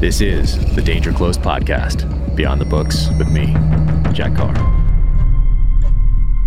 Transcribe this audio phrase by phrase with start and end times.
[0.00, 3.48] This is the Danger Close podcast, Beyond the Books with me,
[4.14, 4.54] Jack Carr.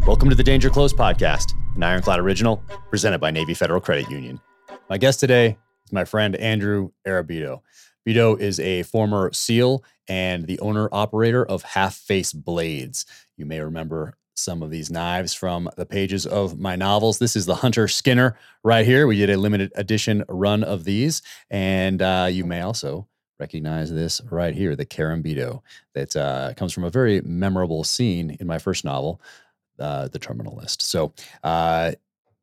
[0.08, 4.42] Welcome to the Danger Close podcast, an Ironclad original presented by Navy Federal Credit Union.
[4.90, 5.56] My guest today
[5.86, 7.62] is my friend Andrew Arrabito.
[8.10, 13.06] Bito is a former SEAL and the owner operator of Half Face Blades.
[13.38, 17.20] You may remember some of these knives from the pages of my novels.
[17.20, 19.06] This is the Hunter Skinner right here.
[19.06, 23.08] We did a limited edition run of these, and uh, you may also
[23.44, 25.62] recognize this right here, the Carambito,
[25.96, 29.22] that uh, comes from a very memorable scene in my first novel,
[29.80, 30.82] uh, The Terminal List.
[30.82, 31.92] So, uh,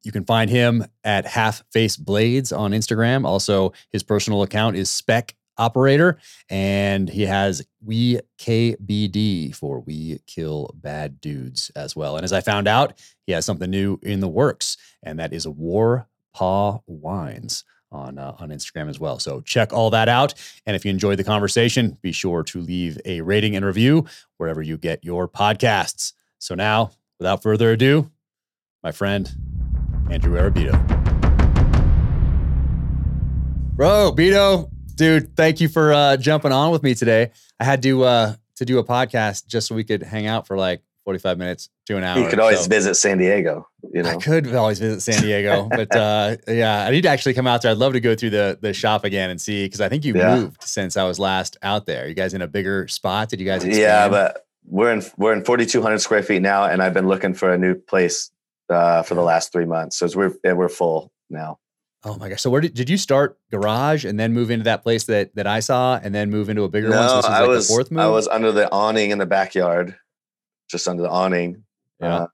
[0.03, 3.25] you can find him at Half Face Blades on Instagram.
[3.25, 6.19] Also, his personal account is Spec operator,
[6.51, 12.17] and he has We KBD for We Kill Bad Dudes as well.
[12.17, 15.49] And as I found out, he has something new in the works, and that is
[15.49, 19.19] War Paw Wines on uh, on Instagram as well.
[19.19, 20.35] So check all that out.
[20.67, 24.07] And if you enjoyed the conversation, be sure to leave a rating and review
[24.37, 26.13] wherever you get your podcasts.
[26.39, 28.11] So now, without further ado,
[28.83, 29.31] my friend
[30.11, 30.79] Andrew Arrabito.
[33.77, 37.31] Bro, Bito, dude, thank you for uh, jumping on with me today.
[37.59, 40.57] I had to uh, to do a podcast just so we could hang out for
[40.57, 42.19] like 45 minutes to an hour.
[42.19, 43.69] You could always so, visit San Diego.
[43.93, 47.35] You know, I could always visit San Diego, but uh, yeah, I need to actually
[47.35, 47.71] come out there.
[47.71, 50.15] I'd love to go through the the shop again and see because I think you
[50.15, 50.37] yeah.
[50.37, 52.09] moved since I was last out there.
[52.09, 53.29] You guys in a bigger spot?
[53.29, 53.65] Did you guys?
[53.65, 53.81] Expand?
[53.81, 57.53] Yeah, but we're in we're in 4,200 square feet now, and I've been looking for
[57.53, 58.31] a new place
[58.71, 59.99] uh, for the last three months.
[59.99, 61.59] So we're we're full now.
[62.03, 62.41] Oh my gosh!
[62.41, 65.47] So where did, did you start garage and then move into that place that that
[65.47, 67.09] I saw and then move into a bigger no, one?
[67.09, 68.01] So was I like was fourth move.
[68.01, 69.97] I was under the awning in the backyard,
[70.71, 71.65] just under the awning.
[72.01, 72.17] Yeah.
[72.17, 72.27] Uh,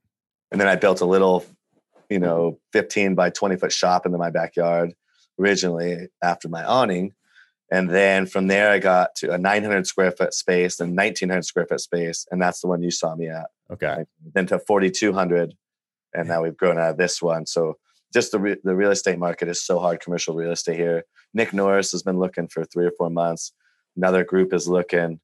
[0.50, 1.45] and then I built a little,
[2.09, 4.95] you know, 15 by 20 foot shop into my backyard
[5.39, 7.14] originally after my awning.
[7.70, 11.67] And then from there, I got to a 900 square foot space and 1900 square
[11.67, 12.27] foot space.
[12.30, 13.46] And that's the one you saw me at.
[13.70, 14.05] Okay.
[14.35, 15.55] Then to 4,200.
[16.14, 17.45] And now we've grown out of this one.
[17.46, 17.77] So
[18.13, 20.01] just the re- the real estate market is so hard.
[20.01, 21.05] Commercial real estate here.
[21.35, 23.52] Nick Norris has been looking for three or four months.
[23.96, 25.20] Another group is looking.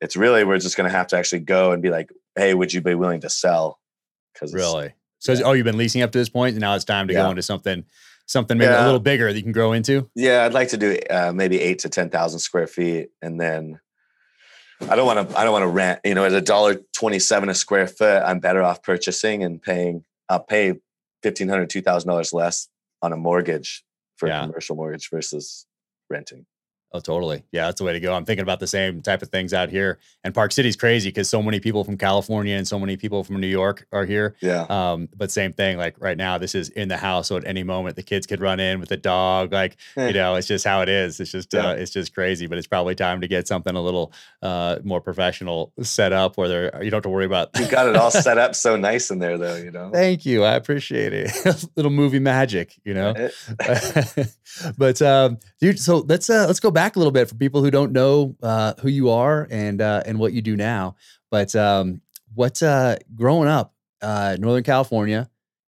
[0.00, 2.72] It's really we're just going to have to actually go and be like, hey, would
[2.72, 3.78] you be willing to sell?
[4.32, 5.42] Because really, so yeah.
[5.44, 7.22] oh, you've been leasing up to this point, and now it's time to yeah.
[7.22, 7.84] go into something
[8.26, 8.84] something maybe yeah.
[8.84, 10.08] a little bigger that you can grow into.
[10.14, 13.80] Yeah, I'd like to do uh, maybe eight to ten thousand square feet, and then
[14.88, 15.38] I don't want to.
[15.38, 16.00] I don't want to rent.
[16.04, 20.04] You know, at a dollar twenty-seven a square foot, I'm better off purchasing and paying.
[20.28, 20.74] I'll pay
[21.22, 22.68] fifteen hundred, two thousand dollars less
[23.02, 23.84] on a mortgage
[24.16, 25.66] for a commercial mortgage versus
[26.10, 26.46] renting.
[26.92, 27.44] Oh, totally.
[27.52, 28.14] Yeah, that's the way to go.
[28.14, 29.98] I'm thinking about the same type of things out here.
[30.24, 33.40] And Park City's crazy because so many people from California and so many people from
[33.40, 34.36] New York are here.
[34.40, 34.62] Yeah.
[34.70, 37.28] Um, but same thing, like right now, this is in the house.
[37.28, 39.52] So at any moment the kids could run in with the dog.
[39.52, 41.20] Like, you know, it's just how it is.
[41.20, 41.68] It's just yeah.
[41.68, 42.46] uh, it's just crazy.
[42.46, 46.48] But it's probably time to get something a little uh, more professional set up where
[46.48, 49.10] there you don't have to worry about You got it all set up so nice
[49.10, 49.90] in there though, you know.
[49.92, 50.44] Thank you.
[50.44, 51.32] I appreciate it.
[51.76, 53.14] little movie magic, you know.
[54.78, 57.70] but um, dude, so let's uh let's go back a little bit for people who
[57.70, 60.96] don't know uh, who you are and uh, and what you do now.
[61.30, 62.00] But um,
[62.38, 65.28] uh, growing up, uh, Northern California,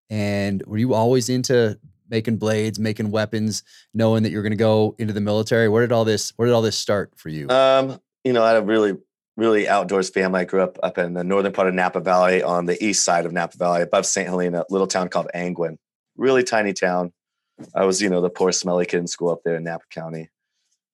[0.10, 1.80] and were you always into
[2.10, 3.64] making blades, making weapons,
[3.94, 5.70] knowing that you're going to go into the military?
[5.70, 7.50] Where did all this Where did all this start for you?
[7.50, 8.98] Um, you know, I had a really
[9.36, 10.42] really outdoors family.
[10.42, 13.26] I grew up up in the northern part of Napa Valley on the east side
[13.26, 14.28] of Napa Valley, above St.
[14.28, 15.78] Helena, little town called Angwin.
[16.16, 17.14] Really tiny town.
[17.74, 20.30] I was, you know, the poor smelly kid in school up there in Napa County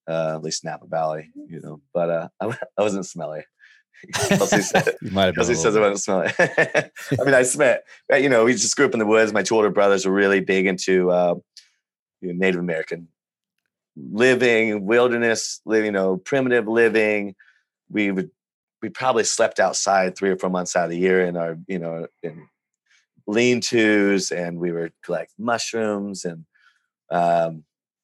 [0.08, 1.82] uh, at least Napa Valley, you know.
[1.94, 3.44] But uh, I, I wasn't smelly.
[4.14, 6.32] Kelsey said, you might have Kelsey says I wasn't smelly.
[6.40, 7.78] I mean, I smell.
[8.12, 9.32] You know, we just grew up in the woods.
[9.32, 11.36] My two older brothers were really big into uh,
[12.22, 13.08] you know, Native American
[13.96, 17.36] living, wilderness living, you know, primitive living.
[17.90, 18.32] We would
[18.82, 21.80] we probably slept outside three or four months out of the year in our you
[21.80, 22.48] know in
[23.26, 26.46] lean-tos, and we would collect mushrooms and
[27.10, 27.64] um,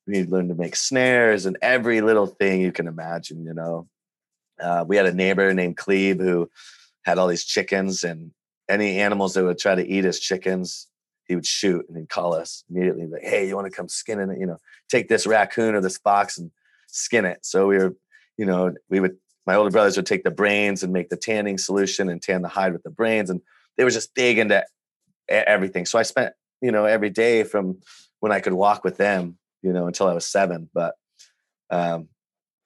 [0.09, 3.87] we learned to make snares and every little thing you can imagine, you know.
[4.59, 6.49] Uh, we had a neighbor named Cleve who
[7.05, 8.31] had all these chickens and
[8.67, 10.87] any animals that would try to eat his chickens,
[11.27, 14.19] he would shoot and he'd call us immediately like, Hey, you want to come skin
[14.19, 14.39] it?
[14.39, 14.57] You know,
[14.89, 16.51] take this raccoon or this fox and
[16.87, 17.39] skin it.
[17.43, 17.95] So we were,
[18.37, 19.15] you know, we would,
[19.45, 22.49] my older brothers would take the brains and make the tanning solution and tan the
[22.49, 23.29] hide with the brains.
[23.29, 23.41] And
[23.77, 24.65] they were just big into
[25.27, 25.85] everything.
[25.85, 27.79] So I spent, you know, every day from
[28.19, 30.69] when I could walk with them you know, until I was seven.
[30.73, 30.95] But
[31.69, 32.09] um,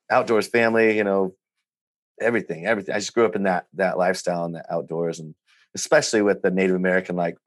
[0.09, 1.35] outdoors family, you know,
[2.21, 2.95] everything, everything.
[2.95, 5.35] I just grew up in that that lifestyle and the outdoors, and
[5.75, 7.37] especially with the Native American, like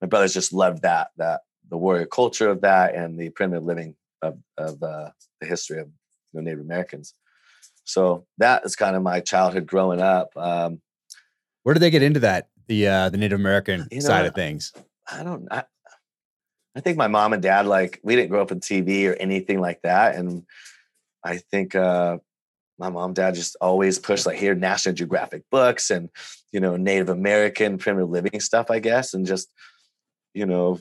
[0.00, 3.94] my brothers just loved that that the warrior culture of that and the primitive living
[4.22, 5.10] of of uh,
[5.40, 5.88] the history of
[6.32, 7.14] you know, Native Americans.
[7.84, 10.30] So that is kind of my childhood growing up.
[10.36, 10.80] Um,
[11.62, 12.48] Where did they get into that?
[12.68, 14.72] The uh, the Native American You side of things.
[15.10, 15.48] I don't.
[15.50, 15.64] I,
[16.76, 19.60] I think my mom and dad like we didn't grow up with TV or anything
[19.60, 20.44] like that, and
[21.24, 22.18] I think uh,
[22.78, 26.10] my mom and dad just always pushed like here National Geographic books and
[26.52, 29.52] you know Native American primitive living stuff, I guess, and just
[30.32, 30.80] you know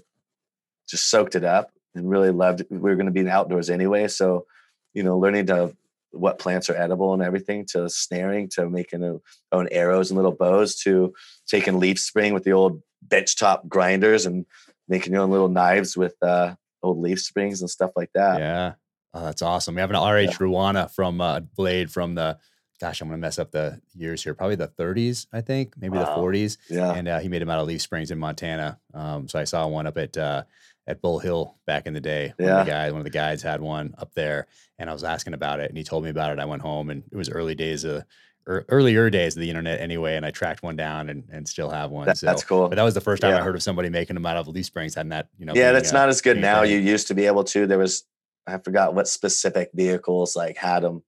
[0.87, 2.61] just soaked it up and really loved.
[2.61, 2.71] It.
[2.71, 4.45] We were going to be in outdoors anyway, so
[4.93, 5.75] you know learning to
[6.11, 9.21] what plants are edible and everything to snaring to making our
[9.51, 11.13] own arrows and little bows to
[11.47, 14.45] taking leaf spring with the old benchtop grinders and
[14.89, 18.39] making your own little knives with uh, old leaf springs and stuff like that.
[18.39, 18.73] Yeah.
[19.13, 19.75] Oh, that's awesome.
[19.75, 22.37] We have an RH Ruana from uh, Blade from the,
[22.79, 24.33] gosh, I'm going to mess up the years here.
[24.35, 26.05] Probably the 30s, I think, maybe Wow.
[26.15, 26.57] the 40s.
[26.69, 26.91] Yeah.
[26.93, 28.79] And uh, he made them out of Leaf Springs in Montana.
[28.93, 30.43] Um, so I saw one up at uh,
[30.87, 32.33] at Bull Hill back in the day.
[32.37, 34.47] One of the guys, one of the guys had one up there,
[34.79, 36.39] and I was asking about it, and he told me about it.
[36.39, 38.03] I went home, and it was early days of
[38.47, 41.69] or earlier days of the internet anyway, and I tracked one down and, and still
[41.69, 42.05] have one.
[42.07, 42.67] That- so, that's cool.
[42.69, 44.65] But that was the first time I heard of somebody making them out of Leaf
[44.65, 45.53] Springs, and that you know.
[45.55, 46.59] yeah, that's uh, not as good now.
[46.61, 46.71] great.
[46.71, 47.67] You used to be able to.
[47.67, 48.03] There was
[48.47, 51.03] I forgot what specific vehicles like had them.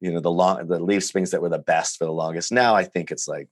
[0.00, 2.52] You know the long the leaf springs that were the best for the longest.
[2.52, 3.48] Now I think it's like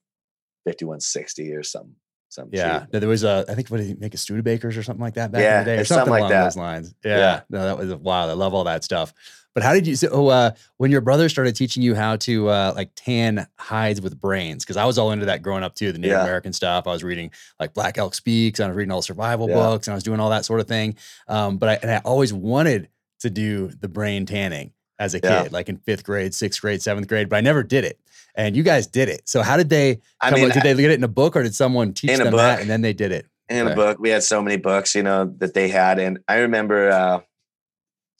[0.66, 1.94] fifty one sixty or something.
[2.28, 3.44] Some Yeah, no, there was a.
[3.48, 5.64] I think what did he make a Studebakers or something like that back Yeah, in
[5.66, 6.44] the day, or something something, like along that.
[6.44, 6.94] those lines.
[7.04, 7.40] Yeah, Yeah.
[7.50, 8.30] no, that was wild.
[8.30, 9.12] I love all that stuff.
[9.54, 9.96] But how did you?
[9.96, 14.18] So uh, when your brother started teaching you how to uh, like tan hides with
[14.20, 16.22] brains, because I was all into that growing up too, the Native Yeah.
[16.22, 16.86] American stuff.
[16.86, 19.56] I was reading like Black Elk Speaks, and I was reading all the survival Yeah.
[19.56, 20.96] books, and I was doing all that sort of thing.
[21.28, 22.88] Um, but I and I always wanted
[23.20, 25.42] to do the brain tanning as a Yeah.
[25.44, 27.98] kid, like in fifth grade, sixth grade, seventh grade, but I never did it.
[28.34, 29.28] And you guys did it.
[29.28, 30.00] So how did they?
[30.20, 32.34] I mean, up- did they get it in a book, or did someone teach them
[32.34, 33.26] that and then they did it?
[33.50, 33.72] in Okay.
[33.72, 36.88] a book we had so many books you know that they had and i remember
[36.90, 37.20] uh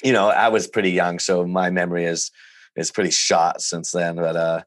[0.03, 2.31] you know i was pretty young so my memory is
[2.77, 4.63] is pretty shot since then but uh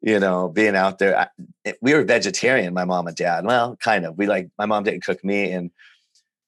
[0.00, 1.28] you know being out there
[1.66, 4.84] I, we were vegetarian my mom and dad well kind of we like my mom
[4.84, 5.70] didn't cook meat and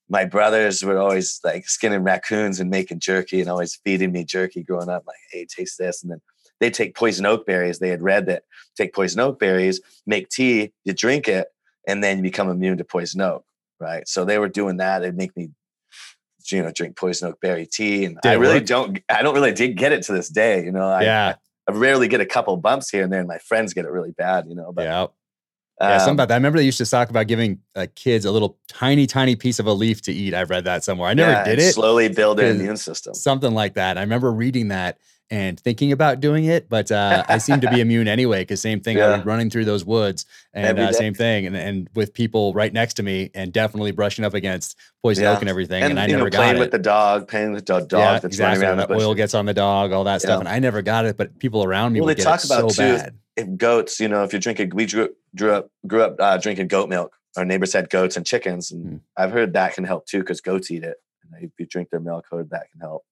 [0.08, 4.62] my brothers were always like skinning raccoons and making jerky and always feeding me jerky
[4.62, 6.20] growing up like hey taste this and then
[6.60, 8.44] they take poison oak berries they had read that
[8.76, 11.48] take poison oak berries make tea you drink it
[11.86, 13.44] and then you become immune to poison oak,
[13.78, 14.06] right?
[14.06, 15.00] So they were doing that.
[15.00, 15.50] They'd make me,
[16.50, 18.66] you know, drink poison oak berry tea, and Did I really work?
[18.66, 18.98] don't.
[19.08, 20.64] I don't really did get it to this day.
[20.64, 21.34] You know, I, yeah,
[21.68, 24.12] I rarely get a couple bumps here and there, and my friends get it really
[24.12, 24.46] bad.
[24.48, 25.06] You know, but yeah,
[25.80, 25.98] yeah.
[25.98, 26.34] Something um, about that.
[26.34, 29.58] I remember they used to talk about giving uh, kids a little tiny, tiny piece
[29.58, 30.34] of a leaf to eat.
[30.34, 31.08] I read that somewhere.
[31.08, 31.72] I never yeah, did it.
[31.72, 33.14] Slowly build their immune system.
[33.14, 33.96] Something like that.
[33.96, 34.98] I remember reading that
[35.32, 38.42] and thinking about doing it, but uh, I seem to be immune anyway.
[38.42, 39.16] Because same thing, I Yeah.
[39.18, 42.94] was running through those woods, and uh, same thing, and, and with people right next
[42.94, 45.32] to me, and definitely brushing up against poison Yeah.
[45.32, 46.60] oak and everything, and, And, I never know, got playing it.
[46.60, 48.66] with the dog, playing with the dog yeah, that's exactly.
[48.66, 51.04] running around the oil gets on the dog, all that stuff, and I never got
[51.06, 53.14] it, but people around me Well, they get talk about, so too, bad.
[53.36, 56.66] If goats, you know, if you're drinking, we grew, grew up grew up uh, drinking
[56.68, 57.16] goat milk.
[57.36, 58.96] Our neighbors had goats and chickens, and Hmm.
[59.16, 60.96] I've heard that can help too because goats eat it.
[61.22, 63.04] And if you drink their milk, heard that can help.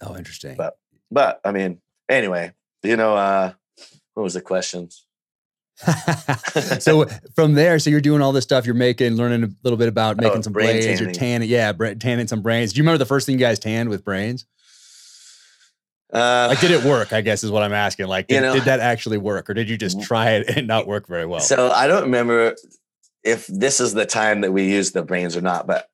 [0.00, 0.56] Oh, interesting.
[0.56, 0.78] But-
[1.10, 2.52] But I mean, anyway,
[2.82, 3.52] you know, uh,
[4.14, 5.04] what was the questions?
[6.80, 7.06] so
[7.36, 8.66] from there, so you're doing all this stuff.
[8.66, 10.86] You're making, learning a little bit about making Oh, some blades.
[10.86, 11.14] You're tanning.
[11.14, 12.72] tanning, yeah, bra- tanning some brains.
[12.72, 14.44] Do you remember the first thing you guys tanned with brains?
[16.12, 17.12] Uh, Like, did it work?
[17.12, 18.06] I guess is what I'm asking.
[18.08, 20.66] Like, You did, know- did that actually work, or did you just try it and
[20.66, 21.40] not work very well?
[21.40, 22.56] So I don't remember
[23.22, 25.88] if this is the time that we used the brains or not, but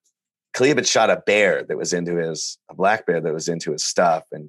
[0.55, 3.73] Caleb had shot a bear that was into his a black bear that was into
[3.73, 4.49] his stuff, and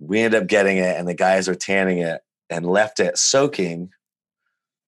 [0.00, 3.90] we ended up getting it, and the guys were tanning it and left it soaking,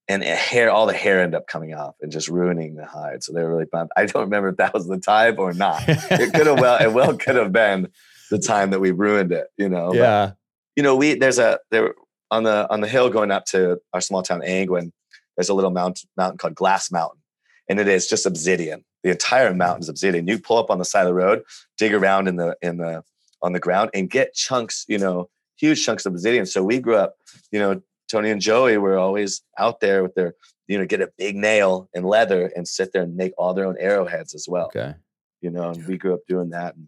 [0.08, 3.22] and it hair all the hair ended up coming off and just ruining the hide.
[3.22, 3.90] So they were really bummed.
[3.96, 5.84] I don't remember if that was the time or not.
[5.86, 7.88] It could have well, it well could have been
[8.30, 9.88] the time that we ruined it, you know.
[9.88, 10.32] but- yeah.
[10.74, 11.94] you know, we there's a there
[12.30, 14.92] on the on the hill going up to our small town Angwin.
[15.36, 17.20] There's a little mountain mountain called Glass Mountain,
[17.68, 18.84] and it is just obsidian.
[19.02, 20.26] The entire mountain is obsidian.
[20.28, 21.42] You pull up on the side of the road,
[21.76, 23.02] dig around in the in the
[23.42, 24.84] on the ground, and get chunks.
[24.88, 26.46] You know, huge chunks of obsidian.
[26.46, 27.16] So we grew up.
[27.50, 30.34] You know, Tony and Joey were always out there with their
[30.68, 33.66] you know get a big nail and leather and sit there and make all their
[33.66, 34.94] own arrowheads as well Okay.
[35.40, 36.76] you know, and we grew up doing that.
[36.76, 36.86] And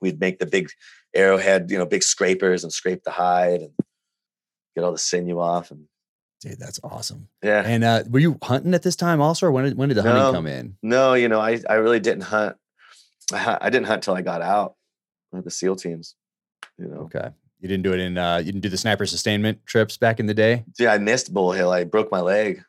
[0.00, 0.68] we'd make the big
[1.14, 3.70] arrowhead, you know, big scrapers and scrape the hide and
[4.74, 5.70] get all the sinew off.
[5.70, 5.84] And
[6.40, 7.28] Dude, that's awesome.
[7.42, 9.94] yeah, And uh, were you hunting at this time also, or when did when did
[9.96, 10.76] the hunting come in?
[10.82, 12.56] no, you know, I, I really didn't hunt.
[13.32, 14.74] I, I didn't hunt till I got out
[15.40, 16.14] the SEAL teams,
[16.78, 17.00] you know.
[17.02, 17.28] Okay.
[17.60, 18.18] You didn't do it in.
[18.18, 20.64] uh You didn't do the sniper sustainment trips back in the day.
[20.78, 21.70] Yeah, I missed Bull Hill.
[21.70, 22.62] I broke my leg.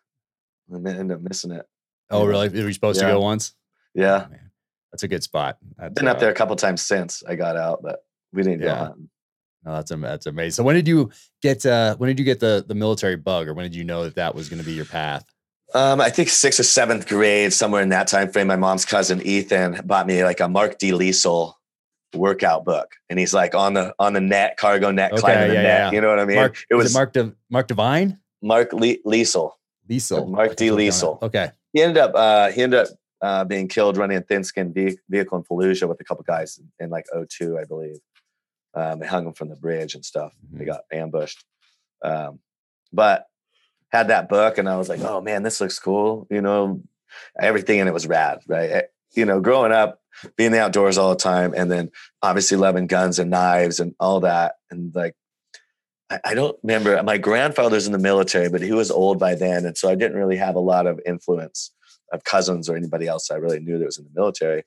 [0.72, 1.66] I ended up missing it.
[2.10, 2.50] Oh, really?
[2.50, 3.08] Were you supposed Yeah.
[3.08, 3.54] to go once?
[3.94, 4.28] Yeah.
[4.32, 4.36] Oh.
[4.92, 5.58] That's a good spot.
[5.78, 8.60] That's, Been up uh, there a couple times since I got out, but we didn't
[8.60, 8.76] go Yeah.
[8.78, 9.10] hunting.
[9.66, 10.52] Oh, that's that's amazing.
[10.52, 11.10] So when did you
[11.42, 14.04] get uh, when did you get the the military bug, or when did you know
[14.04, 15.26] that that was going to be your path?
[15.74, 18.48] Um, I think sixth or seventh grade, somewhere in that time frame.
[18.48, 20.92] My mom's cousin Ethan bought me like a Mark D.
[20.92, 21.54] Liesel
[22.14, 25.54] workout book, and he's like on the on the net, cargo net, Okay, climbing the
[25.56, 25.80] yeah, net.
[25.80, 25.92] yeah.
[25.92, 26.36] You know what I mean?
[26.38, 29.52] Mark, it was was it Mark De, Mark Divine, Mark Le- Liesel.
[29.90, 30.70] Liesel, Mark D.
[30.70, 30.90] That's what I'm doing.
[30.92, 31.22] Liesel.
[31.24, 32.88] Okay, He ended up uh, he ended up
[33.22, 36.60] uh, being killed running a thin skinned ve- vehicle in Fallujah with a couple guys
[36.80, 37.98] in like 02, I believe.
[38.76, 40.34] Um, they hung him from the bridge and stuff.
[40.52, 40.68] They Mhm.
[40.68, 41.46] got ambushed.
[42.04, 42.40] Um,
[42.92, 43.28] but
[43.92, 46.28] had that book and I was like, oh man, this looks cool.
[46.30, 46.82] You know,
[47.40, 48.86] everything in it was rad, right?
[49.16, 50.00] You know, growing up,
[50.38, 51.92] being the outdoors all the time, and then
[52.22, 54.56] obviously loving guns and knives and all that.
[54.72, 55.16] And like,
[56.10, 57.02] I, I don't remember.
[57.04, 60.18] My grandfather's in the military, but he was old by then, and so I didn't
[60.18, 61.72] really have a lot of influence
[62.12, 64.64] of cousins or anybody else I really knew that was in the military.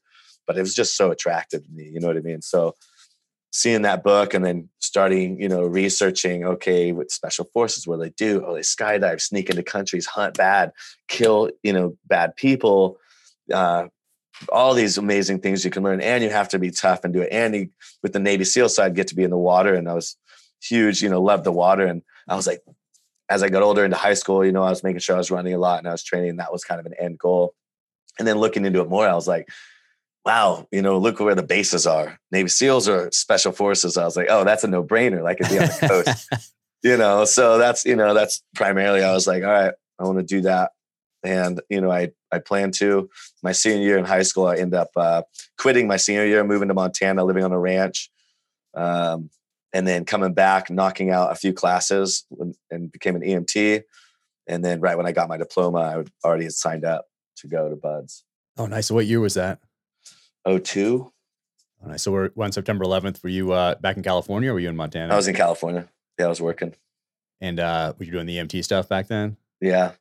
[0.47, 1.85] But it was just so attractive to me.
[1.85, 2.43] You know what I mean?
[2.43, 2.75] So
[3.53, 8.03] seeing that book and then starting, you know, researching, okay, what special forces, what do
[8.03, 8.45] they do?
[8.47, 10.73] Oh, they skydive, sneak into countries, hunt bad,
[11.09, 12.99] kill, you know, bad people,
[13.53, 13.87] uh,
[14.51, 16.01] all these amazing things you can learn.
[16.01, 17.29] And you have to be tough and do it.
[17.33, 17.71] And you,
[18.03, 19.75] with the Navy SEAL side, get to be in the water.
[19.75, 20.17] And I was
[20.63, 21.87] huge, you know, loved the water.
[21.87, 22.63] And I was like,
[23.29, 25.31] as I got older into high school, you know, I was making sure I was
[25.31, 26.31] running a lot and I was training.
[26.31, 27.55] And that was kind of an end goal.
[28.19, 29.49] And then looking into it more, I was like,
[30.25, 32.19] wow, you know, look where the bases are.
[32.33, 33.97] Navy SEALs are special forces.
[33.97, 35.23] I was like, oh, that's a no brainer.
[35.23, 36.29] Like it'd be on the coast,
[36.83, 37.25] you know.
[37.25, 40.43] So that's, you know, that's primarily I was like, all right, I want to do
[40.43, 40.73] that.
[41.27, 43.11] And, you know, I I plan to.
[43.43, 45.23] My senior year in high school, I end up uh,
[45.59, 48.11] quitting my senior year, moving to Montana, living on a ranch.
[48.75, 49.31] Um,
[49.73, 53.83] and then coming back, knocking out a few classes and- and became an EMT.
[54.47, 57.07] And then right when I got my diploma, I would already had signed up
[57.39, 58.23] to go to BUD/S.
[58.57, 58.87] oh nice.
[58.87, 59.59] So what year was that?
[60.47, 61.13] 02.
[61.85, 62.03] Oh, nice.
[62.03, 63.23] So we're on September 11th.
[63.23, 65.13] Were you uh, back in California, or were you in Montana?
[65.13, 65.89] I was in California.
[66.19, 66.75] Yeah, I was working.
[67.41, 69.37] and uh, were you doing the EMT stuff back then?
[69.61, 69.93] Yeah.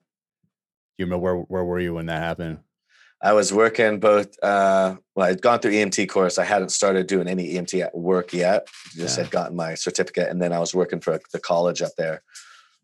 [0.98, 2.60] You remember where where were you when that happened?
[3.22, 4.38] I was working both.
[4.44, 6.38] Uh, well, I'd gone through EMT course.
[6.38, 8.68] I hadn't started doing any EMT at work yet.
[8.94, 9.24] Just Yeah.
[9.24, 12.22] had gotten my certificate, and then I was working for the college up there.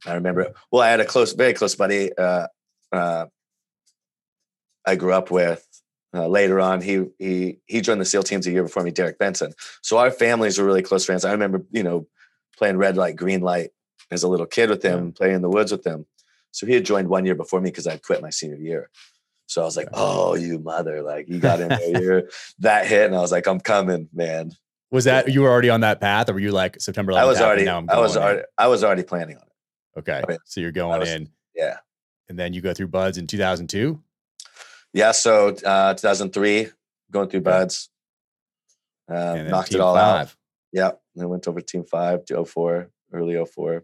[0.06, 0.54] I remember.
[0.72, 2.12] Well, I had a close, very close buddy.
[2.18, 2.48] Uh,
[2.92, 3.26] uh,
[4.86, 5.66] I grew up with.
[6.14, 9.18] Uh, later on, he he he joined the SEAL teams a year before me, Derek
[9.18, 9.54] Benson.
[9.82, 11.24] So our families were really close friends.
[11.24, 12.08] I remember, you know,
[12.58, 13.70] playing red light, green light
[14.10, 16.06] as a little kid with him, playing in the woods with him.
[16.52, 18.90] So he had joined one year before me because I'd quit my senior year.
[19.48, 21.02] So I was like, "Oh, you mother!
[21.02, 22.24] Like you got in there, you're
[22.60, 24.52] that hit," and I was like, "I'm coming, man."
[24.92, 27.18] Was that you were already on that path, or were you like September 11th?
[27.20, 28.18] I was already, I was going in?
[28.18, 30.00] already, I was already planning on it.
[30.00, 30.38] okay.
[30.46, 31.78] So you're going was- in, Yeah,
[32.30, 34.02] and then you go through BUD/S in 2002.
[34.94, 35.12] yeah.
[35.12, 36.70] So uh, 2003,
[37.12, 37.90] going through BUD/S,
[39.10, 40.34] uh, knocked it all out.
[40.72, 40.84] Yeah.
[40.86, 41.02] Yep.
[41.16, 43.84] Then went over Team Five to 04, early 04.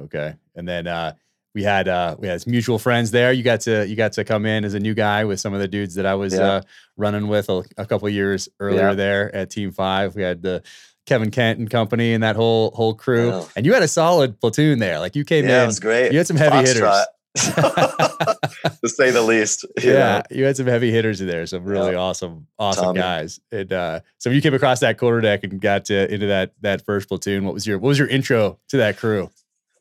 [0.00, 0.34] Okay.
[0.56, 1.14] And then uh
[1.54, 3.32] we had uh we had mutual friends there.
[3.32, 5.60] You got to you got to come in as a new guy with some of
[5.60, 6.40] the dudes that I was Yeah.
[6.40, 6.62] uh
[6.96, 8.94] running with a, a couple years earlier Yeah.
[8.94, 10.14] there at Team 5.
[10.14, 10.62] We had the
[11.06, 13.44] Kevin Kent and company and that whole whole crew.
[13.56, 14.98] And you had a solid platoon there.
[15.00, 16.12] Like you came Yeah, it was great.
[16.12, 17.06] you had some heavy hitters.
[17.38, 19.64] to say the least.
[19.82, 20.36] you yeah, know.
[20.36, 21.98] you had some heavy hitters in there, some really Yeah.
[21.98, 23.00] awesome, awesome Tommy.
[23.00, 23.40] guys.
[23.52, 26.52] And uh, so when you came across that quarter deck and got to, into that
[26.62, 29.30] that first platoon, what was your what was your intro to that crew?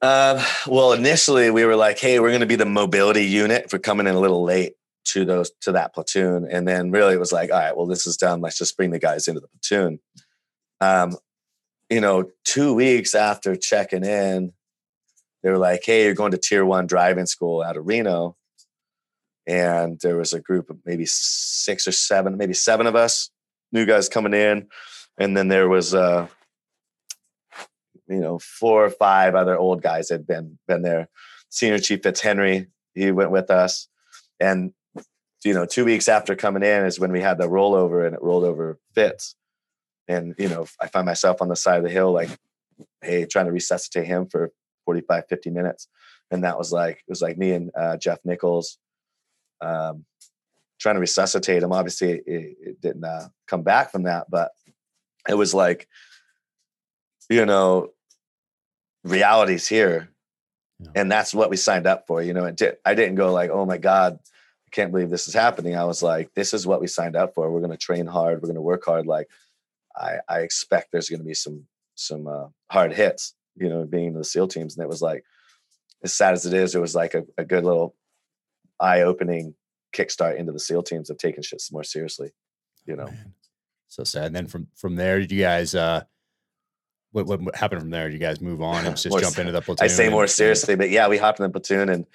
[0.02, 3.80] Um, well, initially we were like, "Hey, we're going to be the mobility unit for
[3.80, 4.74] coming in a little late
[5.06, 8.06] to those to that platoon," and then really it was like, "All right, well, this
[8.06, 8.42] is done.
[8.42, 10.00] Let's just bring the guys into the platoon."
[10.82, 11.18] Um,
[11.90, 14.54] you know, two weeks after checking in,
[15.42, 18.36] they were like, "Hey, you're going to Tier One driving school out of Reno,"
[19.48, 23.32] and there was a group of maybe six or seven, maybe seven of us
[23.72, 24.68] new guys coming in,
[25.18, 26.28] and then there was uh
[28.08, 31.10] you know, four or five other old guys had been been there.
[31.50, 33.88] Senior Chief Fitzhenry, he went with us,
[34.40, 34.74] and
[35.44, 38.22] you know, two weeks after coming in is when we had the rollover, and it
[38.22, 39.36] rolled over Fitz,
[40.08, 42.30] and you know, I find myself on the side of the hill, like,
[43.02, 44.52] hey, trying to resuscitate him for
[44.86, 45.88] 45, 50 minutes,
[46.32, 48.78] and that was like it was like me and uh, Jeff Nichols.
[49.62, 50.06] Um,
[50.80, 51.72] trying to resuscitate him.
[51.72, 54.52] Obviously, it, it didn't uh, come back from that, but
[55.28, 55.88] it was like,
[57.30, 57.90] you know,
[59.04, 60.10] reality's here.
[60.80, 60.92] Yeah.
[60.94, 63.50] and that's what we signed up for you know it did, i didn't go like
[63.50, 65.76] oh my god i can't believe this is happening.
[65.76, 67.50] I was like this is what we signed up for.
[67.50, 68.36] We're going to train hard.
[68.36, 69.08] We're going to work hard.
[69.08, 69.28] Like
[69.96, 74.10] i i expect there's going to be some some uh, hard hits you know being
[74.10, 74.78] in the seal teams.
[74.78, 75.24] And it was like
[76.04, 77.96] as sad as it is it was like a, a good little
[78.80, 79.56] eye-opening
[79.94, 82.34] kickstart into the seal teams of taking shit more seriously
[82.88, 83.10] you know?
[83.88, 84.28] So sad.
[84.28, 86.04] And then from from there, did you guys uh
[87.12, 88.08] what, what happened from there?
[88.08, 89.84] Did you guys move on and just More jump into the platoon?
[89.84, 92.06] I say more and seriously, but yeah, we hopped in the platoon and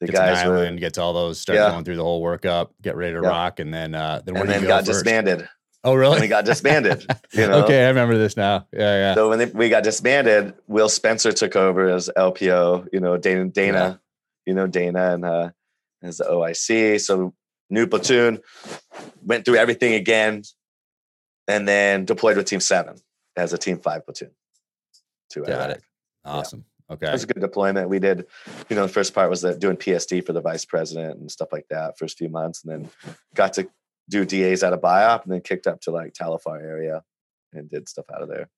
[0.00, 1.70] the Get to an guys were, island, get to all those, start Yeah.
[1.70, 3.28] going through the whole workup, get ready to Yeah.
[3.28, 5.04] rock, and then uh, then and then go got first?
[5.04, 5.48] disbanded.
[5.84, 6.20] Oh, And really?
[6.20, 7.04] we got disbanded.
[7.32, 7.64] You know?
[7.64, 8.66] okay, I remember this now.
[8.72, 9.14] Yeah, yeah.
[9.14, 12.88] So when they, we got disbanded, Will Spencer took over as LPO.
[12.92, 14.00] You know, Dana, Dana,
[14.46, 15.50] you know Dana, and uh,
[16.02, 17.00] as the OIC.
[17.00, 17.34] So
[17.70, 18.38] new platoon,
[19.24, 20.42] went through everything again,
[21.48, 22.96] and then deployed with Team Seven
[23.38, 24.30] as a Team Five platoon.
[25.30, 25.70] To Got Iraq.
[25.76, 25.82] it.
[26.24, 26.64] Awesome.
[26.90, 27.08] Okay.
[27.08, 27.90] It was a good deployment.
[27.90, 28.24] We did,
[28.70, 31.48] you know, the first part was that doing PSD for the vice president and stuff
[31.52, 31.98] like that.
[31.98, 32.90] First few months, and then
[33.34, 33.68] got to
[34.08, 37.02] do DAs out of BIAP, and then kicked up to like Tal Afar area
[37.52, 38.48] and did stuff out of there.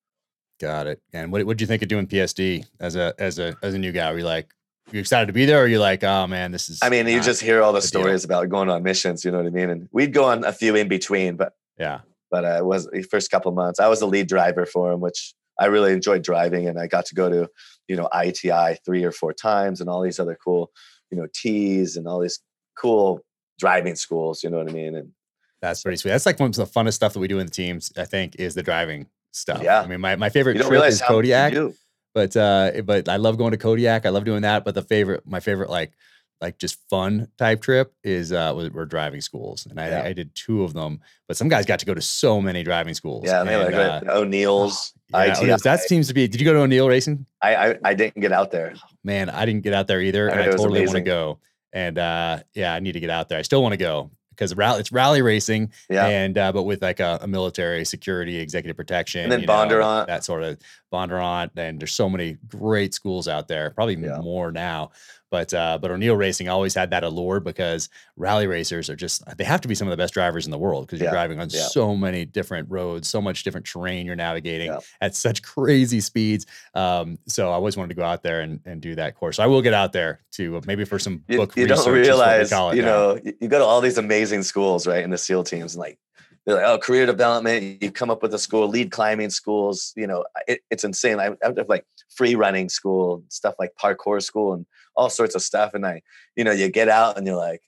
[0.60, 1.00] Got it.
[1.12, 3.92] And what did you think of doing PSD as a as a as a new
[3.92, 4.12] guy?
[4.12, 4.50] Were you like
[4.92, 6.78] you excited to be there, or are you like, oh man, this is?
[6.82, 8.02] I mean, you just hear all the the deal.
[8.02, 9.24] stories about going on missions.
[9.24, 9.70] You know what I mean?
[9.70, 13.02] And we'd go on a few in between, but yeah, but uh, it was the
[13.02, 13.80] first couple of months.
[13.80, 17.06] I was the lead driver for him, which I really enjoyed driving, and I got
[17.06, 17.48] to go to
[17.88, 20.70] you know ITI three or four times, and all these other cool
[21.10, 22.40] you know T's and all these
[22.78, 23.20] cool
[23.58, 24.42] driving schools.
[24.42, 24.94] You know what I mean?
[24.96, 25.12] And
[25.60, 26.12] that's pretty sweet.
[26.12, 27.92] That's like one of the funnest stuff that we do in the teams.
[27.96, 29.62] I think is the driving stuff.
[29.62, 29.80] Yeah.
[29.80, 31.74] I mean, my, my favorite trip is how much you Kodiak.
[32.14, 35.22] but uh but i love going to kodiak i love doing that but the favorite
[35.26, 35.92] my favorite like
[36.40, 40.02] like just fun type trip is uh were driving schools and i Yeah.
[40.04, 42.94] i did two of them but some guys got to go to so many driving
[42.94, 44.92] schools Yeah, they and, like uh, O'Neil's.
[45.10, 45.34] yeah.
[45.38, 48.20] O'Neil's, that seems to be did you go to o'neil racing I, I I didn't
[48.20, 48.74] get out there.
[49.04, 51.38] man i didn't get out there either and i totally want to go
[51.72, 54.54] and uh yeah i need to get out there i still want to go because
[54.56, 58.74] rally it's rally racing Yeah, and uh, but with like a, a military security executive
[58.76, 60.06] protection and then you know, Bondurant.
[60.06, 60.56] that sort of
[60.90, 64.18] Bondurant and there's so many great schools out there probably Yeah.
[64.22, 64.92] more now
[65.30, 69.44] but uh, but O'Neil Racing always had that allure because rally racers are just they
[69.44, 71.40] have to be some of the best drivers in the world because you're Yeah, driving
[71.40, 71.60] on yeah.
[71.60, 74.80] so many different roads so much different terrain you're navigating Yeah.
[75.00, 78.80] at such crazy speeds um, so I always wanted to go out there and, and
[78.80, 81.36] do that course so I will get out there to uh, maybe for some you,
[81.38, 82.72] book you research don't is what we realize, you now.
[82.82, 85.02] know, you, you go to all these amazing schools, right?
[85.02, 85.98] In the SEAL teams, and like
[86.46, 87.82] they're like, oh, career development.
[87.82, 89.92] You come up with a school, lead climbing schools.
[89.96, 91.20] You know, it, it's insane.
[91.20, 95.42] I, I have like free running school, stuff like parkour school, and all sorts of
[95.42, 95.74] stuff.
[95.74, 96.02] And I,
[96.36, 97.62] you know, you get out and you're like.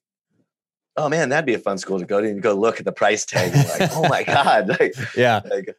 [0.94, 2.26] Oh man, that'd be a fun school to go to.
[2.26, 3.54] And you go look at the price tag.
[3.54, 5.74] Like, oh my god, like, yeah like,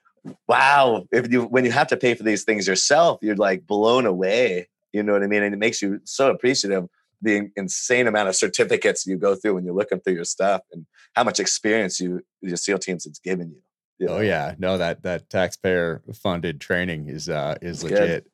[0.47, 1.05] wow.
[1.11, 4.69] If you when you have to pay for these things yourself, you're like blown away.
[4.91, 5.43] You know what I mean?
[5.43, 6.87] And it makes you so appreciative
[7.21, 10.85] the insane amount of certificates you go through when you're looking through your stuff and
[11.13, 13.61] how much experience you your SEAL teams has given you.
[13.99, 18.27] You Oh yeah, no that that taxpayer funded training is uh is It's legit.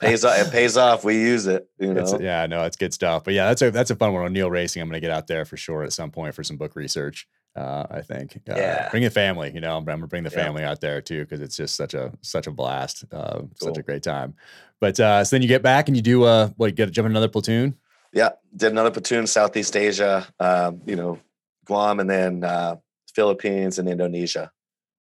[0.00, 0.38] pays off.
[0.38, 1.04] It pays off.
[1.04, 1.68] We use it.
[1.78, 2.00] You know.
[2.00, 3.24] It's, yeah, no, it's good stuff.
[3.24, 4.24] But yeah, that's a that's a fun one.
[4.24, 6.74] O'Neil Racing, I'm gonna get out there for sure at some point for some book
[6.74, 7.28] research.
[7.56, 8.40] Uh, I think.
[8.48, 8.88] Uh, Yeah.
[8.90, 9.50] Bring the family.
[9.52, 10.44] You know, I'm, I'm gonna bring the Yeah.
[10.44, 13.04] family out there too because it's just such a such a blast.
[13.12, 14.34] Uh, Such a great time.
[14.80, 16.66] But uh, so then you get back and you do uh what?
[16.68, 17.74] You get to jump in another platoon.
[18.12, 20.26] Yeah, did another platoon Southeast Asia.
[20.40, 21.18] Um, you know,
[21.66, 22.76] Guam and then uh,
[23.14, 24.50] Philippines and Indonesia.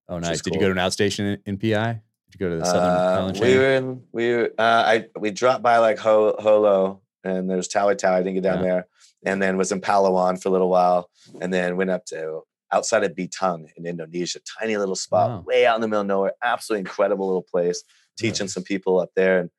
[0.10, 0.42] Oh, nice.
[0.42, 2.02] Did you go to an outstation in, in PI?
[2.32, 5.06] Did you go to the Southern Uh, Island we were in we were uh, I
[5.20, 8.16] we dropped by like Ho, Jolo and there's Tawi Tawi.
[8.16, 8.66] I didn't get down Yeah.
[8.70, 8.88] there,
[9.26, 11.10] and then was in Palawan for a little while,
[11.42, 12.42] and then went up to
[12.74, 15.44] outside of Bitung in Indonesia, tiny little spot Wow.
[15.48, 16.34] way out in the middle of nowhere.
[16.44, 17.84] Absolutely incredible little place.
[18.18, 19.50] Teaching some people up there, and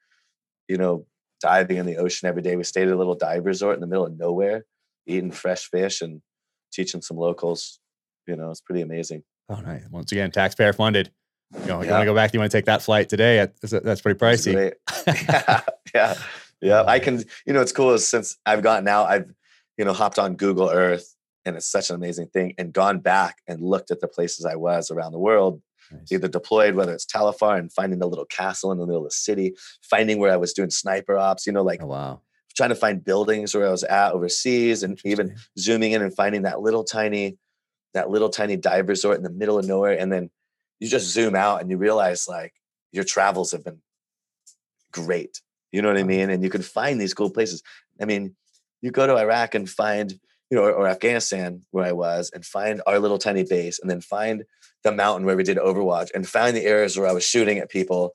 [0.68, 1.06] you know
[1.40, 2.56] diving in the ocean every day.
[2.56, 4.64] We stayed at a little dive resort in the middle of nowhere,
[5.06, 6.20] eating fresh fish and
[6.72, 7.78] teaching some locals.
[8.26, 9.22] You know, it's pretty amazing.
[9.48, 9.84] Oh, nice.
[9.90, 11.10] Once again, taxpayer funded.
[11.54, 12.34] You, know, you want to go back?
[12.34, 13.48] You want to take that flight today?
[13.62, 14.72] That's, that's pretty pricey.
[15.06, 15.60] yeah,
[15.94, 16.14] yeah,
[16.60, 16.82] yeah.
[16.86, 17.24] I can.
[17.46, 19.32] You know, it's cool is since I've gotten out, I've
[19.78, 21.14] you know hopped on Google Earth,
[21.46, 22.52] and it's such an amazing thing.
[22.58, 26.12] And gone back and looked at the places I was around the world, Nice.
[26.12, 29.06] either deployed, whether it's Tal Afar and finding the little castle in the middle of
[29.08, 29.54] the city,
[29.88, 31.46] finding where I was doing sniper ops.
[31.46, 32.20] You know, like Oh wow.
[32.54, 36.42] trying to find buildings where I was at overseas, and even zooming in and finding
[36.42, 37.38] that little tiny,
[37.98, 40.30] that little tiny dive resort in the middle of nowhere, and then
[40.78, 42.54] you just zoom out and you realize like
[42.92, 43.80] your travels have been
[44.92, 45.40] great.
[45.72, 46.08] You know what I uh-huh.
[46.08, 46.30] mean?
[46.30, 47.62] And you can find these cool places.
[48.00, 48.36] I mean,
[48.80, 50.12] you go to Iraq and find,
[50.50, 53.90] you know, or, or Afghanistan where I was, and find our little tiny base, and
[53.90, 54.44] then find
[54.84, 57.68] the mountain where we did Overwatch, and find the areas where I was shooting at
[57.68, 58.14] people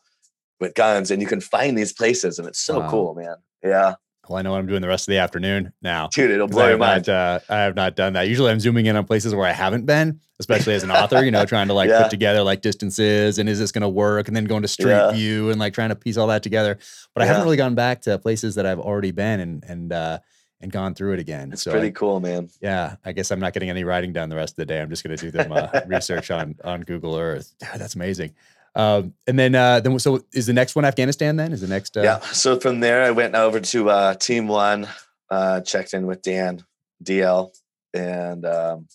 [0.59, 2.89] with guns, and you can find these places, and it's so Wow.
[2.89, 3.35] cool, man.
[3.61, 3.95] Yeah,
[4.29, 6.07] Well, I know what I'm doing the rest of the afternoon now.
[6.07, 7.07] dude, it'll blow your mind.
[7.07, 8.29] not, uh, I have not done that.
[8.29, 11.25] Usually, I'm zooming in on places where I haven't been, especially as an author.
[11.25, 12.03] You know, trying to like Yeah.
[12.03, 14.91] put together like distances and is this going to work, and then going to street
[14.91, 15.11] Yeah.
[15.11, 16.77] view and like trying to piece all that together.
[17.13, 20.19] But I haven't really gone back to places that I've already been and and uh,
[20.61, 21.51] and gone through it again.
[21.51, 22.49] It's so pretty I- cool, man.
[22.61, 24.79] yeah, I guess I'm not getting any writing done the rest of the day.
[24.81, 27.53] I'm just going to do some uh, research on on Google Earth.
[27.61, 28.33] Yeah, that's amazing.
[28.75, 31.35] Um, and then, uh, then so is the next one Afghanistan?
[31.35, 31.95] Then is the next?
[31.95, 32.19] Uh, yeah.
[32.19, 34.87] So from there, I went over to uh, Team One,
[35.29, 36.63] uh, checked in with Dan
[37.03, 37.51] DL,
[37.93, 38.87] and um,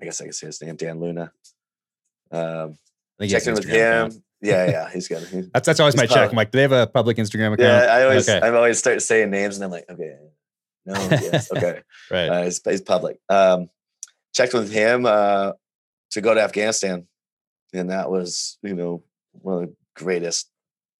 [0.00, 1.32] I guess I can say his name, Dan Luna.
[2.30, 2.76] Um,
[3.26, 4.06] checked in with him.
[4.06, 4.22] Account.
[4.42, 5.22] Yeah, yeah, he's got.
[5.22, 6.30] He's, that's that's always my check.
[6.30, 7.60] I'm like, do they have a public Instagram account?
[7.60, 8.46] Yeah, I always, okay.
[8.46, 10.16] I always start saying names, and I'm like, okay,
[10.86, 12.28] no, yes, okay, right.
[12.28, 13.18] Uh, he's, he's public.
[13.28, 13.70] Um,
[14.34, 15.52] checked with him uh,
[16.12, 17.06] to go to Afghanistan,
[17.72, 19.02] and that was, you know,
[19.32, 20.50] one of the greatest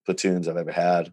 [0.07, 1.13] platoons I've ever had.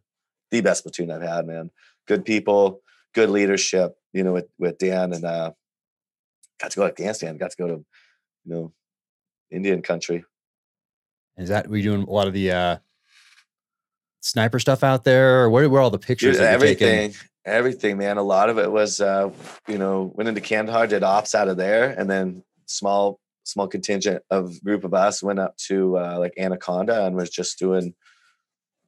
[0.52, 1.72] The best platoon I've had, man.
[2.08, 2.82] Good people,
[3.14, 3.98] good leadership.
[4.14, 5.52] You know, with with Dan and uh,
[6.60, 7.38] got to go to Afghanistan.
[7.38, 8.74] Got to go to, you know,
[9.52, 10.24] Indian country.
[11.38, 12.78] Is that were you doing a lot of the uh,
[14.22, 16.38] sniper stuff out there, or where were all the pictures?
[16.38, 17.14] Dude, everything,
[17.46, 18.18] everything, man.
[18.18, 19.30] A lot of it was, uh,
[19.68, 24.22] you know, went into Kandahar, did ops out of there, and then small, small contingent
[24.30, 27.94] of group of us went up to uh, like Anaconda and was just doing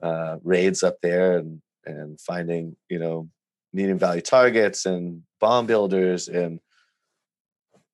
[0.02, 3.30] uh, raids up there and and finding, you know,
[3.74, 6.60] medium value targets and bomb builders and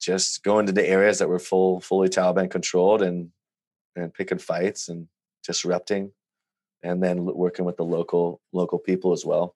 [0.02, 3.30] just going to the areas that were full fully Taliban controlled and
[3.96, 5.08] and picking fights and
[5.44, 6.12] disrupting
[6.84, 9.56] and then working with the local local people as well.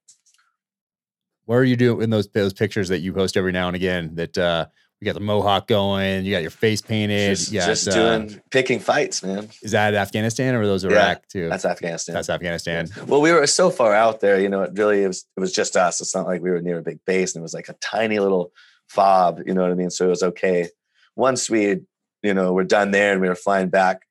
[1.45, 4.15] What are you doing in those those pictures that you post every now and again?
[4.15, 4.67] That uh,
[4.99, 8.39] you got the mohawk going, you got your face painted, just, got, just doing uh,
[8.51, 9.47] picking fights, man.
[9.61, 11.49] Is that Afghanistan or those Iraq yeah, too?
[11.49, 12.15] That's Afghanistan.
[12.15, 12.89] That's Afghanistan.
[13.07, 14.63] Well, we were so far out there, you know.
[14.63, 16.01] It really it was it was just us.
[16.01, 18.19] It's not like we were near a big base, and it was like a tiny
[18.19, 18.51] little
[18.89, 19.41] fob.
[19.45, 19.89] You know what I mean?
[19.89, 20.67] So it was okay.
[21.15, 21.79] Once we,
[22.21, 24.01] you know, we're done there and we were flying back,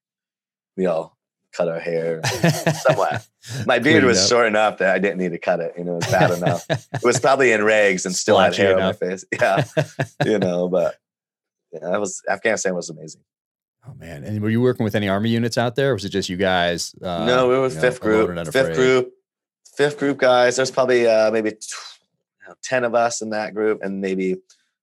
[0.77, 1.19] we all
[1.53, 2.23] cut our hair
[2.87, 3.27] somewhat.
[3.67, 4.29] My beard was up.
[4.29, 5.75] short enough that I didn't need to cut it.
[5.77, 6.65] You know, it was bad enough.
[6.69, 9.25] It was probably in rags and still had hair on my face.
[9.41, 9.65] Yeah,
[10.25, 10.97] you know, but
[11.73, 13.23] yeah, that was Afghanistan was amazing.
[13.87, 14.25] Oh man!
[14.25, 16.37] And were you working with any army units out there, or was it just you
[16.37, 16.95] guys?
[17.01, 18.53] Uh, no, we were fifth know, group.
[18.53, 19.13] Fifth group.
[19.77, 20.57] Fifth group guys.
[20.57, 21.53] There's probably uh, maybe
[22.63, 24.37] ten of us in that group, and maybe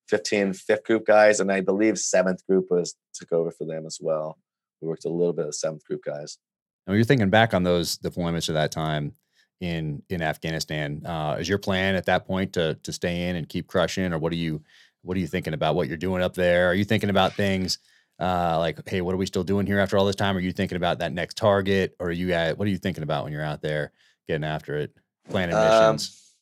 [0.07, 3.99] 15 fifth group guys, and I believe seventh group was took over for them as
[4.01, 4.37] well.
[4.81, 6.37] We worked a little bit of seventh group guys.
[6.87, 9.13] Now, you're thinking back on those deployments of that time
[9.61, 11.01] in in Afghanistan.
[11.05, 14.19] Uh, is your plan at that point to to stay in and keep crushing, or
[14.19, 14.61] what are you
[15.01, 16.69] what are you thinking about what you're doing up there?
[16.69, 17.77] Are you thinking about things
[18.19, 20.37] uh, like, hey, what are we still doing here after all this time?
[20.37, 23.03] Are you thinking about that next target, or are you at, what are you thinking
[23.03, 23.91] about when you're out there
[24.27, 24.95] getting after it,
[25.29, 26.35] planning missions?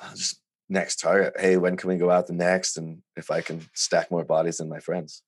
[0.00, 1.34] Um, just next target.
[1.38, 2.76] Hey, when can we go out the next?
[2.76, 5.22] And if I can stack more bodies than my friends,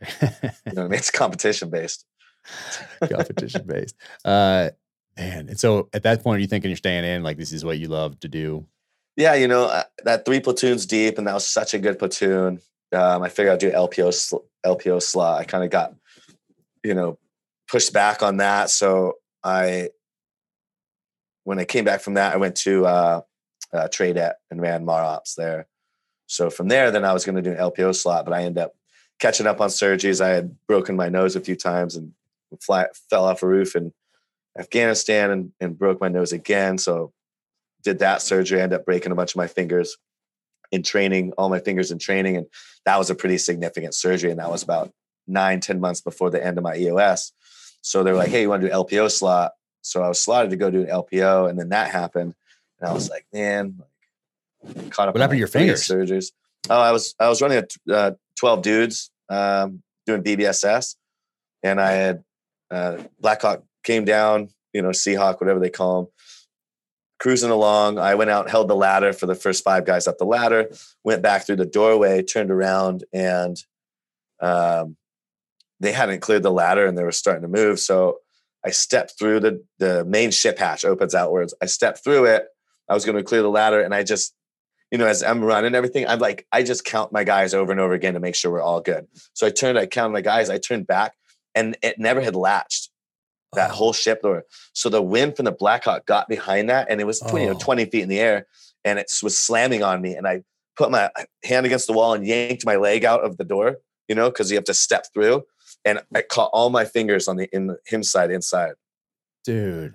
[0.02, 0.18] you
[0.72, 0.94] know I mean?
[0.94, 2.04] It's competition based.
[3.08, 3.96] competition based.
[4.24, 4.70] Uh,
[5.16, 5.48] man.
[5.48, 7.22] And so at that point, are you thinking you're staying in?
[7.22, 8.66] Like this is what you love to do?
[9.16, 12.60] Yeah, you know uh, that three platoons deep, and that was such a good platoon.
[12.92, 15.40] Um, I figured I'd do LPO sl- LPO slot.
[15.40, 15.94] I kind of got,
[16.82, 17.18] you know,
[17.68, 18.70] pushed back on that.
[18.70, 19.90] So I,
[21.44, 23.20] when I came back from that, I went to uh,
[23.72, 25.66] uh, TRADET and ran MAROPS there.
[26.26, 28.62] So from there, then I was going to do an LPO slot, but I ended
[28.62, 28.72] up
[29.18, 30.20] catching up on surgeries.
[30.20, 32.12] I had broken my nose a few times and
[32.58, 33.92] fly, fell off a roof in
[34.58, 36.78] Afghanistan and, and broke my nose again.
[36.78, 37.12] So
[37.82, 39.96] did that surgery, ended up breaking a bunch of my fingers
[40.72, 42.36] in training, all my fingers in training.
[42.36, 42.46] And
[42.84, 44.30] that was a pretty significant surgery.
[44.30, 44.92] And that was about
[45.26, 47.32] nine, ten months before the end of my EOS.
[47.82, 49.52] So they were like, hey, you want to do LPO slot?
[49.82, 51.48] So I was slotted to go do an LPO.
[51.48, 52.34] And then that happened.
[52.78, 55.14] And I was like, man, like, caught up.
[55.14, 55.86] What happened to your fingers?
[55.86, 56.32] Surgeries.
[56.68, 60.96] Oh, I was I was running a uh, twelve dudes um, doing VBSS,
[61.62, 62.22] and I had
[62.70, 66.12] uh, Blackhawk came down, you know, Seahawk, whatever they call them,
[67.18, 67.98] cruising along.
[67.98, 70.70] I went out, held the ladder for the first five guys up the ladder,
[71.04, 73.56] went back through the doorway, turned around, and
[74.40, 74.96] um,
[75.80, 77.80] they hadn't cleared the ladder and they were starting to move.
[77.80, 78.18] So
[78.64, 81.54] I stepped through the the main ship hatch opens outwards.
[81.62, 82.46] I stepped through it
[82.90, 84.34] I was going to clear the ladder, and I just,
[84.90, 87.80] you know, as I'm running everything, I'm like, I just count my guys over and
[87.80, 89.06] over again to make sure we're all good.
[89.32, 91.12] So I turned, I counted my guys, I turned back,
[91.54, 92.90] and it never had latched
[93.54, 93.74] that oh.
[93.74, 94.44] whole ship door.
[94.72, 97.48] So the wind from the Blackhawk got behind that, and it was 20, oh.
[97.48, 98.46] you know, 20 feet in the air,
[98.84, 100.42] and it was slamming on me, and I
[100.76, 101.10] put my
[101.44, 103.76] hand against the wall and yanked my leg out of the door,
[104.08, 105.44] you know, because you have to step through,
[105.84, 108.74] and I caught all my fingers on the in him side inside,
[109.44, 109.94] dude.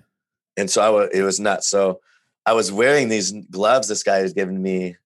[0.56, 1.68] And so I was, it was nuts.
[1.68, 2.00] So
[2.46, 4.96] I was wearing these gloves this guy has given me.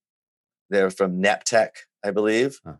[0.69, 1.71] They're from Neptec,
[2.05, 2.61] I believe.
[2.65, 2.75] Huh.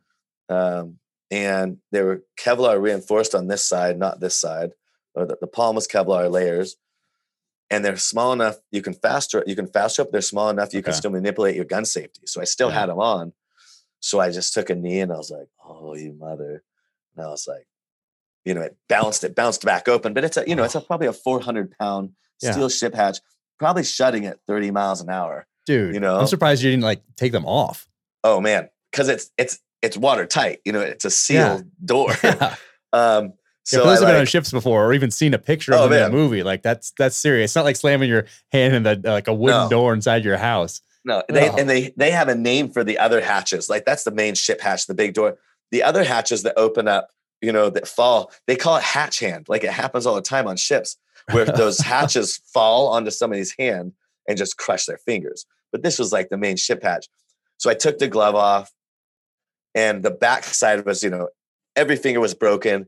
[0.49, 0.99] Um,
[1.31, 4.73] and they were Kevlar reinforced on this side, not this side.
[5.15, 6.77] Or the, the palm was Kevlar layers.
[7.73, 10.11] And they're small enough you can faster you can faster up.
[10.11, 10.87] They're small enough you okay.
[10.87, 12.23] can still manipulate your gun safety.
[12.27, 12.81] So I still yeah.
[12.81, 13.33] had them on.
[14.01, 16.65] So I just took a knee and I was like, "Oh, you mother!"
[17.17, 17.69] And I was like,
[18.45, 20.81] you know, it bounced, it bounced back open, but it's a, you know, it's a,
[20.81, 22.53] probably a 400 pound Yeah.
[22.53, 23.19] steel ship hatch,
[23.59, 25.47] probably shutting at 30 miles an hour.
[25.67, 26.19] Dude, You know?
[26.19, 27.87] I'm surprised you didn't like take them off.
[28.25, 28.71] Oh man.
[28.93, 32.11] Cause it's, it's, it's watertight, you know, it's a sealed door.
[32.23, 32.57] Yeah.
[32.93, 33.33] um,
[33.65, 35.81] So for those I who've been on ships before or even seen a picture of
[35.81, 37.51] Oh, them in a movie, like that's that's serious.
[37.51, 39.69] It's not like slamming your hand in the like a wooden No.
[39.69, 40.81] door inside your house.
[41.05, 41.57] No, they Oh.
[41.57, 43.69] and they they have a name for the other hatches.
[43.71, 45.39] Like that's the main ship hatch, the big door.
[45.71, 49.47] The other hatches that open up, you know, that fall, they call it hatch hand.
[49.49, 50.97] Like it happens all the time on ships
[51.31, 53.93] where those hatches fall onto somebody's hand
[54.29, 55.47] and just crush their fingers.
[55.71, 57.09] But this was like the main ship hatch.
[57.59, 58.73] So I took the glove off
[59.75, 61.29] and the back side was, you know,
[61.77, 62.87] every finger was broken,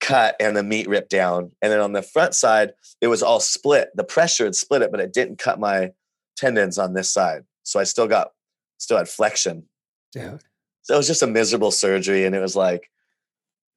[0.00, 1.52] cut, and the meat ripped down.
[1.62, 3.90] And then on the front side, it was all split.
[3.94, 5.92] The pressure had split it, but it didn't cut my
[6.36, 7.42] tendons on this side.
[7.62, 8.32] So I still got,
[8.78, 9.64] still had flexion.
[10.12, 10.40] Dude.
[10.82, 12.24] So it was just a miserable surgery.
[12.24, 12.90] And it was like,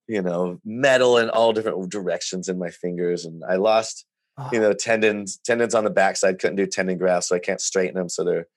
[0.07, 3.25] you know, metal in all different directions in my fingers.
[3.25, 4.05] And I lost,
[4.51, 4.61] you ah.
[4.61, 7.29] know, tendons, tendons on the backside, couldn't do tendon grafts.
[7.29, 8.09] So I can't straighten them.
[8.09, 8.47] So they're,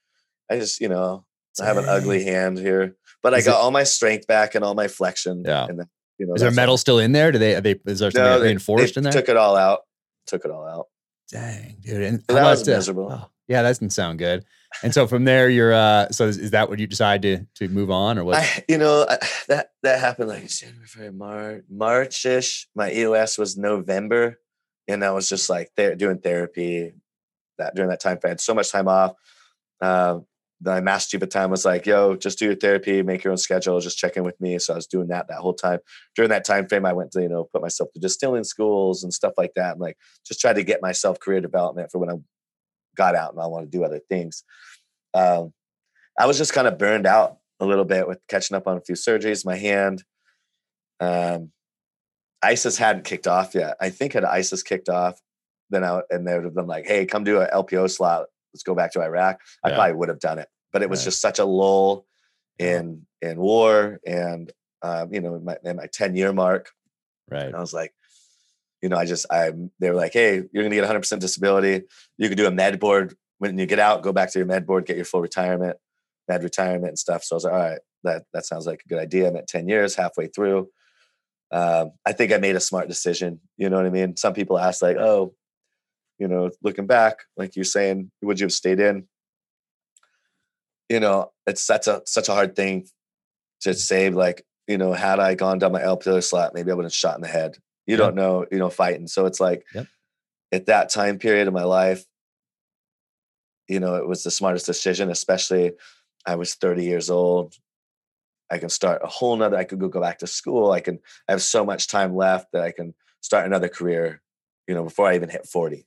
[0.50, 1.24] I just, you know,
[1.60, 4.64] I have an ugly hand here, but I got it- all my strength back and
[4.64, 5.42] all my flexion.
[5.44, 5.66] Yeah.
[5.66, 5.86] And then,
[6.18, 7.32] you know, Is there metal still in there?
[7.32, 9.12] Do they, are they is there something No, they- reinforced they in there?
[9.12, 9.80] Took it all out.
[10.28, 10.86] Took it all out.
[11.30, 12.02] Dang, dude.
[12.02, 13.08] And So that was miserable.
[13.10, 14.44] oh, yeah, that doesn't sound good.
[14.82, 17.68] And so from there, you're uh so is, is that what you decide to to
[17.68, 18.36] move on or what?
[18.38, 22.68] I, you know, I, that that happened like January, March, March-ish.
[22.74, 24.38] My EOS was November,
[24.88, 26.92] and I was just like there doing therapy.
[27.58, 29.12] That during that time, I had so much time off.
[29.80, 30.26] Um,
[30.64, 33.30] my master chief at the time was like, "Yo, just do your therapy, make your
[33.32, 35.80] own schedule, just check in with me." So I was doing that that whole time.
[36.16, 39.12] During that time frame, I went to you know put myself to distilling schools and
[39.12, 39.96] stuff like that, and like
[40.26, 42.14] just try to get myself career development for when I
[42.96, 44.44] got out and I want to do other things.
[45.14, 45.52] Um,
[46.18, 48.80] I was just kind of burned out a little bit with catching up on a
[48.80, 49.44] few surgeries.
[49.44, 50.04] My hand,
[51.00, 51.50] um,
[52.42, 53.76] ISIS hadn't kicked off yet.
[53.80, 55.20] I think had ISIS kicked off,
[55.70, 58.26] then I and they would have been like, "Hey, come do a LPO slot.
[58.52, 59.74] Let's go back to Iraq." I Yeah.
[59.76, 61.04] probably would have done it, but it was Right.
[61.04, 62.04] just such a lull
[62.58, 66.70] in in war, and um, you know, in my, in my ten year mark,
[67.30, 67.46] right.
[67.46, 67.94] and I was like,
[68.82, 71.86] you know, I just, I, they were like, hey, you're going to get 100% disability.
[72.18, 73.16] You could do a med board.
[73.38, 75.78] When you get out, go back to your med board, get your full retirement,
[76.28, 77.24] med retirement and stuff.
[77.24, 79.26] So I was like, all right, that, that sounds like a good idea.
[79.28, 80.68] I'm at 10 years, halfway through.
[81.50, 83.40] Um, I think I made a smart decision.
[83.56, 84.16] You know what I mean?
[84.18, 85.34] Some people ask, like, oh,
[86.18, 89.08] you know, looking back, like you're saying, would you have stayed in?
[90.88, 92.86] You know, it's such a such a hard thing
[93.62, 93.76] to mm.
[93.76, 94.10] say.
[94.10, 97.16] Like, you know, had I gone down my LPO slot, maybe I would have shot
[97.16, 97.56] in the head.
[97.86, 98.04] You Yeah.
[98.04, 99.06] don't know, you know, fighting.
[99.06, 99.86] So it's like Yep.
[100.52, 102.04] at that time period of my life,
[103.68, 105.72] you know, it was the smartest decision, especially
[106.26, 107.54] I was 30 years old.
[108.50, 110.70] I can start a whole nother, I could go, go back to school.
[110.70, 114.22] I can I have so much time left that I can start another career,
[114.68, 115.86] you know, before I even hit 40.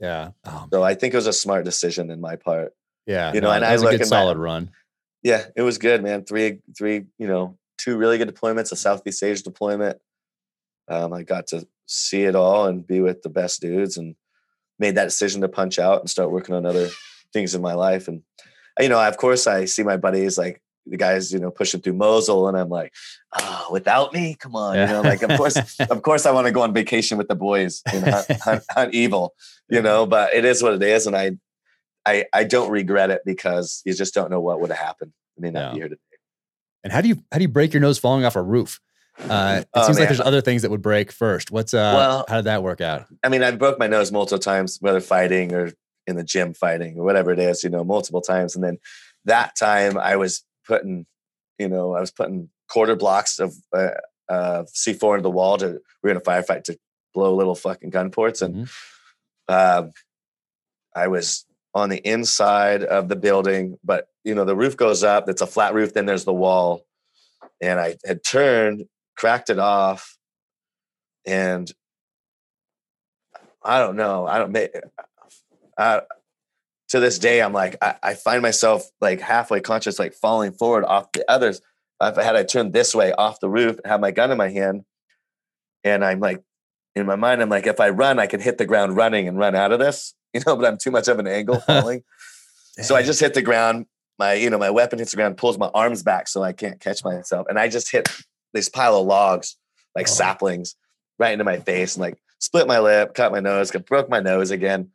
[0.00, 0.30] Yeah.
[0.44, 2.72] Oh, So I think it was a smart decision in my part.
[3.06, 3.32] Yeah.
[3.32, 4.70] you know, no, and I was a good at my- solid run.
[5.22, 6.24] Yeah, it was good, man.
[6.24, 9.98] Three, three, you know, two really good deployments, a Southeast Asia deployment.
[10.88, 14.16] Um, I got to see it all and be with the best dudes and
[14.80, 16.88] made that decision to punch out and start working on other
[17.32, 18.08] things in my life.
[18.08, 18.22] And,
[18.80, 21.92] you know, of course, I see my buddies like the guys, you know, pushing through
[21.94, 22.92] Mosul, and I'm like,
[23.38, 26.52] oh, without me, come on, you know, like of course, of course, I want to
[26.52, 29.34] go on vacation with the boys and hunt, hunt, hunt evil,
[29.68, 31.32] you know, but it is what it is, and I,
[32.04, 35.12] I, I don't regret it because you just don't know what would have happened.
[35.38, 35.70] I may not Yeah.
[35.72, 36.00] be here today.
[36.84, 38.80] And how do you how do you break your nose falling off a roof?
[39.18, 41.50] Uh, it Oh, seems like there's other things that would break first.
[41.52, 41.92] What's uh?
[41.94, 43.06] Well- how did that work out?
[43.22, 45.70] I mean, I broke my nose multiple times, whether fighting or
[46.08, 48.56] in the gym fighting or whatever it is, you know, multiple times.
[48.56, 48.78] And then
[49.26, 51.06] that time I was putting,
[51.58, 53.90] you know, I was putting quarter blocks of uh,
[54.28, 56.76] uh, C4 into the wall to, we are going to firefight to
[57.14, 58.42] blow little fucking gun ports.
[58.42, 58.70] And Mhm.
[59.48, 59.92] um,
[60.96, 65.28] I was on the inside of the building, but, you know, the roof goes up,
[65.28, 66.84] it's a flat roof, then there's the wall.
[67.60, 70.16] And I had turned, cracked it off,
[71.26, 71.70] and
[73.62, 74.26] I don't know.
[74.26, 74.72] I don't make.
[75.76, 76.00] Uh,
[76.88, 80.84] to this day, I'm like, I, I find myself like halfway conscious, like falling forward
[80.84, 81.60] off the others.
[82.02, 84.50] If I had I turned this way off the roof, have my gun in my
[84.50, 84.84] hand,
[85.84, 86.42] and I'm like,
[86.94, 89.38] in my mind, I'm like, if I run, I can hit the ground running and
[89.38, 90.56] run out of this, you know.
[90.56, 92.02] But I'm too much of an angle falling,
[92.80, 93.86] so I just hit the ground.
[94.18, 96.80] My, you know, my weapon hits the ground, pulls my arms back so I can't
[96.80, 98.08] catch myself, and I just hit
[98.52, 99.56] this pile of logs,
[99.96, 100.12] like Oh.
[100.12, 100.76] saplings,
[101.18, 104.50] right into my face, and like split my lip, cut my nose, broke my nose
[104.50, 104.90] again,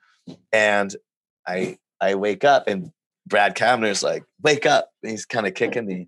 [0.51, 0.95] and
[1.47, 2.91] I I wake up and
[3.27, 4.89] Brad Kavner's like, wake up.
[5.03, 6.07] And he's kind of kicking me.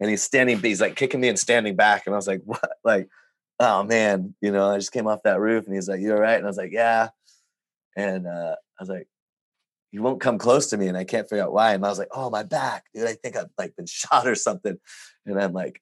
[0.00, 2.06] And he's standing, he's like kicking me and standing back.
[2.06, 2.76] And I was like, what?
[2.84, 3.08] Like,
[3.60, 6.36] oh man, you know, I just came off that roof and he's like, you're right.
[6.36, 7.08] And I was like, yeah.
[7.96, 9.08] And uh, I was like,
[9.92, 10.88] you won't come close to me.
[10.88, 11.72] And I can't figure out why.
[11.72, 14.34] And I was like, oh, my back, dude, I think I've like been shot or
[14.34, 14.76] something.
[15.26, 15.80] And I'm like,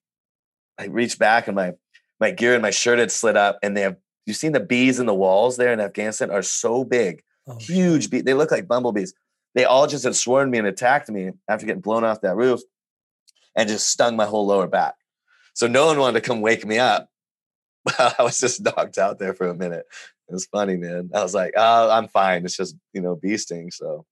[0.78, 1.72] I reached back and my,
[2.20, 3.96] my gear and my shirt had slid up and they have,
[4.26, 8.10] you've seen the bees in the walls there in Afghanistan are so big, oh, huge
[8.10, 8.24] bees.
[8.24, 9.14] They look like bumblebees.
[9.54, 12.60] They all just had swarmed me and attacked me after getting blown off that roof
[13.56, 14.94] and just stung my whole lower back.
[15.54, 17.08] So no one wanted to come wake me up.
[17.98, 19.86] I was just knocked out there for a minute.
[20.32, 21.10] It was funny, man.
[21.14, 22.46] I was like, oh, I'm fine.
[22.46, 23.70] It's just, you know, bee sting.
[23.70, 24.06] So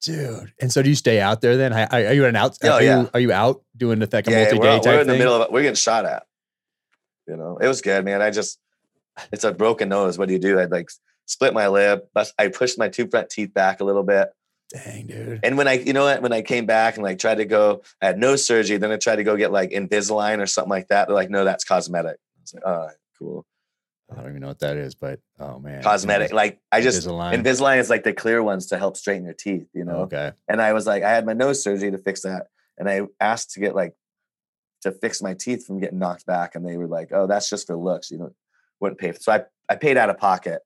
[0.00, 0.52] dude.
[0.58, 1.72] And so do you stay out there then?
[1.72, 2.56] Are, you an out?
[2.62, 3.02] Oh, are, yeah.
[3.02, 5.42] you, are you out doing the like yeah, multi-day we're, we're in the middle of
[5.42, 5.52] it.
[5.52, 6.24] We're getting shot at.
[7.28, 8.22] You know, it was good, man.
[8.22, 8.58] I just,
[9.32, 10.16] it's a broken nose.
[10.16, 10.58] What do you do?
[10.58, 10.88] I'd like
[11.26, 12.08] split my lip.
[12.38, 14.30] I pushed my two front teeth back a little bit.
[14.70, 15.40] Dang, dude.
[15.42, 17.82] And when I, you know what, when I came back and like tried to go,
[18.00, 18.78] I had no surgery.
[18.78, 21.06] Then I tried to go get like Invisalign or something like that.
[21.06, 22.16] They're like, no, that's cosmetic.
[22.16, 23.46] I was like, oh, cool.
[24.10, 26.32] I don't even know what that is, but oh man, cosmetic.
[26.32, 27.42] Like I just Invisalign.
[27.42, 30.00] Invisalign is like the clear ones to help straighten your teeth, you know.
[30.00, 30.32] Okay.
[30.48, 33.52] And I was like, I had my nose surgery to fix that, and I asked
[33.52, 33.94] to get like
[34.82, 37.66] to fix my teeth from getting knocked back, and they were like, "Oh, that's just
[37.66, 38.10] for looks.
[38.10, 38.34] You know,
[38.80, 39.20] wouldn't pay." For.
[39.20, 40.60] So I I paid out of pocket,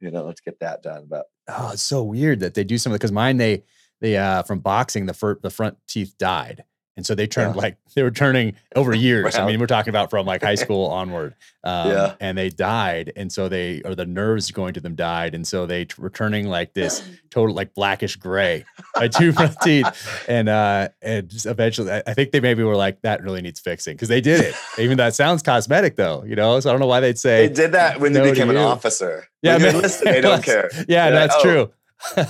[0.00, 1.06] you know, to get that done.
[1.08, 3.64] But oh, it's so weird that they do something because mine they
[4.00, 6.64] they uh from boxing the fir- the front teeth died
[6.96, 7.62] and so they turned yeah.
[7.62, 9.36] like they were turning over years.
[9.36, 11.34] I mean, we're talking about from like high school onward.
[11.64, 12.14] Um, yeah.
[12.20, 15.66] And they died, and so they or the nerves going to them died, and so
[15.66, 18.64] they t- were turning like this total like blackish gray.
[18.96, 23.00] My two front teeth, and uh, and eventually, I, I think they maybe were like
[23.02, 24.54] that really needs fixing because they did it.
[24.78, 26.60] Even that sounds cosmetic though, you know.
[26.60, 28.56] So I don't know why they'd say they did that when no they became an
[28.56, 29.26] officer.
[29.42, 30.70] Yeah, man, they don't care.
[30.88, 31.72] Yeah, They're that's like, oh, true.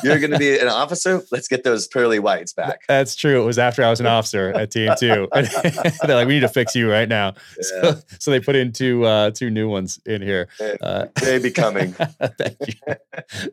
[0.02, 1.22] You're going to be an officer.
[1.30, 2.80] Let's get those pearly whites back.
[2.88, 3.42] That's true.
[3.42, 6.00] It was after I was an officer at TN2.
[6.06, 7.34] They're like, we need to fix you right now.
[7.56, 7.62] Yeah.
[7.62, 10.48] So, so, they put in two uh, two new ones in here.
[10.80, 11.92] Uh, they becoming.
[11.92, 12.94] thank you.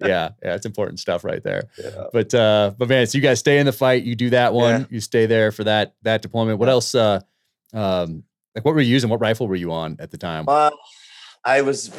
[0.02, 1.64] Yeah, yeah, it's important stuff right there.
[1.78, 2.06] Yeah.
[2.14, 4.04] But uh, but man, so you guys stay in the fight.
[4.04, 4.82] You do that one.
[4.82, 4.88] Yeah.
[4.90, 6.60] You stay there for that that deployment.
[6.60, 6.96] What else?
[6.96, 7.22] Uh,
[7.74, 8.24] um,
[8.56, 9.10] like what were you using?
[9.10, 10.46] What rifle were you on at the time?
[10.48, 10.72] Uh,
[11.44, 11.92] I was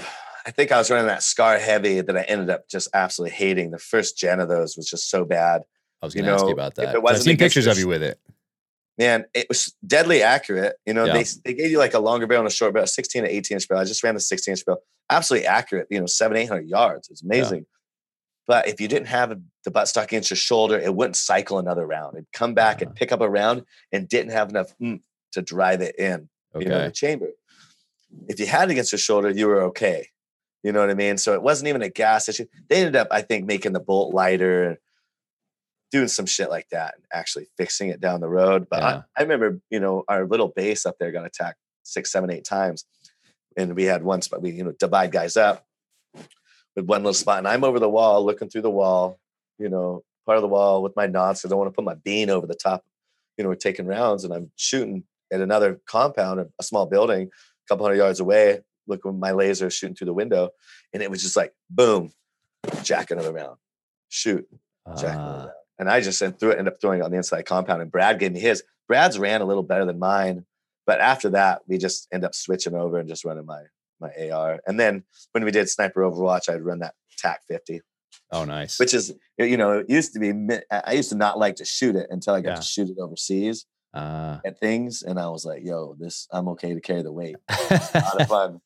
[0.45, 3.71] I think I was running that Scar Heavy that I ended up just absolutely hating.
[3.71, 5.63] The first gen of those was just so bad.
[6.03, 6.97] I was going to ask you about that.
[7.07, 8.19] I've seen pictures of you with it.
[8.99, 10.77] Man, it was deadly accurate.
[10.85, 11.15] You know, yeah.
[11.15, 13.57] they they gave you like a longer barrel and a short barrel, 16 to 18
[13.57, 13.81] inch barrel.
[13.81, 14.83] I just ran the 16 inch barrel.
[15.09, 17.09] Absolutely accurate, you know, seven, 800 yards.
[17.09, 17.61] It's amazing.
[17.61, 17.65] Yeah.
[18.47, 22.17] But if you didn't have the buttstock against your shoulder, it wouldn't cycle another round.
[22.17, 22.87] It'd come back uh-huh.
[22.87, 26.65] and pick up a round and didn't have enough to drive it in, okay.
[26.65, 27.29] you know, the chamber.
[28.29, 30.09] If you had it against your shoulder, you were okay.
[30.63, 31.19] You know what I mean?
[31.19, 32.47] So it wasn't even a gas issue.
[32.69, 34.77] They ended up, I think, making the bolt lighter and
[35.91, 38.69] doing some shit like that and actually fixing it down the road.
[38.71, 39.03] But yeah.
[39.17, 42.45] I, I, remember, you know, our little base up there got attacked six, seven, eight
[42.45, 42.85] times.
[43.57, 45.67] And we had one spot, we, you know, divide guys up
[46.77, 47.39] with one little spot.
[47.39, 49.19] And I'm over the wall looking through the wall,
[49.59, 51.41] you know, part of the wall with my knots.
[51.41, 52.83] Because I don't want to put my bean over the top.
[53.37, 57.69] You know, we're taking rounds and I'm shooting at another compound, a small building, a
[57.69, 60.51] couple hundred yards away look with my laser shooting through the window,
[60.93, 62.13] and it was just like boom,
[62.83, 63.57] jack another round,
[64.09, 64.47] shoot,
[64.99, 65.21] jack uh.
[65.21, 65.51] round.
[65.79, 67.83] And I just threw it, ended up throwing it on the inside compound.
[67.83, 68.63] And Brad gave me his.
[68.87, 70.45] Brad's ran a little better than mine,
[70.87, 73.63] but after that, we just end up switching over and just running my
[74.03, 74.61] my AR.
[74.67, 77.81] And then when we did Sniper Overwatch, I'd run that TAC 50.
[78.33, 78.79] Oh, nice.
[78.79, 80.33] Which is, you know, it used to be,
[80.71, 82.57] I used to not like to shoot it until I got yeah.
[82.57, 85.03] to shoot it overseas uh, at things.
[85.03, 87.37] And I was like, yo, this, I'm okay to carry the weight.
[87.49, 88.61] a lot of fun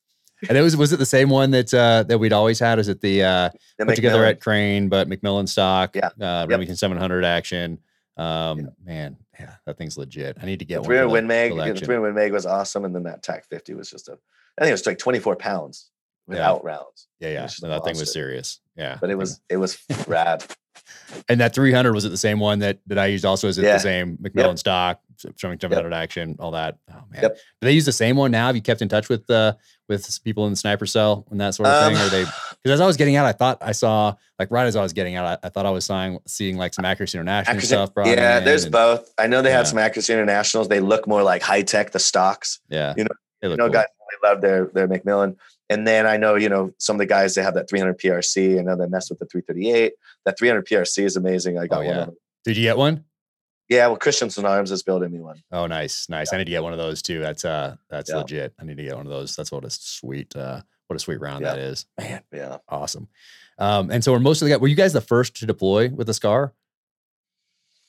[0.48, 2.78] and it was was it the same one that uh, that we'd always had?
[2.78, 5.94] Is it the uh, the put together at Crane, but McMillan stock?
[5.94, 6.78] Yeah, uh, Remington yep.
[6.78, 7.78] 700 action.
[8.16, 8.66] Um, yeah.
[8.84, 10.38] man, yeah, that thing's legit.
[10.40, 11.10] I need to get the one.
[11.10, 14.12] Win Mag, the Win Mag was awesome, and then that TAC 50 was just a.
[14.58, 15.90] I think it was like 24 pounds
[16.26, 16.70] without yeah.
[16.70, 17.08] rounds.
[17.20, 18.60] Yeah, yeah, no, that thing was serious.
[18.76, 20.44] Yeah, but it was it was rad.
[21.28, 23.48] And that 300 was it the same one that that I used also?
[23.48, 23.74] Is it yeah.
[23.74, 24.58] the same McMillan yep.
[24.58, 25.00] stock,
[25.36, 25.96] showing 700 yep.
[25.96, 26.78] action, all that?
[26.90, 27.36] Oh man, yep.
[27.36, 28.46] do they use the same one now?
[28.46, 29.54] Have you kept in touch with uh
[29.88, 32.02] with people in the sniper cell and that sort of um, thing?
[32.02, 34.76] Or they because as I was getting out, I thought I saw like right as
[34.76, 37.56] I was getting out, I, I thought I was seeing seeing like some Accuracy International
[37.56, 37.90] accuracy, stuff.
[38.06, 39.12] Yeah, there's and, both.
[39.18, 39.56] I know they yeah.
[39.56, 40.68] have some Accuracy Internationals.
[40.68, 42.60] They look more like high tech, the stocks.
[42.68, 43.10] Yeah, you know,
[43.42, 43.68] you know, cool.
[43.70, 45.36] guys really love their their McMillan.
[45.68, 48.58] And then I know, you know, some of the guys they have that 300 PRC.
[48.58, 49.94] I know they mess with the 338.
[50.24, 51.58] That 300 PRC is amazing.
[51.58, 51.98] I got oh, yeah.
[51.98, 52.14] one of.
[52.44, 53.04] Did you get one?
[53.68, 55.42] Yeah, well, Christensen Arms is building me one.
[55.50, 56.30] Oh, nice, nice.
[56.30, 56.36] Yeah.
[56.36, 57.18] I need to get one of those too.
[57.18, 58.16] That's uh, that's yeah.
[58.18, 58.54] legit.
[58.60, 59.34] I need to get one of those.
[59.34, 61.54] That's what a sweet, uh, what a sweet round yeah.
[61.54, 61.86] that is.
[61.98, 63.08] Man, yeah, awesome.
[63.58, 65.88] Um, and so were most of the guys, were you guys the first to deploy
[65.88, 66.52] with the scar,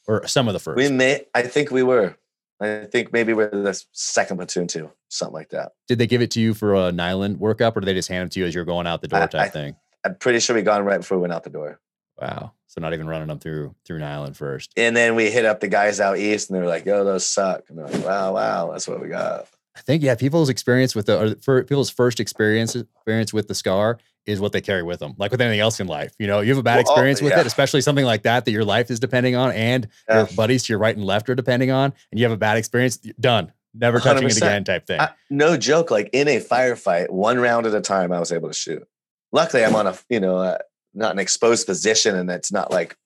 [0.08, 0.78] or some of the first?
[0.78, 2.16] We may, I think we were.
[2.60, 5.74] I think maybe we're the second platoon too, something like that.
[5.88, 8.26] Did they give it to you for a Niland workup, or did they just hand
[8.26, 9.76] it to you as you're going out the door I- type I- thing?
[10.06, 11.80] I'm pretty sure we got got 'em right before we went out the door.
[12.20, 12.54] Wow.
[12.68, 14.72] So not even running them through through Niland first.
[14.78, 17.28] And then we hit up the guys out east, and they were like, "Yo, those
[17.28, 20.94] suck." And they're like, "Wow, wow, that's what we got." I think yeah, people's experience
[20.96, 24.84] with the or for people's first experience experience with the scar is what they carry
[24.84, 25.14] with them.
[25.18, 27.22] Like with anything else in life, you know, you have a bad Well, oh, experience
[27.22, 27.40] with yeah.
[27.42, 30.74] it, especially something like that that your life is depending on, and your buddies to
[30.74, 32.98] your right and left are depending on, and you have a bad experience.
[32.98, 33.54] Done.
[33.74, 34.38] Never touching it 100%.
[34.38, 35.00] again, type thing.
[35.00, 35.90] I- no joke.
[35.92, 38.86] Like in a firefight, one round at a time, I was able to shoot.
[39.32, 40.58] Luckily, I'm on a you know uh,
[40.98, 42.98] not an exposed position, and it's not like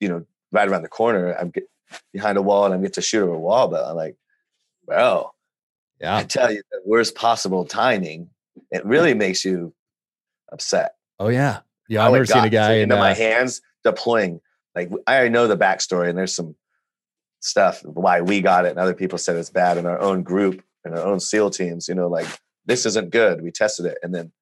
[0.00, 1.32] you know right around the corner.
[1.32, 1.68] I'm get,
[2.12, 3.68] behind a wall, and I get to shoot over a wall.
[3.68, 4.16] But I'm like,
[4.86, 5.32] bro,
[6.02, 8.30] I tell you, the worst possible timing.
[8.70, 9.74] It really makes you
[10.50, 10.94] upset.
[11.18, 11.60] Oh yeah.
[11.88, 12.04] Yeah.
[12.04, 14.40] I've never seen a guy in into my uh, hands deploying.
[14.74, 16.54] Like I already know the backstory, and there's some
[17.40, 20.62] stuff why we got it, and other people said it's bad in our own group
[20.84, 21.88] and our own SEAL teams.
[21.88, 22.26] You know, like
[22.64, 23.42] this isn't good.
[23.42, 24.32] We tested it, and then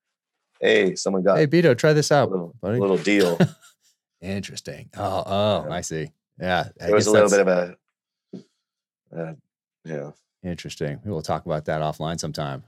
[0.60, 3.38] hey, someone got Hey Beto, try this a out, little, little deal.
[4.20, 4.88] Interesting.
[4.96, 5.74] Oh, oh, Yeah.
[5.74, 6.10] I see.
[6.40, 6.68] Yeah.
[6.80, 7.76] I There was a little bit of a,
[9.16, 9.32] uh,
[9.84, 10.10] yeah.
[10.42, 10.98] interesting.
[11.04, 12.64] We'll talk about that offline sometime.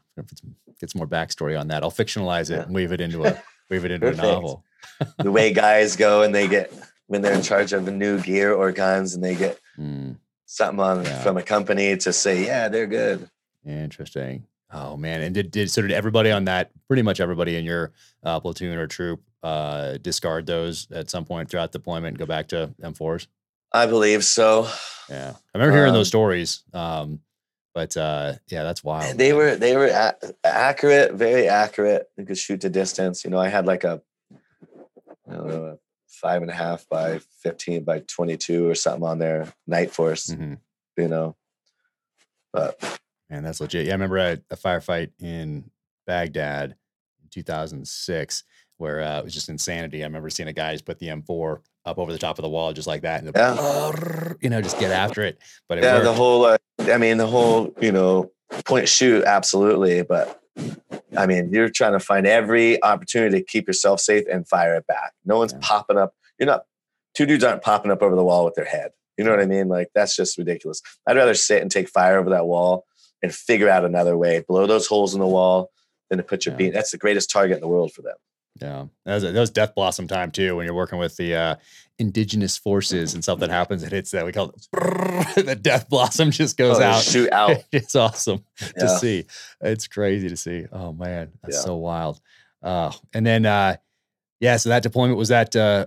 [0.79, 1.83] Get some more backstory on that.
[1.83, 2.63] I'll fictionalize it Yeah.
[2.65, 4.65] and weave it into a weave it into a novel.
[5.19, 6.73] The way guys go and they get
[7.07, 10.17] when they're in charge of the new gear or guns, and they get Mm,
[10.47, 11.23] something on Yeah.
[11.23, 13.29] from a company to say, yeah, they're good.
[13.65, 14.47] interesting.
[14.73, 15.21] Oh man.
[15.23, 17.93] And did, did so did everybody on that pretty much everybody in your
[18.25, 22.49] uh, platoon or troop uh, discard those at some point throughout deployment and go back
[22.49, 23.27] to M4s?
[23.73, 24.69] I believe so.
[25.09, 25.35] Yeah.
[25.55, 26.63] I remember hearing those Um, stories.
[26.73, 27.21] Um,
[27.75, 29.19] but uh, yeah, that's wild.
[29.19, 29.37] they man.
[29.39, 32.09] were they were a- accurate, very accurate.
[32.17, 33.23] You could shoot to distance.
[33.25, 34.01] You know, I had like a
[35.29, 39.07] I don't know, a five and a half by fifteen by twenty two or something
[39.07, 40.35] on there, Nightforce.
[40.35, 40.59] Mhm.
[40.97, 41.37] You know,
[42.53, 42.81] but
[43.31, 43.87] Man, that's legit.
[43.87, 45.71] Yeah, I remember a, a firefight in
[46.07, 46.71] Baghdad
[47.23, 48.45] in 2006
[48.79, 50.03] where uh, it was just insanity.
[50.03, 52.49] I remember seeing a guy just put the M4 up over the top of the
[52.49, 55.39] wall just like that, and the, you know, just get after it.
[55.69, 56.45] But it yeah, the whole.
[56.45, 58.31] Uh, I mean, the whole you know
[58.65, 60.41] point shoot absolutely, but
[61.17, 64.87] I mean, you're trying to find every opportunity to keep yourself safe and fire it
[64.87, 65.13] back.
[65.25, 65.59] No one's Yeah.
[65.63, 66.15] popping up.
[66.39, 66.65] You're not.
[67.15, 68.91] Two dudes aren't popping up over the wall with their head.
[69.17, 69.69] You know what I mean?
[69.69, 70.83] Like that's just ridiculous.
[71.07, 72.85] I'd rather sit and take fire over that wall
[73.23, 75.71] and figure out another way, blow those holes in the wall,
[76.11, 76.59] than to put your Yeah.
[76.59, 76.73] beam.
[76.73, 78.15] That's the greatest target in the world for them.
[78.61, 80.57] yeah, that was, that was Death Blossom time too.
[80.57, 81.55] When you're working with the uh,
[81.99, 84.67] indigenous forces and something happens, it hits that we call it
[85.47, 87.03] the Death Blossom just goes Oh, out.
[87.03, 87.57] shoot out.
[87.73, 88.45] it's awesome
[88.79, 89.25] to see.
[89.61, 90.67] It's crazy to see.
[90.73, 91.63] Oh man, that's Yeah.
[91.63, 92.21] so wild.
[92.63, 93.77] Uh, and then uh,
[94.41, 95.87] yeah, so that deployment was that uh,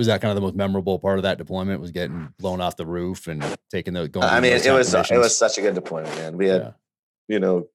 [0.00, 2.76] was that kind of the most memorable part of that deployment was getting blown off
[2.76, 4.26] the roof and taking the going.
[4.26, 6.36] I mean, it was it was such a good deployment, man.
[6.38, 6.70] We had Yeah.
[7.28, 7.66] you know,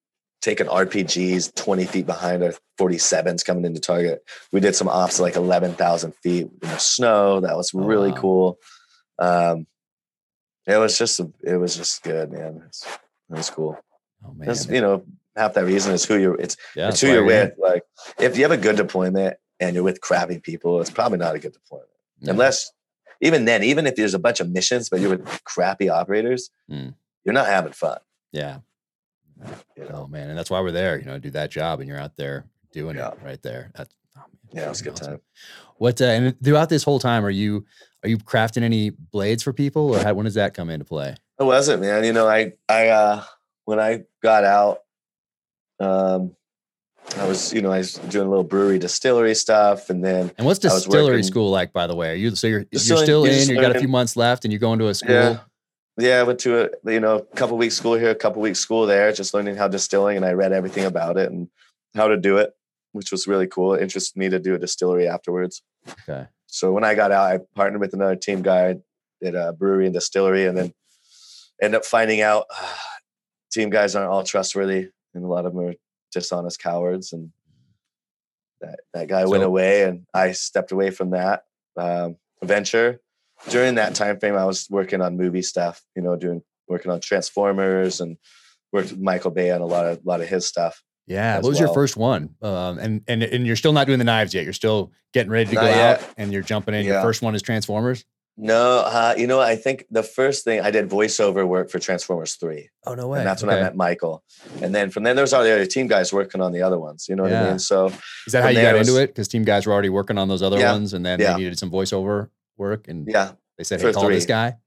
[0.41, 4.23] taking RPGs 20 feet behind our 47s coming into target.
[4.51, 7.39] We did some ops like 11,000 feet in the snow.
[7.41, 8.17] That was Oh, really wow.
[8.17, 8.59] cool.
[9.19, 9.67] Um,
[10.67, 12.63] it was just, it was just good, man.
[12.67, 13.77] It's, it was cool.
[14.25, 15.03] Oh man, That's, you know,
[15.35, 17.53] half that reason is who you're, it's, yeah, it's who you're with.
[17.59, 17.83] Like
[18.19, 21.39] if you have a good deployment and you're with crappy people, it's probably not a
[21.39, 21.89] good deployment.
[22.21, 22.71] Unless
[23.21, 26.93] even then, even if there's a bunch of missions, but you're with crappy operators, Mm.
[27.23, 27.97] you're not having fun.
[28.31, 28.59] yeah.
[29.75, 30.03] You know?
[30.03, 30.97] Oh man, and that's why we're there.
[30.97, 33.09] You know, do that job, and you're out there doing Yeah.
[33.11, 33.71] it right there.
[33.75, 34.21] That's oh,
[34.53, 35.07] man, Yeah, it was a good awesome.
[35.07, 35.21] time.
[35.77, 37.65] What uh, and throughout this whole time, are you
[38.03, 41.15] are you crafting any blades for people, or how, when does that come into play?
[41.39, 42.05] It wasn't, man.
[42.05, 43.23] You know, I I uh
[43.65, 44.79] when I got out,
[45.81, 46.35] um
[47.17, 50.45] I was, you know, I was doing a little brewery distillery stuff and then And
[50.45, 52.11] what's distillery school like, by the way?
[52.11, 53.49] Are you so you're you're still in?
[53.49, 55.15] You got a few months left, and you're going to a school.
[55.15, 55.39] yeah.
[55.97, 58.59] Yeah, I went to a you know, a couple weeks school here, a couple weeks
[58.59, 61.47] school there, just learning how distilling and I read everything about it and
[61.95, 62.51] how to do it,
[62.91, 63.75] which was really cool.
[63.75, 65.61] It interested me to do a distillery afterwards.
[65.87, 66.27] Okay.
[66.47, 68.75] So when I got out, I partnered with another team guy,
[69.21, 70.73] did a brewery and distillery, and then
[71.61, 72.73] end up finding out uh,
[73.51, 75.75] team guys aren't all trustworthy, and a lot of them are
[76.15, 77.13] dishonest cowards.
[77.13, 77.31] And
[78.61, 81.43] that that guy went away, and I stepped away from that
[81.77, 83.01] um, venture.
[83.49, 87.01] During that time frame, I was working on movie stuff, you know, doing working on
[87.01, 88.17] Transformers and
[88.71, 90.81] worked with Michael Bay on a lot of a lot of his stuff.
[91.07, 91.35] Yeah.
[91.35, 92.35] What was your first one?
[92.41, 94.43] Um, and and and you're still not doing the knives yet.
[94.43, 96.85] You're still getting ready to go Not out, and you're jumping in.
[96.85, 98.05] Your first one is Transformers.
[98.37, 102.35] No, uh, you know, I think the first thing I did voiceover work for Transformers
[102.35, 102.69] Three.
[102.85, 103.19] Oh no way!
[103.19, 104.23] and that's when I met Michael.
[104.61, 107.07] And then from then, there's all the other team guys working on the other ones.
[107.07, 107.59] You know what I mean?
[107.59, 107.87] So
[108.27, 109.07] Is that how you got it into it?
[109.07, 110.73] Because team guys were already working on those other Yeah.
[110.73, 111.33] ones, and then Yeah.
[111.33, 114.57] they needed some voiceover work, and yeah, they said, for "Hey, call this guy."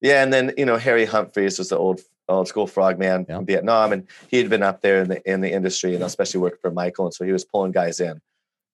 [0.00, 3.36] Yeah, and then you know Harry Humphries was the old old school frogman Yeah.
[3.36, 6.40] from Vietnam, and he had been up there in the in the industry, and especially
[6.40, 8.20] working for Michael, and so he was pulling guys in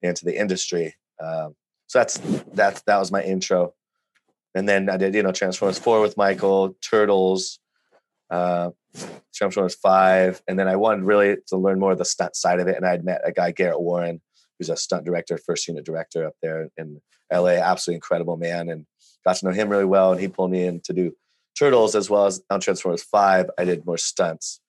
[0.01, 0.95] into the industry.
[1.23, 1.57] Um,
[1.89, 2.19] so that's
[2.55, 3.75] that's that was my intro,
[4.55, 7.59] and then I did you know Transformers four with Michael, Turtles,
[8.31, 8.71] uh,
[9.35, 12.69] Transformers five, and then I wanted really to learn more of the stunt side of
[12.69, 14.21] it, and I'd met a guy Garrett Warren,
[14.59, 17.01] who's a stunt director, first unit director up there in
[17.33, 18.87] LA, absolutely incredible man, and
[19.25, 21.13] got to know him really well, and he pulled me in to do
[21.59, 23.51] Turtles as well as on Transformers Five.
[23.59, 24.61] I did more stunts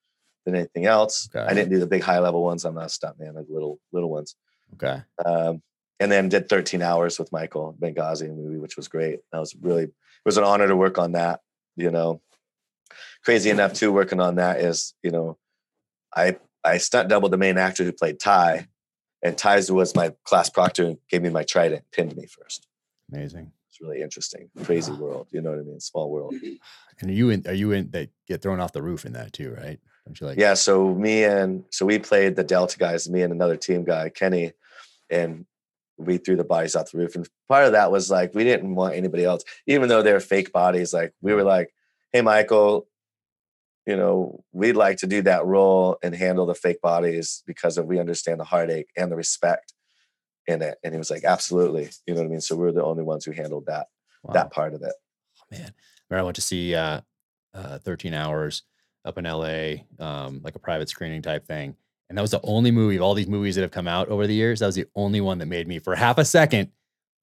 [0.44, 1.28] than anything else.
[1.34, 1.44] Okay.
[1.44, 2.64] I didn't do the big high level ones.
[2.64, 3.34] I'm not a stunt man.
[3.36, 4.36] I did little little ones.
[4.74, 5.02] Okay.
[5.24, 5.62] Um,
[6.02, 9.20] and then did 13 hours with Michael Benghazi movie, which was great.
[9.30, 9.92] That was really it
[10.24, 11.40] was an honor to work on that.
[11.76, 12.20] You know,
[13.24, 13.92] crazy enough too.
[13.92, 15.38] Working on that is you know,
[16.14, 18.66] I I stunt doubled the main actor who played Ty,
[19.22, 22.66] and Ty's was my class proctor and gave me my trident, pinned me first.
[23.12, 23.52] Amazing.
[23.70, 25.28] It's really interesting, crazy world.
[25.30, 25.80] You know what I mean?
[25.80, 26.34] Small world.
[27.00, 27.44] And are you in?
[27.48, 27.90] Are you in?
[27.90, 29.80] That get thrown off the roof in that too, right?
[30.06, 30.38] Don't you like?
[30.38, 34.08] Yeah, so me and so we played the Delta guys, me and another team guy,
[34.08, 34.52] Kenny,
[35.10, 35.44] and
[35.96, 37.14] we threw the bodies off the roof.
[37.14, 40.52] And part of that was like we didn't want anybody else, even though they're fake
[40.52, 40.92] bodies.
[40.92, 41.72] Like we were like,
[42.12, 42.88] "Hey, Michael,
[43.86, 47.86] you know, we'd like to do that role and handle the fake bodies because of
[47.86, 49.72] we understand the heartache and the respect
[50.46, 52.40] in it." And he was like, "Absolutely," you know what I mean.
[52.40, 53.86] So we were the only ones who handled that
[54.22, 54.34] Wow.
[54.34, 54.94] that part of it.
[55.50, 55.74] man.
[56.08, 57.00] Remember I went to see uh,
[57.54, 58.62] uh, 13 Hours
[59.04, 61.74] up in LA, um, like a private screening type thing.
[62.12, 64.26] And that was the only movie of all these movies that have come out over
[64.26, 64.60] the years.
[64.60, 66.70] That was the only one that made me, for half a second,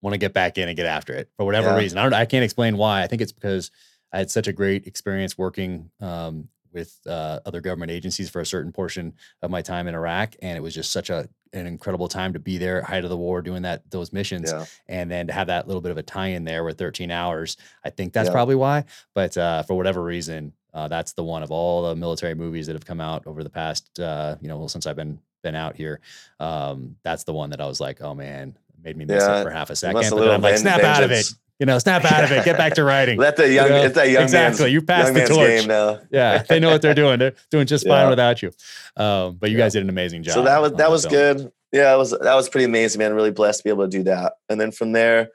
[0.02, 1.78] want to get back in and get after it for whatever Yeah.
[1.78, 2.00] reason.
[2.00, 2.14] I don't.
[2.16, 3.04] I can't explain why.
[3.04, 3.70] I think it's because
[4.12, 8.46] I had such a great experience working um, with uh, other government agencies for a
[8.48, 9.14] certain portion
[9.44, 12.40] of my time in Iraq, and it was just such a an incredible time to
[12.40, 15.34] be there, at height of the war, doing that those missions Yeah, and then to
[15.34, 18.34] have that little bit of a tie-in there with 13 hours i think that's Yeah.
[18.34, 18.86] probably why
[19.16, 22.74] but uh, for whatever reason uh, that's the one of all the military movies that
[22.74, 25.76] have come out over the past uh, you know well, since i've been been out
[25.76, 26.00] here
[26.40, 29.44] um, that's the one that i was like oh man made me miss Yeah, it
[29.44, 31.26] for half a second but then i'm like snap out of it
[31.60, 33.90] you know snap out of it get back to writing Let the young, You know,
[33.90, 36.00] that young exactly you passed the torch game now.
[36.12, 38.10] yeah they know what they're doing they're doing just fine Yeah.
[38.10, 38.52] without you
[38.98, 39.66] um, but you Yeah.
[39.66, 41.14] guys did an amazing job So that was that was film.
[41.14, 41.52] good.
[41.72, 43.14] Yeah, it was that was pretty amazing, man.
[43.14, 44.34] Really blessed to be able to do that.
[44.50, 45.30] And then from there,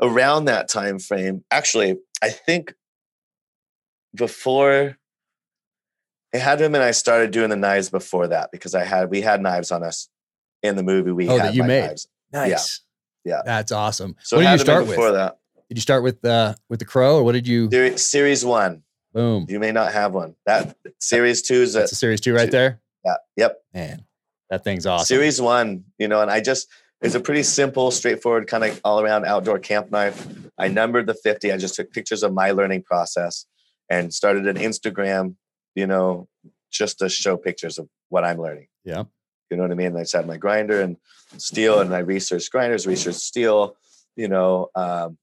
[0.00, 2.74] around that time frame, actually, I think
[4.18, 4.96] before
[6.32, 9.22] it had him and I started doing the knives before that because I had we
[9.22, 10.08] had knives on us
[10.62, 11.12] in the movie.
[11.12, 11.86] We Oh, had that you made.
[11.86, 12.08] knives.
[12.32, 12.82] nice
[13.24, 13.36] Yeah.
[13.36, 13.42] yeah.
[13.44, 15.38] that's awesome So what did you had them in start with before that.
[15.70, 18.82] Did you start with uh with the crow or what did you There- Series one,
[19.14, 19.46] boom?
[19.48, 20.34] you may not have one.
[20.46, 22.80] That series two is a, That's a series two right two- there.
[23.04, 23.62] yeah, yep.
[23.72, 24.04] Man,
[24.50, 25.06] that thing's awesome.
[25.06, 26.68] Series one, you know, and I just
[27.00, 30.26] it's a pretty simple, straightforward, kind of all around outdoor camp knife.
[30.58, 31.52] I numbered the 50.
[31.52, 33.46] I just took pictures of my learning process
[33.90, 35.36] and started an Instagram,
[35.74, 36.28] you know,
[36.70, 38.68] just to show pictures of what I'm learning.
[38.84, 39.04] Yeah.
[39.50, 39.96] You know what I mean?
[39.96, 40.96] I just had my grinder and
[41.38, 43.76] steel, and I researched grinders, researched steel.
[44.16, 45.16] You know, um,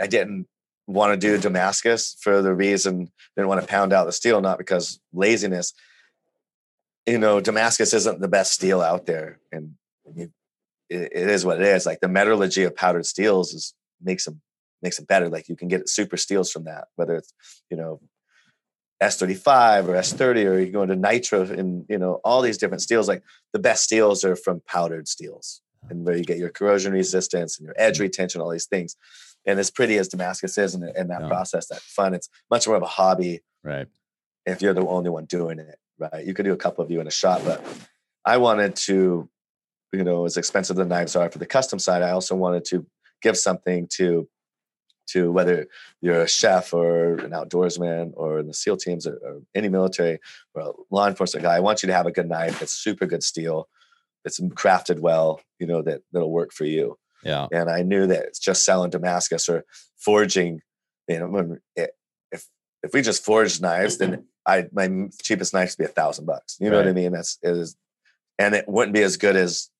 [0.00, 0.46] I didn't
[0.86, 4.58] want to do Damascus for the reason didn't want to pound out the steel, not
[4.58, 5.72] because laziness.
[7.06, 9.74] You know, Damascus isn't the best steel out there, and
[10.14, 10.32] you,
[10.90, 11.86] it, it is what it is.
[11.86, 14.40] Like the metallurgy of powdered steels is makes them
[14.82, 15.28] makes it better.
[15.28, 17.32] Like you can get super steels from that, whether it's
[17.70, 18.00] you know
[19.02, 23.06] S35 or S30, or you go into nitro and you know all these different steels.
[23.08, 23.22] Like
[23.52, 25.90] the best steels are from powdered steels, uh-huh.
[25.90, 28.96] and where you get your corrosion resistance and your edge retention, all these things.
[29.46, 31.28] And as pretty as Damascus is, and, and that Yeah.
[31.28, 33.86] process, that fun, it's much more of a hobby Right.
[34.44, 36.26] if you're the only one doing it, right?
[36.26, 37.64] You could do a couple of you in a shot, but
[38.24, 39.28] I wanted to,
[39.92, 42.84] you know, as expensive the knives are for the custom side, I also wanted to
[43.22, 44.28] give something to
[45.08, 45.66] to whether
[46.00, 50.18] you're a chef or an outdoorsman or in the SEAL teams or, or any military
[50.54, 51.56] or a law enforcement guy.
[51.56, 53.68] I want you to have a good knife that's super good steel,
[54.24, 57.46] that's crafted well, you know, that that'll work for you Yeah.
[57.52, 59.64] and I knew that it's just selling Damascus or
[59.96, 60.60] forging.
[61.08, 61.90] You know, when it,
[62.30, 62.46] if
[62.82, 66.56] if we just forged knives, then I my cheapest knives would be a thousand bucks.
[66.60, 67.12] You know what I mean?
[67.12, 67.76] That's it is,
[68.38, 69.70] and it wouldn't be as good as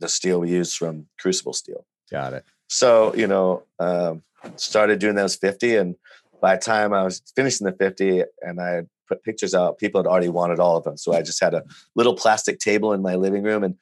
[0.00, 1.84] the steel we use from Crucible Steel.
[2.10, 2.44] Got it.
[2.68, 4.22] So you know, um,
[4.56, 5.96] started doing those fifty, and
[6.40, 10.06] by the time I was finishing the fifty, and I put pictures out, people had
[10.06, 10.96] already wanted all of them.
[10.96, 11.64] So I just had a
[11.94, 13.76] little plastic table in my living room, and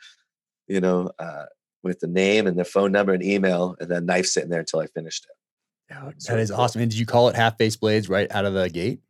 [0.66, 1.10] you know.
[1.18, 1.46] Uh,
[1.86, 4.80] with the name and the phone number and email, and then knife sitting there until
[4.80, 5.94] I finished it.
[5.94, 6.60] Yeah, So that is cool.
[6.60, 6.82] awesome.
[6.82, 9.00] And did you call it half face blades right out of the gate?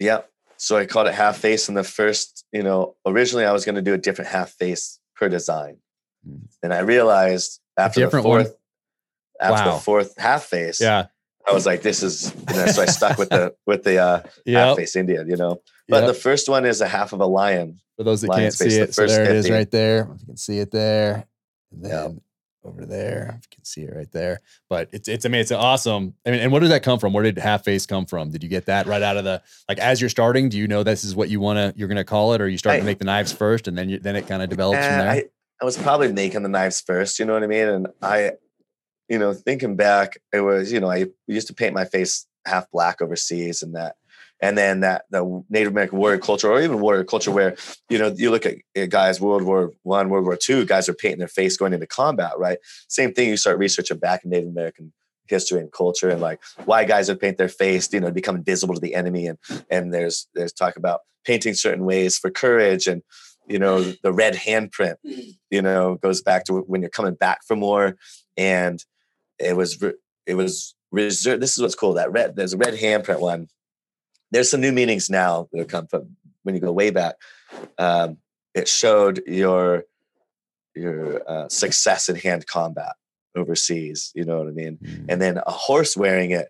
[0.00, 0.28] Yep.
[0.56, 1.68] So I called it half face.
[1.68, 4.98] And the first, you know, originally I was going to do a different half face
[5.14, 5.76] per design.
[6.28, 6.48] Mm.
[6.64, 8.54] And I realized after the fourth, one?
[9.40, 9.74] After Wow.
[9.76, 11.06] the fourth half face, Yeah.
[11.48, 14.22] I was like, this is, you know, so I stuck with the with the uh,
[14.48, 15.60] half face Indian, you know.
[15.88, 16.06] But Yep.
[16.08, 17.78] the first one is a half of a lion.
[17.96, 19.52] For those that can't face, see the it, so there it is 50.
[19.56, 20.08] right there.
[20.14, 21.26] If you can see it there,
[21.72, 22.08] and then Yeah.
[22.68, 24.40] over there, if you can see it right there.
[24.68, 26.14] But it's it's I mean it's awesome.
[26.26, 27.12] I mean, and where did that come from?
[27.12, 28.30] Where did half face come from?
[28.32, 30.48] Did you get that right out of the like as you're starting?
[30.48, 32.48] Do you know this is what you want to you're going to call it, or
[32.48, 34.48] you start I- to make the knives first, and then you then it kind of
[34.48, 35.10] develops from Uh, there?
[35.10, 35.24] I,
[35.62, 37.68] I was probably making the knives first, you know what I mean?
[37.68, 38.32] And I,
[39.08, 42.70] you know, thinking back, it was, you know, I used to paint my face half
[42.70, 43.96] black overseas and that.
[44.40, 47.56] And then that the Native American warrior culture, or even warrior culture, where
[47.88, 51.20] you know you look at guys World War One, World War Two, guys are painting
[51.20, 52.58] their face going into combat, right?
[52.88, 53.30] Same thing.
[53.30, 54.92] You start researching back in Native American
[55.26, 58.74] history and culture, and like why guys would paint their face, you know, become invisible
[58.74, 59.38] to the enemy, and
[59.70, 63.00] and there's there's talk about painting certain ways for courage, and
[63.48, 65.34] you know the red handprint, mm.
[65.50, 67.96] you know, goes back to when you're coming back from war,
[68.36, 68.84] and
[69.38, 69.82] it was
[70.26, 71.42] it was reserved.
[71.42, 71.94] This is what's cool.
[71.94, 73.48] That red there's a red handprint one.
[74.30, 77.16] There's some new meanings now that come from when you go way back.
[77.78, 78.18] Um,
[78.54, 79.84] it showed your
[80.74, 82.94] your uh, success in hand combat
[83.34, 84.12] overseas.
[84.14, 84.78] You know what I mean?
[84.82, 85.06] Mm.
[85.08, 86.48] And then a horse wearing it,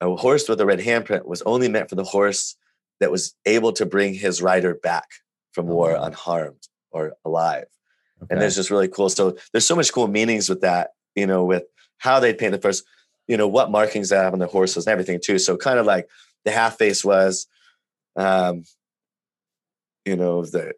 [0.00, 2.56] a horse with a red handprint was only meant for the horse
[3.00, 5.06] that was able to bring his rider back
[5.52, 6.04] from war wow.
[6.04, 7.66] unharmed or alive
[8.22, 8.34] Okay.
[8.34, 9.08] and there's just really cool.
[9.08, 11.64] So there's so much cool meanings with that, you know, with
[11.98, 12.84] how they paint the first,
[13.26, 15.38] you know, what markings they have on the horses and everything too.
[15.38, 16.08] So kind of like
[16.44, 17.46] the half face was,
[18.16, 18.64] um,
[20.04, 20.72] you know, the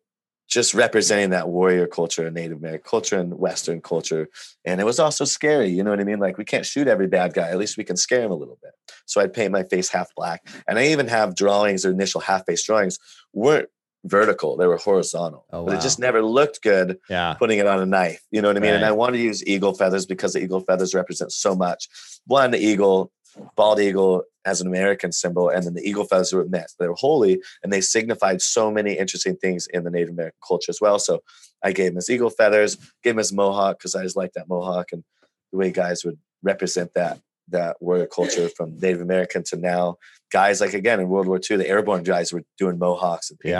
[0.50, 4.28] just representing that warrior culture and Native American culture and Western culture.
[4.64, 6.18] And it was also scary, you know what I mean?
[6.18, 7.48] Like we can't shoot every bad guy.
[7.50, 8.72] At least we can scare him a little bit.
[9.06, 10.44] So I'd paint my face half black.
[10.66, 12.98] And I even have drawings or initial half face drawings
[13.32, 13.68] weren't
[14.04, 15.44] vertical, they were horizontal.
[15.52, 15.78] Oh, But wow.
[15.78, 17.34] it just never looked good yeah.
[17.34, 18.22] putting it on a knife.
[18.30, 18.74] You know what I mean?
[18.74, 21.88] And I want to use eagle feathers because the eagle feathers represent so much.
[22.26, 23.12] One, the eagle,
[23.56, 26.72] bald eagle as an American symbol, and then the eagle feathers were meant.
[26.78, 30.70] They were holy and they signified so many interesting things in the Native American culture
[30.70, 30.98] as well.
[30.98, 31.22] So
[31.62, 34.48] I gave him his eagle feathers, gave him his mohawk because I just like that
[34.48, 35.04] mohawk and
[35.52, 37.20] the way guys would represent that
[37.50, 39.96] that warrior culture from Native American to now.
[40.32, 43.52] Guys like again in World War II, the airborne guys were doing mohawks and face.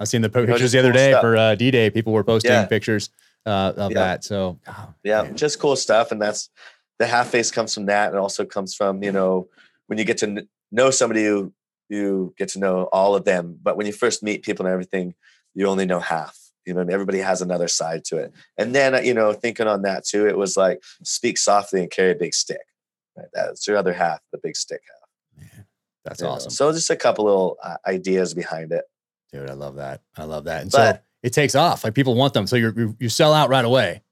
[0.00, 1.20] I've seen the po- You know, pictures the other cool day stuff.
[1.22, 1.90] for uh, D-Day.
[1.90, 2.64] People were posting Yeah.
[2.66, 3.10] pictures
[3.44, 3.98] uh, of Yeah.
[3.98, 4.24] that.
[4.24, 5.36] So oh, yeah man.
[5.36, 6.48] just cool stuff and that's
[6.98, 9.48] the half face comes from that and also comes from you know
[9.86, 11.52] when you get to kn- know somebody you
[11.88, 15.14] you get to know all of them but when you first meet people and everything
[15.54, 19.14] you only know half you know everybody has another side to it and then you
[19.14, 22.62] know thinking on that too it was like speak softly and carry a big stick
[23.16, 25.64] right that's your other half the big stick half
[26.04, 26.32] that's you know.
[26.34, 26.50] awesome.
[26.50, 28.84] so just a couple little uh, ideas behind it
[29.32, 30.02] Dude, I love that.
[30.16, 30.62] I love that.
[30.62, 31.82] And But- so it takes off.
[31.82, 32.46] Like people want them.
[32.46, 34.02] So you're, you you sell out right away.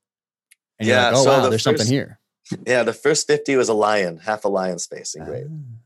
[0.80, 2.18] And you're Yeah, like, oh so wow, the there's something first- here.
[2.66, 5.78] yeah the first 50 was a lion half a lion's face engraved Ah,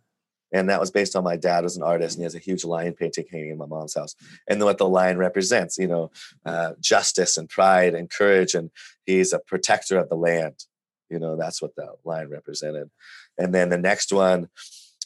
[0.58, 2.64] and that was based on my dad was an artist and he has a huge
[2.64, 4.14] lion painting hanging in my mom's house
[4.48, 6.10] and what the lion represents you know
[6.46, 8.70] uh, justice and pride and courage and
[9.04, 10.64] he's a protector of the land
[11.10, 12.90] you know that's what the lion represented
[13.38, 14.48] and then the next one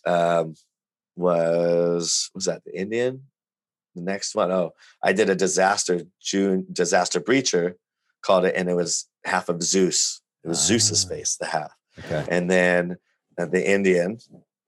[0.07, 0.55] um,
[1.16, 3.22] was was that the indian
[3.94, 4.72] the next one oh
[5.03, 7.74] i did a disaster june disaster breacher
[8.22, 11.09] called it and it was half of zeus it was zeus's Ah.
[11.14, 12.24] face the half Okay.
[12.30, 12.96] and then
[13.38, 14.16] uh, the Indian,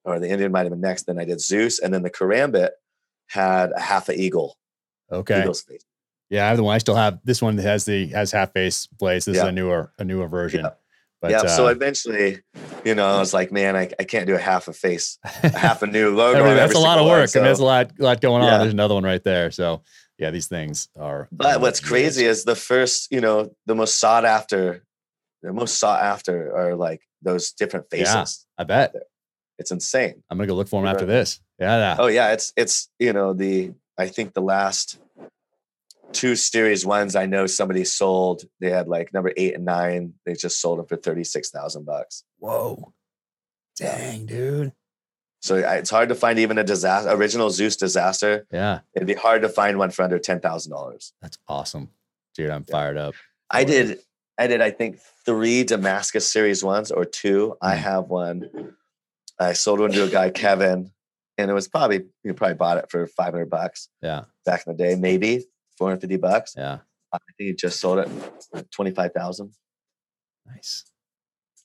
[0.05, 1.05] or the Indian might have been next.
[1.05, 2.71] Then I did Zeus, and then the Karambit
[3.29, 4.59] had a half a eagle,
[5.11, 5.41] Okay.
[5.41, 5.85] eagle's face.
[6.29, 6.75] Yeah, I have the one.
[6.75, 9.25] I still have this one that has the has half face blades.
[9.25, 10.65] This is a newer a newer version.
[10.65, 10.73] Yeah.
[11.25, 11.39] But yeah.
[11.41, 12.43] uh, so eventually,
[12.85, 15.57] you know, I was like, man, I, I can't do a half a face, a
[15.57, 16.39] half a new logo.
[16.39, 17.35] every- that's a lot of single one, work.
[17.35, 18.49] and there's a so- lot lot going on.
[18.53, 18.59] Yeah.
[18.59, 19.51] There's another one right there.
[19.51, 19.81] So
[20.19, 21.27] yeah, these things are.
[21.33, 24.85] But what's crazy is the first, you know, the most sought after,
[25.43, 28.15] the most sought after are like those different faces.
[28.59, 28.63] Yeah.
[28.63, 28.95] I bet
[29.59, 30.23] It's insane.
[30.29, 31.41] I'm gonna go look for them You after this.
[31.59, 31.79] Yeah.
[31.79, 31.97] yeah.
[31.99, 34.99] Oh yeah, it's it's you know the I think the last
[36.15, 38.43] two series ones I know somebody sold.
[38.61, 40.15] They had like number eight and nine.
[40.25, 42.25] They just sold them for thirty six thousand bucks.
[42.39, 42.93] Whoa.
[43.77, 44.73] Dang, dude.
[45.43, 48.47] So it's hard to find even a disaster original Zeus disaster.
[48.51, 51.13] Yeah, It'd be hard to find one for under ten thousand dollars.
[51.21, 51.91] that's awesome,
[52.35, 52.51] dude.
[52.51, 52.73] I'm Yeah.
[52.73, 53.15] fired up.
[53.51, 53.67] I it.
[53.67, 53.99] did
[54.39, 57.57] I did I think three Damascus series ones or two.
[57.61, 57.79] I Mm.
[57.79, 58.75] have one.
[59.39, 60.93] I sold one to a guy Kevin,
[61.37, 64.75] and it was probably you probably bought it for five hundred bucks Yeah, back in
[64.77, 65.45] the day, maybe
[65.77, 66.55] four hundred fifty bucks.
[66.57, 66.79] yeah.
[67.13, 68.09] I think he just sold it
[68.53, 69.53] for twenty five thousand.
[70.47, 70.85] Nice.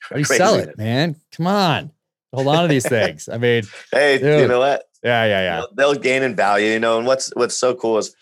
[0.01, 1.16] How do you sell it, man?
[1.36, 1.91] Come on.
[2.34, 3.28] Hold on to these things.
[3.28, 4.84] I mean, Hey, you know what?
[5.03, 5.55] yeah, yeah, yeah.
[5.76, 6.97] They'll, they'll gain in value, you know.
[6.97, 8.16] And what's what's so cool is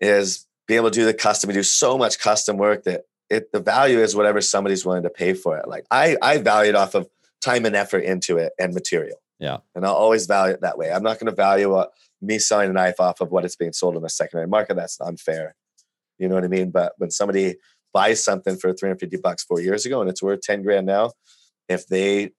[0.00, 1.48] is being able to do the custom.
[1.48, 5.10] We do so much custom work that it the value is whatever somebody's willing to
[5.10, 5.68] pay for it.
[5.68, 7.08] Like I I value it off of
[7.40, 9.16] time and effort into it and material.
[9.42, 9.58] Yeah.
[9.74, 10.92] And I'll always value it that way.
[10.92, 11.88] I'm not going to value a,
[12.20, 14.76] me selling a knife off of what it's being sold in the secondary market.
[14.76, 15.56] That's unfair.
[16.16, 16.70] You know what I mean?
[16.70, 17.56] But when somebody
[17.92, 21.10] buys something for 350 bucks four years ago and it's worth 10 grand now,
[21.68, 22.30] if they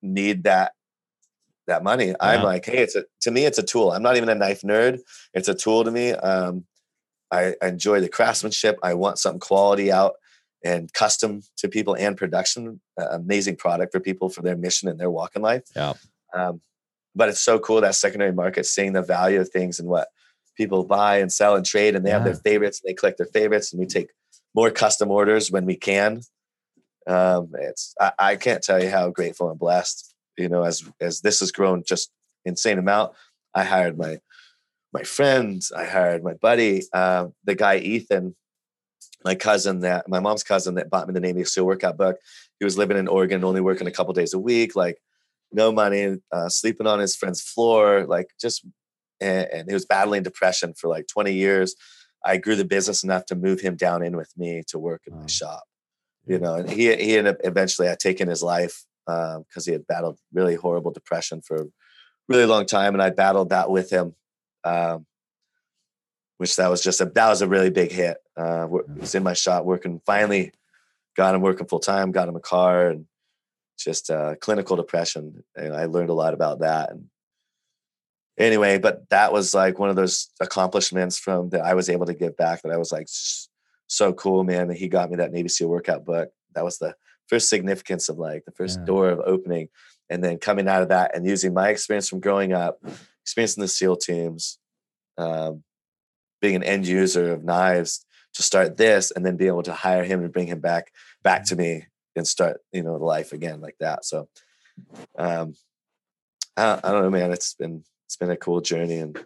[0.00, 0.72] need that
[1.66, 3.92] that money, I'm like, hey, it's a to me, it's a tool.
[3.92, 5.00] I'm not even a knife nerd.
[5.34, 6.12] It's a tool to me.
[6.12, 6.64] Um,
[7.30, 8.78] I, I enjoy the craftsmanship.
[8.82, 10.14] I want something quality out
[10.64, 12.80] and custom to people and production.
[12.98, 15.64] Uh, amazing product for people for their mission and their walk in life.
[15.74, 15.94] Yeah.
[16.34, 16.60] Um,
[17.14, 20.08] but it's so cool that secondary market seeing the value of things and what
[20.56, 23.26] people buy and sell and trade, and they have their favorites and they collect their
[23.26, 24.10] favorites, and we take
[24.54, 26.20] more custom orders when we can.
[27.06, 30.14] Um, it's I, I can't tell you how grateful and blessed.
[30.36, 32.10] You know, as as this has grown just
[32.44, 33.12] insane amount.
[33.54, 34.18] I hired my
[34.92, 35.72] my friends.
[35.72, 38.34] I hired my buddy, uh, the guy Ethan,
[39.24, 42.18] my cousin that my mom's cousin that bought me the Navy SEAL workout book.
[42.58, 44.98] He was living in Oregon, only working a couple days a week, like
[45.52, 48.64] no money, uh, sleeping on his friend's floor, like just,
[49.20, 51.74] and, and he was battling depression for like 20 years.
[52.24, 55.14] I grew the business enough to move him down in with me to work in
[55.14, 55.20] Wow.
[55.20, 55.64] my shop,
[56.26, 59.86] you know, and he, he ended up eventually had taken his life because he had
[59.86, 61.66] battled really horrible depression for a
[62.28, 62.92] really long time.
[62.94, 64.14] And I battled that with him.
[64.64, 65.06] Um,
[66.38, 68.18] which that was just a that was a really big hit.
[68.36, 70.00] Uh, was in my shop working.
[70.04, 70.52] Finally,
[71.16, 72.12] got him working full time.
[72.12, 73.06] Got him a car and
[73.76, 75.44] just uh, clinical depression.
[75.54, 76.90] And I learned a lot about that.
[76.90, 77.06] And
[78.38, 82.14] anyway, but that was like one of those accomplishments from that I was able to
[82.14, 82.62] give back.
[82.62, 83.08] That I was like
[83.88, 84.68] so cool, man.
[84.68, 86.30] That he got me that Navy SEAL workout book.
[86.54, 86.94] That was the
[87.28, 88.86] first significance of like the first Yeah.
[88.86, 89.68] door of opening,
[90.08, 92.78] and then coming out of that and using my experience from growing up,
[93.22, 94.58] experience in the SEAL teams.
[95.18, 95.64] Um,
[96.42, 98.04] being an end user of knives
[98.34, 101.44] to start this and then be able to hire him and bring him back back
[101.46, 101.86] to me
[102.16, 104.28] and start you know life again like that so
[105.18, 105.54] um
[106.56, 109.18] I, I don't know man it's been it's been a cool journey and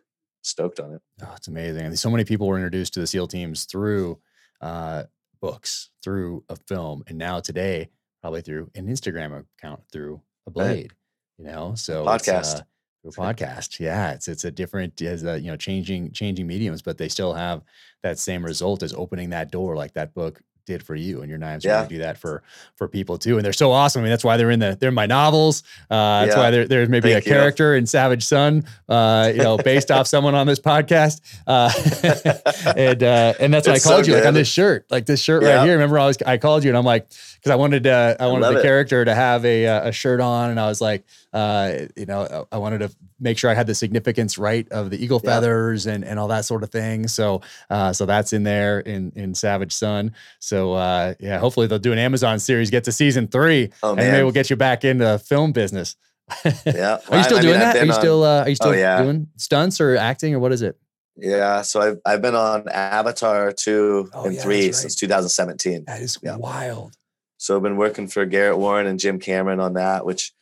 [0.43, 1.84] stoked on it Oh, it's amazing.
[1.86, 4.18] And so many people were introduced to the SEAL teams through
[4.61, 5.05] uh,
[5.41, 7.91] books, through a film, and now today,
[8.22, 10.93] probably through an Instagram account, through a blade,
[11.38, 11.74] you know?
[11.74, 12.61] So it's, Podcast.
[12.61, 12.62] uh,
[13.07, 13.80] a podcast.
[13.80, 14.12] Yeah.
[14.12, 17.62] It's, it's a different, as a, you know, changing, changing mediums, but they still have
[18.03, 21.39] that same result as opening that door like that book did for you and your
[21.39, 21.77] knives Yeah.
[21.79, 22.43] really do that for
[22.77, 24.89] for people too and they're so awesome i mean that's why they're in the they're
[24.91, 26.43] in my novels uh that's Yeah.
[26.43, 27.35] why there, there's maybe Thank a you.
[27.35, 31.71] character in savage son uh you know based off someone on this podcast uh
[32.77, 35.07] and uh and that's why i It's so called you like on this shirt like
[35.07, 37.55] this shirt right here remember i was i called you and i'm like because i
[37.57, 38.63] wanted uh i wanted love the it.
[38.63, 42.47] character to have a uh, a shirt on and i was like uh you know
[42.51, 45.31] i wanted to make sure i had the significance right of the eagle Yeah.
[45.31, 49.12] feathers and and all that sort of thing so uh so that's in there in
[49.14, 50.12] in Savage Son.
[50.41, 53.99] so uh yeah hopefully they'll do an amazon series get to season three oh and
[53.99, 55.95] maybe we'll get you back into film business
[56.66, 57.76] yeah are you still I- doing mean, that?
[57.76, 59.03] Are you on- still uh, are you still yeah.
[59.03, 60.76] doing stunts or acting or what is it?
[61.16, 64.74] yeah so I've, I've been on avatar 2 Oh, and yeah, 3 right.
[64.74, 66.37] since 2017 That is Yeah.
[66.37, 66.95] wild.
[67.37, 70.33] So I've been working for Garrett Warren and Jim Cameron on that, which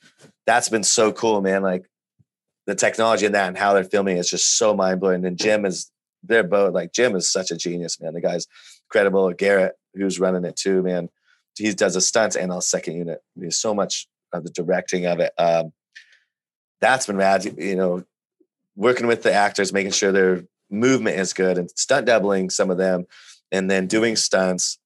[0.48, 1.60] that's been so cool, man.
[1.62, 1.84] Like
[2.66, 5.22] the technology in that and how they're filming is just so mind blowing.
[5.26, 5.92] And Jim is
[6.22, 8.14] they're both like Jim is such a genius, man.
[8.14, 8.46] The guy's
[8.88, 9.30] credible.
[9.34, 11.10] Garrett, who's running it too, man.
[11.54, 13.20] He does the stunts and on second unit.
[13.36, 15.32] There's so much of the directing of it.
[15.36, 15.72] Um,
[16.80, 17.44] that's been rad.
[17.44, 18.04] You know,
[18.74, 22.78] working with the actors, making sure their movement is good and stunt doubling some of
[22.78, 23.04] them,
[23.52, 24.78] and then doing stunts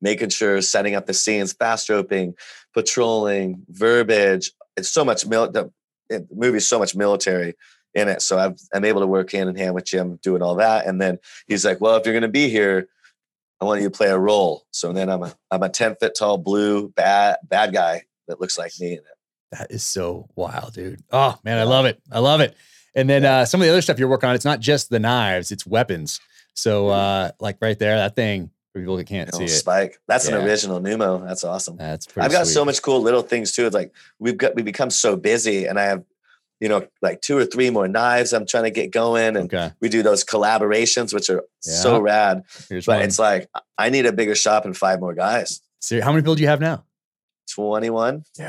[0.00, 2.34] making sure setting up the scenes, fast roping,
[2.74, 4.52] patrolling, verbiage.
[4.76, 5.70] It's so much mil- the,
[6.08, 7.54] the movie's so much military
[7.94, 8.22] in it.
[8.22, 10.86] So I've, I'm able to work hand in hand with Jim doing all that.
[10.86, 12.88] And then he's like, "Well, if you're going to be here,
[13.60, 16.14] I want you to play a role." So then I'm a I'm a 10 foot
[16.14, 19.00] tall blue bad bad guy that looks like me.
[19.52, 21.02] That is so wild, dude.
[21.10, 22.00] Oh man, I love it.
[22.10, 22.56] I love it.
[22.94, 24.98] And then uh, some of the other stuff you're working on, it's not just the
[24.98, 26.18] knives, it's weapons.
[26.54, 29.48] So uh, like right there, that thing for people that can't You see know, it.
[29.48, 29.98] Spike.
[30.06, 30.36] That's Yeah.
[30.36, 31.26] an original Numo.
[31.26, 31.76] That's awesome.
[31.76, 33.66] That's pretty I've got so much cool little things too.
[33.66, 36.04] It's like we've got we become so busy, and I have,
[36.60, 39.72] you know, like two or three more knives I'm trying to get going, and Okay.
[39.80, 42.42] we do those collaborations, which are so rad.
[42.68, 43.04] Here's But one.
[43.06, 43.48] it's like
[43.78, 45.60] I need a bigger shop and five more guys.
[45.80, 46.84] So how many people do you have now?
[47.50, 48.24] Twenty one.
[48.34, 48.46] Dude.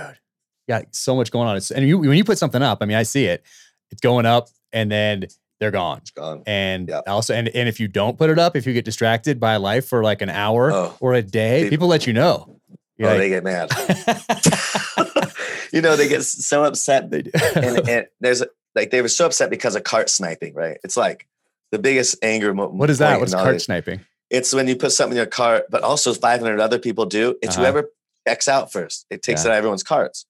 [0.67, 1.55] You got so much going on.
[1.55, 3.41] It's, and you, when you put something up, I mean, I see it.
[3.89, 5.27] It's going up and then
[5.59, 5.99] they're gone.
[5.99, 6.43] It's gone.
[6.45, 9.57] And also, and, and if you don't put it up, if you get distracted by
[9.57, 10.95] life for like an hour Oh.
[10.99, 12.59] or a day, People- people let you know.
[12.97, 13.69] You're oh, like- they get mad.
[15.73, 17.31] you know, they get so upset, They do.
[17.55, 18.43] and, and there's
[18.75, 20.53] like they were so upset because of cart sniping.
[20.53, 20.77] Right?
[20.83, 21.27] It's like
[21.71, 22.53] the biggest anger.
[22.53, 23.19] What is that?
[23.19, 24.01] What's cart sniping?
[24.29, 27.35] It's when you put something in your cart, but also 500 other people do.
[27.41, 27.63] It's Uh-huh.
[27.71, 27.89] whoever
[28.27, 29.05] checks out first.
[29.09, 29.51] It takes Yeah.
[29.51, 30.25] out everyone's carts.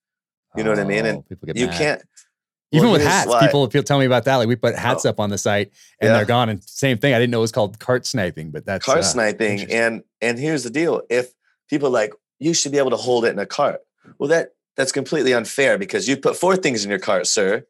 [0.56, 1.06] You know what I mean?
[1.06, 1.78] And Oh, people get you mad.
[1.78, 2.02] can't.
[2.72, 4.36] Even well, with hats, why- people people tell me about that.
[4.38, 5.10] Like we put hats Oh.
[5.10, 6.18] up on the site and Yeah.
[6.18, 6.50] they're gone.
[6.50, 7.14] And same thing.
[7.14, 10.38] I didn't know it was called cart sniping, but that's cart uh, sniping and and
[10.38, 11.34] here's the deal if
[11.70, 13.82] people are like you should be able to hold it in a cart
[14.20, 17.66] well that that's completely unfair because you put four things in your cart sir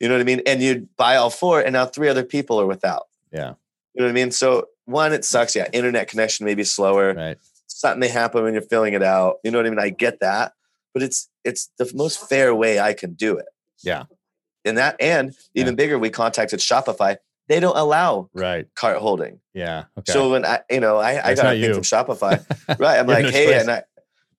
[0.00, 2.58] you know what i mean and you buy all four and now three other people
[2.60, 3.54] are without Yeah.
[3.94, 7.12] you know what i mean so one it sucks yeah internet connection may be slower
[7.14, 7.36] right.
[7.66, 10.20] something may happen when you're filling it out you know what i mean i get
[10.20, 10.52] that
[10.94, 13.46] but it's it's the most fair way i can do it
[13.82, 14.04] Yeah.
[14.64, 17.16] And that and even bigger we contacted shopify
[17.50, 18.68] they don't allow Right.
[18.76, 19.86] cart holding Yeah.
[19.98, 20.12] Okay.
[20.12, 22.38] so when I, you know, I, I got a thing from Shopify,
[22.78, 22.96] right?
[23.00, 23.62] I'm like, no hey, choice.
[23.62, 23.82] and I,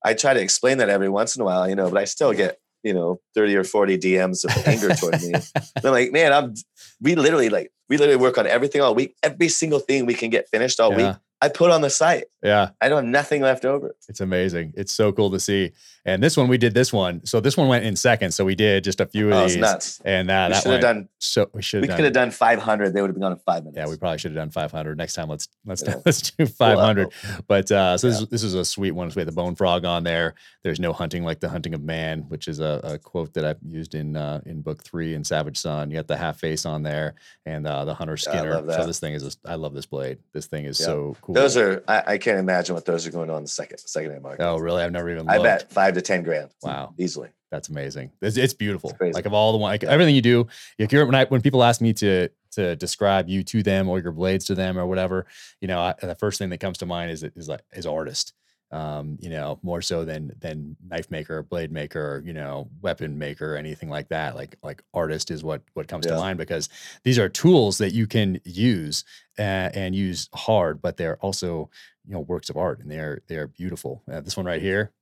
[0.03, 2.31] I try to explain that every once in a while, you know, but I still
[2.31, 5.33] get, you know, 30 or 40 DMs of anger toward me.
[5.33, 5.51] And
[5.83, 6.53] I'm like, man, I'm,
[7.01, 9.13] we literally like, we literally work on everything all week.
[9.21, 11.09] Every single thing we can get finished all yeah.
[11.09, 12.25] week, I put on the site.
[12.41, 12.69] Yeah.
[12.79, 13.93] I don't have nothing left over.
[14.07, 14.73] It's amazing.
[14.77, 15.73] It's so cool to see.
[16.03, 17.23] And this one, we did this one.
[17.25, 18.31] So this one went in second.
[18.31, 19.57] So we did just a few of Oh, these.
[19.57, 20.01] nuts.
[20.03, 22.91] And uh, we that should have done, so we should we could have done 500.
[22.93, 23.77] They would have been gone in five minutes.
[23.77, 24.97] Yeah, we probably should have done 500.
[24.97, 25.95] Next time, let's let's Yeah.
[26.05, 27.05] let's do 500.
[27.05, 27.39] Whoa.
[27.47, 28.23] But uh, so this, Yeah.
[28.23, 29.11] is this is a sweet one.
[29.11, 30.33] So we had the bone frog on there.
[30.63, 33.59] There's no hunting like the hunting of man, which is a, a quote that I've
[33.63, 35.91] used in uh, in book three in Savage Son.
[35.91, 37.13] You got the half face on there
[37.45, 38.61] and uh, the hunter Yeah, I skinner.
[38.61, 40.17] love So this thing is a, I love this blade.
[40.33, 40.85] This thing is Yeah.
[40.87, 41.35] so cool.
[41.35, 44.23] Those are, I, I can't imagine what those are going on the second, second hand
[44.23, 44.43] market.
[44.43, 44.81] oh really?
[44.81, 45.25] I've never even.
[45.25, 45.31] Looked.
[45.31, 45.43] I Looked.
[45.45, 46.51] bet five to 10 grand.
[46.63, 46.93] Wow.
[46.97, 47.29] Easily.
[47.51, 48.11] That's amazing.
[48.21, 48.95] It's, it's beautiful.
[49.01, 49.89] It's like of all the one, like Yeah.
[49.89, 50.47] everything you do.
[50.79, 53.99] Like you're, when I when people ask me to to describe you to them or
[53.99, 55.25] your blades to them or whatever,
[55.59, 58.33] you know, I, the first thing that comes to mind is is like is artist.
[58.73, 63.57] Um, you know, more so than than knife maker, blade maker, you know, weapon maker,
[63.57, 64.33] anything like that.
[64.33, 66.69] Like like artist is what what comes to mind because
[67.03, 69.03] these are tools that you can use
[69.37, 69.41] uh,
[69.73, 71.69] and use hard, but they're also
[72.07, 74.03] you know works of art and they're they're beautiful.
[74.09, 74.93] Uh, this one right here,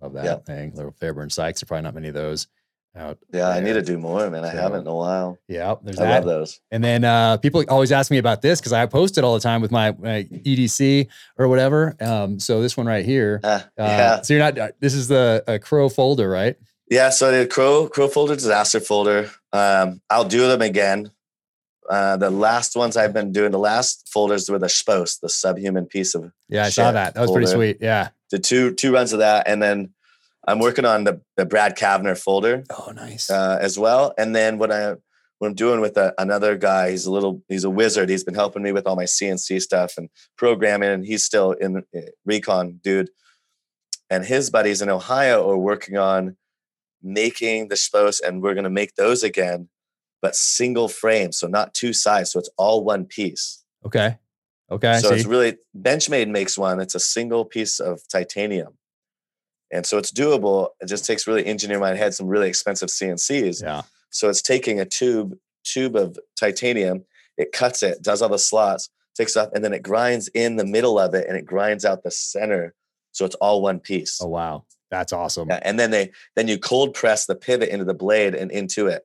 [0.00, 0.36] love that Yeah.
[0.36, 0.72] thing.
[0.74, 1.60] Little Fairbairn Sykes.
[1.60, 2.46] There are probably not many of those
[2.96, 3.18] out.
[3.32, 3.48] Yeah.
[3.48, 4.44] I need to do more, man.
[4.44, 5.38] I So, haven't in a while.
[5.48, 6.14] Yeah, there's I that.
[6.14, 6.60] love those.
[6.70, 9.40] And then uh, people always ask me about this because I post it all the
[9.40, 11.94] time with my, my EDC or whatever.
[12.00, 13.40] Um, so this one right here.
[13.44, 14.22] Uh, Uh, yeah.
[14.22, 14.58] So you're not.
[14.58, 16.56] uh, This is the Crow folder, right?
[16.88, 19.28] Yeah, so the crow crow folder, disaster folder.
[19.52, 21.10] Um, I'll do them again.
[21.90, 25.86] Uh, the last ones I've been doing, the last folders were the Spos, the subhuman
[25.86, 27.14] piece of Yeah, I saw that.
[27.14, 27.78] That was pretty sweet.
[27.80, 28.08] Yeah.
[28.30, 29.92] The two two runs of that, and then
[30.48, 33.30] I'm working on the the Brad Cavner folder Oh, nice.
[33.30, 34.12] uh, as well.
[34.18, 34.94] And then what I
[35.38, 38.08] what I'm doing with a, another guy, he's a little he's a wizard.
[38.08, 41.78] He's been helping me with all my CNC stuff and programming, and he's still in
[41.96, 43.10] uh, recon dude.
[44.08, 46.36] And his buddies in Ohio are working on
[47.02, 49.68] making the Spos, and we're gonna make those again,
[50.22, 53.62] but single frame, so not two sides, so it's all one piece.
[53.84, 54.16] okay.
[54.70, 54.98] Okay.
[54.98, 56.80] So it's really Benchmade makes one.
[56.80, 58.78] It's a single piece of titanium,
[59.72, 60.70] and so it's doable.
[60.80, 63.62] It just takes really engineer mind head some really expensive CNCs.
[63.62, 63.82] yeah.
[64.10, 67.04] So it's taking a tube tube of titanium,
[67.36, 70.64] it cuts it, does all the slots, takes off, and then it grinds in the
[70.64, 72.74] middle of it, and it grinds out the center,
[73.12, 74.20] so it's all one piece.
[74.22, 74.64] Oh, wow.
[74.90, 75.48] That's awesome.
[75.48, 78.86] Yeah, and then they then you cold press the pivot into the blade and into
[78.86, 79.04] it,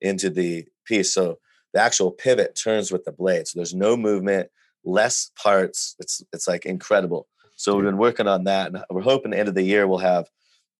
[0.00, 1.14] into the piece.
[1.14, 1.38] So
[1.72, 3.48] the actual pivot turns with the blade.
[3.48, 4.50] So there's no movement,
[4.84, 5.94] less parts.
[5.98, 7.28] It's it's like incredible.
[7.56, 9.98] So we've been working on that, and we're hoping the end of the year we'll
[9.98, 10.26] have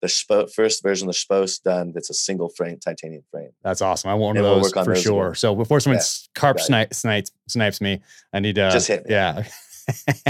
[0.01, 1.93] the Spo- first version of the Spos done.
[1.95, 3.51] That's a single frame titanium frame.
[3.63, 4.11] That's awesome.
[4.11, 5.35] I want one of we'll those work on for those sure.
[5.37, 6.05] So before someone Yeah,
[6.41, 8.01] carp snipe, snipes snipes me,
[8.33, 9.13] I need to Just hit me.
[9.13, 9.45] Yeah.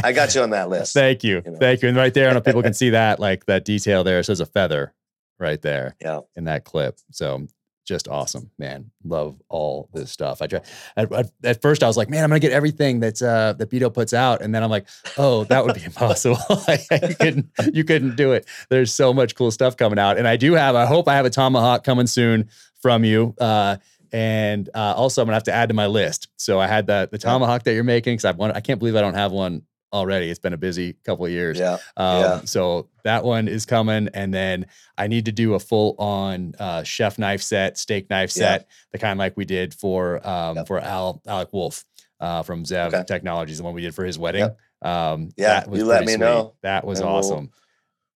[0.02, 0.92] I got you on that list.
[0.94, 1.42] Thank you.
[1.44, 1.58] you know.
[1.58, 1.88] Thank you.
[1.88, 4.18] And right there, I don't know if people can see that, like that detail there.
[4.18, 4.92] It says a feather
[5.38, 6.20] right there Yeah.
[6.36, 6.98] in that clip.
[7.10, 7.46] So
[7.84, 8.90] just awesome, man.
[9.04, 10.40] Love all this stuff.
[10.40, 10.60] I try
[10.96, 13.70] at, at, at first I was like, man, I'm gonna get everything that's uh that
[13.70, 14.42] Beto puts out.
[14.42, 16.38] And then I'm like, oh, that would be impossible.
[16.58, 18.46] you couldn't you couldn't do it.
[18.70, 20.18] There's so much cool stuff coming out.
[20.18, 22.48] And I do have, I hope I have a tomahawk coming soon
[22.80, 23.34] from you.
[23.40, 23.76] Uh
[24.14, 26.28] and uh, also, I'm gonna have to add to my list.
[26.36, 28.52] So I had the the tomahawk that you're making because I've one.
[28.52, 29.62] I can't believe I don't have one
[29.92, 30.30] already.
[30.30, 31.58] It's been a busy couple of years.
[31.58, 31.78] Yeah.
[31.96, 32.40] Um, Yeah.
[32.44, 34.66] So that one is coming, and then
[34.96, 38.58] I need to do a full on uh, chef knife set, steak knife Yeah.
[38.58, 40.66] set, the kind like we did for um, Yep.
[40.66, 41.84] for Al Alec Wolf
[42.20, 43.04] uh, from Zev Okay.
[43.06, 44.42] Technologies, the one we did for his wedding.
[44.42, 44.58] Yep.
[44.90, 46.20] Um, Yeah, that was you let me sweet.
[46.20, 47.50] know, That was and we'll- awesome.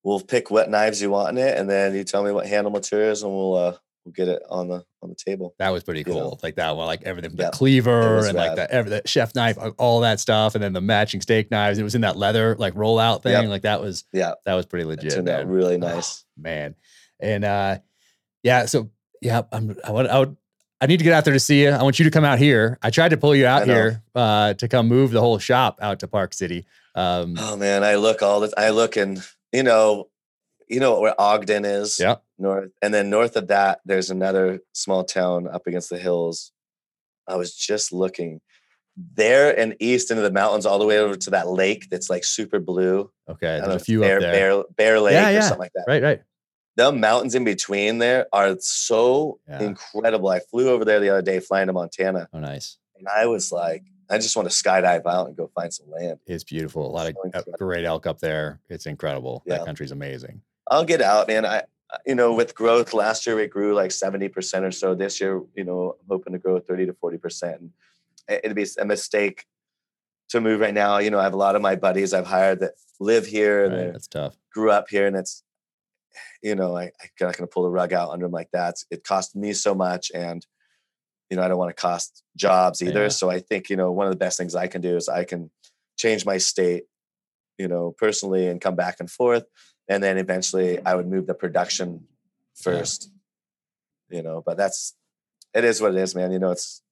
[0.02, 2.70] We'll pick what knives you want in it, and then you tell me what handle
[2.70, 3.76] materials, and we'll uh
[4.06, 5.54] we'll get it on the on the table.
[5.58, 6.14] That was pretty you cool.
[6.14, 6.38] know.
[6.42, 8.58] Like that one, like everything, the Yeah, cleaver and like rad.
[8.58, 11.78] the, every, the chef knife, all that stuff, and then the matching steak knives.
[11.78, 13.32] It was in that leather like rollout thing.
[13.32, 13.48] Yep.
[13.48, 15.12] Like that was Yeah, that was pretty it legit.
[15.12, 15.48] turned out man.
[15.48, 16.24] really Oh, nice.
[16.38, 16.74] man.
[17.20, 17.78] And uh
[18.42, 18.90] yeah, so
[19.20, 20.36] yeah, I'm I would I would
[20.80, 21.70] I need to get out there to see you.
[21.70, 22.78] I want you to come out here.
[22.82, 26.00] I tried to pull you out here uh to come move the whole shop out
[26.00, 26.64] to Park City.
[26.94, 30.08] Um Oh man, I look all the I look and you know,
[30.68, 31.98] you know where Ogden is?
[31.98, 32.16] Yeah.
[32.38, 36.52] North, and then north of that, there's another small town up against the hills.
[37.28, 38.40] I was just looking
[39.14, 42.24] there and east into the mountains, all the way over to that lake that's like
[42.24, 43.10] super blue.
[43.28, 43.56] Okay.
[43.58, 44.32] Don't know There's a few Bear, up there.
[44.32, 45.84] Bear, Bear Lake Yeah, or something like that.
[45.86, 46.22] Right, right.
[46.76, 49.62] The mountains in between there are so Yeah.
[49.62, 50.28] incredible.
[50.28, 52.78] I flew over there the other day, flying to Montana, Oh, nice.
[52.98, 56.20] and I was like, I just want to skydive out and go find some land.
[56.26, 56.86] It's beautiful.
[56.86, 58.60] A lot of So uh, great elk up there.
[58.68, 59.42] It's incredible.
[59.46, 59.56] Yeah.
[59.58, 60.42] That country's amazing.
[60.68, 61.44] I'll get out, man.
[61.46, 61.62] I,
[62.04, 64.94] you know, with growth last year, we grew like 70% or so.
[64.94, 67.70] This year, you know, I'm hoping to grow 30 to 40%.
[68.28, 69.46] It- it'd be a mistake
[70.30, 70.98] to move right now.
[70.98, 73.72] You know, I have a lot of my buddies I've hired that live here and
[73.74, 73.84] Right.
[73.86, 74.36] they That's tough.
[74.52, 75.06] grew up here.
[75.06, 75.44] And it's,
[76.42, 76.90] you know, I, I'm
[77.20, 78.76] not going to pull the rug out under them like that.
[78.90, 80.10] It cost me so much.
[80.12, 80.44] And,
[81.30, 83.02] you know, I don't want to cost jobs either.
[83.02, 83.08] Yeah.
[83.08, 85.22] So I think, you know, one of the best things I can do is I
[85.24, 85.50] can
[85.96, 86.84] change my state,
[87.58, 89.44] you know, personally and come back and forth.
[89.88, 92.06] And then eventually I would move the production
[92.54, 93.10] first,
[94.08, 94.94] you know, but that's,
[95.54, 96.32] it is what it is, man.
[96.32, 96.82] You know, it's,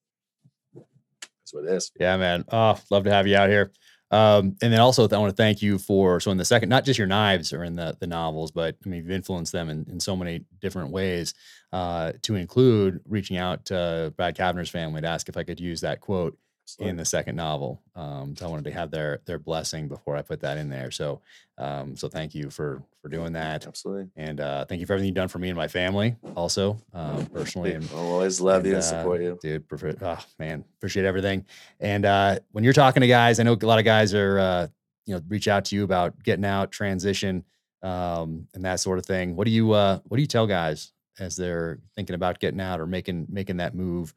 [1.43, 1.91] it's what it is.
[1.99, 2.45] Yeah, man.
[2.51, 3.71] Oh, love to have you out here.
[4.11, 6.85] Um, and then also, I want to thank you for so in the second, not
[6.85, 9.85] just your knives are in the the novels, but I mean you've influenced them in,
[9.89, 11.33] in so many different ways.
[11.73, 15.81] Uh, to include reaching out to Brad Cavner's family to ask if I could use
[15.81, 16.37] that quote
[16.79, 17.81] in the second novel.
[17.95, 20.91] Um, so I wanted to have their their blessing before I put that in there.
[20.91, 21.21] So,
[21.57, 24.09] um, so thank you for for doing that, Absolutely.
[24.15, 27.25] and uh, thank you for everything you've done for me and my family, also um,
[27.27, 29.37] personally and I'll always love you and uh, support you.
[29.41, 29.67] dude.
[29.67, 31.45] Prefer, oh man, appreciate everything.
[31.79, 34.67] And uh, when you're talking to guys, I know a lot of guys are, uh,
[35.05, 37.43] you know, reach out to you about getting out, transition,
[37.83, 39.35] um, and that sort of thing.
[39.35, 42.81] What do you, uh, what do you tell guys as they're thinking about getting out
[42.81, 44.13] or making making that move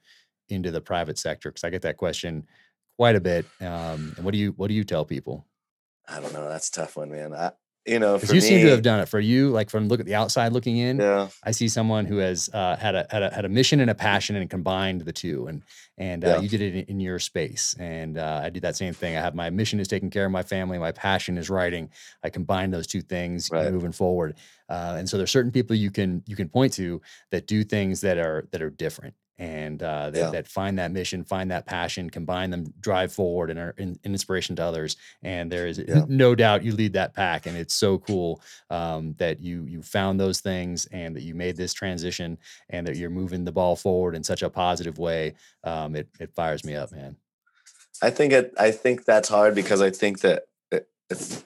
[0.50, 1.50] into the private sector?
[1.50, 2.46] Because I get that question
[2.96, 3.44] quite a bit.
[3.60, 5.46] Um, and what do you, what do you tell people?
[6.08, 6.48] I don't know.
[6.48, 7.34] That's a tough one, man.
[7.34, 7.52] I,
[7.86, 9.48] you know, Because you seem to have done it for you.
[9.50, 11.28] Like from look at the outside looking in, Yeah.
[11.42, 13.94] I see someone who has uh, had a had a had a mission and a
[13.94, 15.62] passion and combined the two, and
[15.96, 16.40] and uh, Yeah.
[16.40, 19.16] you did it in, in your space, and uh, I did that same thing.
[19.16, 21.88] I have my mission is taking care of my family, my passion is writing.
[22.22, 23.72] I combine those two things Right.
[23.72, 24.36] moving forward,
[24.68, 28.02] uh, and so there's certain people you can you can point to that do things
[28.02, 29.14] that are that are different.
[29.38, 30.30] And uh, that, Yeah.
[30.30, 34.12] that find that mission, find that passion, combine them, drive forward, and are an an
[34.12, 34.96] inspiration to others.
[35.22, 36.04] And there is Yeah.
[36.08, 40.18] no doubt you lead that pack, and it's so cool um, that you you found
[40.18, 42.36] those things and that you made this transition
[42.70, 45.34] and that you're moving the ball forward in such a positive way.
[45.62, 47.16] Um, it it fires me up, man.
[48.02, 48.52] I think it.
[48.58, 51.44] I think that's hard because I think that it, it's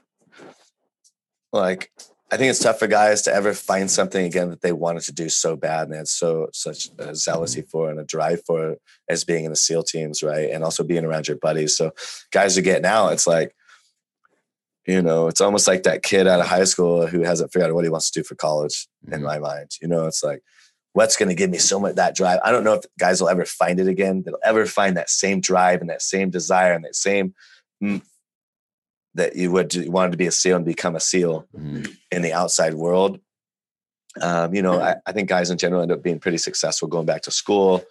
[1.52, 1.90] like
[2.32, 5.12] I think it's tough for guys to ever find something again that they wanted to
[5.12, 8.76] do so bad and they had so such a zealousy for and a drive for
[9.06, 10.48] as being in the SEAL teams, right?
[10.50, 11.76] And also being around your buddies.
[11.76, 11.90] So
[12.32, 13.10] guys are getting out.
[13.12, 13.54] It's like,
[14.86, 17.74] you know, it's almost like that kid out of high school who hasn't figured out
[17.74, 18.88] what he wants to do for college.
[19.12, 19.24] In Mhm.
[19.24, 20.42] my mind, you know, it's like.
[20.94, 22.38] What's going to give me so much that drive?
[22.44, 24.24] I don't know if guys will ever find it again.
[24.26, 27.32] They'll ever find that same drive and that same desire and that same
[27.82, 28.02] mm,
[29.14, 31.94] that you would you wanted to be a SEAL and become a SEAL Mhm.
[32.10, 33.20] in the outside world.
[34.20, 37.06] Um, you know, I, I think guys in general end up being pretty successful going
[37.06, 37.82] back to school.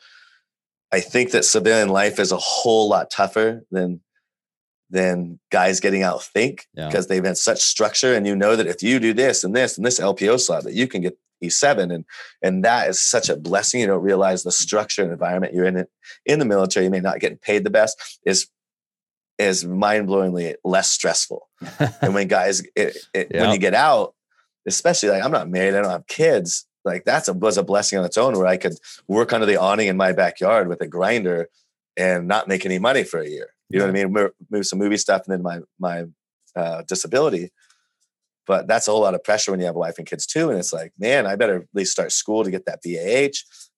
[0.91, 4.01] I think that civilian life is a whole lot tougher than
[4.89, 6.87] than guys getting out think Yeah.
[6.87, 9.77] because they've had such structure and you know that if you do this and this
[9.77, 12.03] and this LPO slot that you can get E7 and
[12.43, 13.79] and that is such a blessing.
[13.81, 15.89] You don't realize the structure and environment you're in it
[16.25, 16.85] in the military.
[16.85, 18.47] You may not get paid the best is
[19.41, 21.49] is mind blowingly less stressful.
[22.01, 24.15] And when guys it, it, when you get out
[24.67, 27.97] especially like i'm not married i don't have kids like that's a was a blessing
[27.97, 28.73] on its own where i could
[29.07, 31.49] work under the awning in my backyard with a grinder
[31.97, 33.53] and not make any money for a year.
[33.69, 34.11] You know what i mean?
[34.11, 36.05] Move, move some movie stuff and then my my
[36.55, 37.51] uh, disability.
[38.45, 40.49] But that's a whole lot of pressure when you have a wife and kids too
[40.49, 43.29] and it's like man i better at least start school to get that bah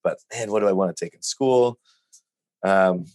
[0.04, 1.78] but man what do i want to take in school?
[2.64, 3.06] Um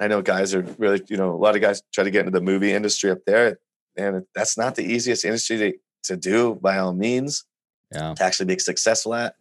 [0.00, 2.38] I know guys are really, you know, a lot of guys try to get into
[2.38, 3.58] the movie industry up there,
[3.96, 5.72] and that's not the easiest industry to,
[6.04, 7.44] to do by all means
[7.92, 8.14] yeah.
[8.14, 9.34] to actually be successful at.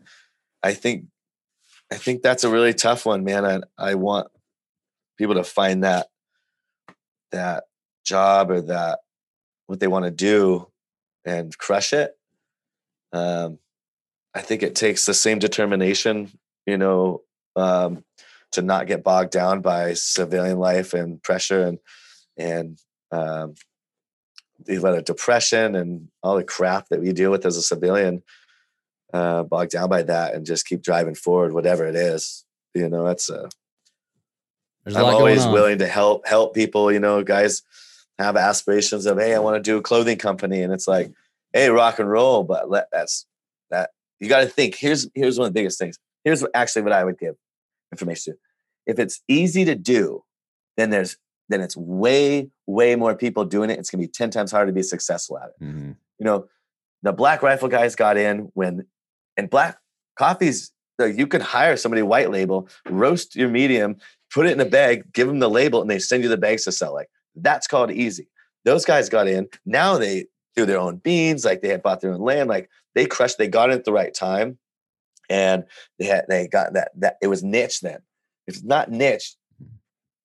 [0.63, 1.05] I think,
[1.91, 3.45] I think that's a really tough one, man.
[3.45, 4.27] I, I want
[5.17, 6.07] people to find that
[7.31, 7.65] that
[8.05, 8.99] job or that
[9.67, 10.67] what they want to do
[11.25, 12.17] and crush it.
[13.13, 13.59] Um,
[14.33, 16.31] I think it takes the same determination,
[16.65, 17.21] you know,
[17.55, 18.03] um,
[18.51, 21.79] to not get bogged down by civilian life and pressure and
[22.37, 22.79] and
[23.11, 23.55] um,
[24.65, 28.23] the of depression and all the crap that we deal with as a civilian.
[29.13, 32.45] Uh, bogged down by that and just keep driving forward, whatever it is.
[32.73, 33.49] You know, that's a
[34.83, 36.91] There's a I'm lot always willing to help help people.
[36.91, 37.63] You know, guys
[38.19, 41.13] have aspirations of, hey, I want to do a clothing company, and it's like,
[41.53, 43.25] hey, rock and roll, but let, that's
[43.69, 44.75] that you got to think.
[44.75, 45.97] Here's here's one of the biggest things.
[46.25, 47.35] Here's actually what I would give
[47.91, 48.39] information to.
[48.85, 50.23] If it's easy to do,
[50.77, 51.17] then there's
[51.49, 53.79] then it's way way more people doing it.
[53.79, 55.63] It's gonna be ten times harder to be successful at it.
[55.63, 55.91] Mm-hmm.
[56.19, 56.47] You know,
[57.03, 58.85] the Black Rifle guys got in when,
[59.35, 59.77] and Black
[60.17, 63.97] Coffee's you could hire somebody white label, roast your medium,
[64.33, 66.63] put it in a bag, give them the label, and they send you the bags
[66.63, 66.93] to sell.
[66.93, 68.29] Like that's called easy.
[68.65, 69.47] Those guys got in.
[69.65, 70.25] Now they
[70.55, 73.47] do their own beans, like they had bought their own land, like they crushed, they
[73.47, 74.57] got in at the right time.
[75.29, 75.65] And
[75.99, 77.99] they had they got that that it was niche then.
[78.47, 79.35] If it's not niche,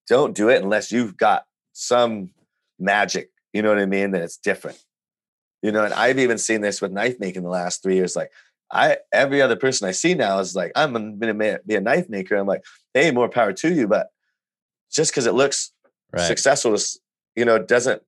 [0.09, 2.31] don't do it unless you've got some
[2.79, 3.31] magic.
[3.53, 4.13] You know what I mean?
[4.13, 4.79] That it's different.
[5.63, 8.17] You know, and I've even seen this with knife making the last three years.
[8.17, 8.31] Like
[8.71, 12.37] I every other person I see now is like, I'm gonna be a knife maker.
[12.37, 13.87] I'm like, hey, more power to you.
[13.87, 14.09] But
[14.91, 15.73] just because it looks
[16.13, 16.27] Right.
[16.27, 16.77] successful,
[17.35, 18.03] you know, doesn't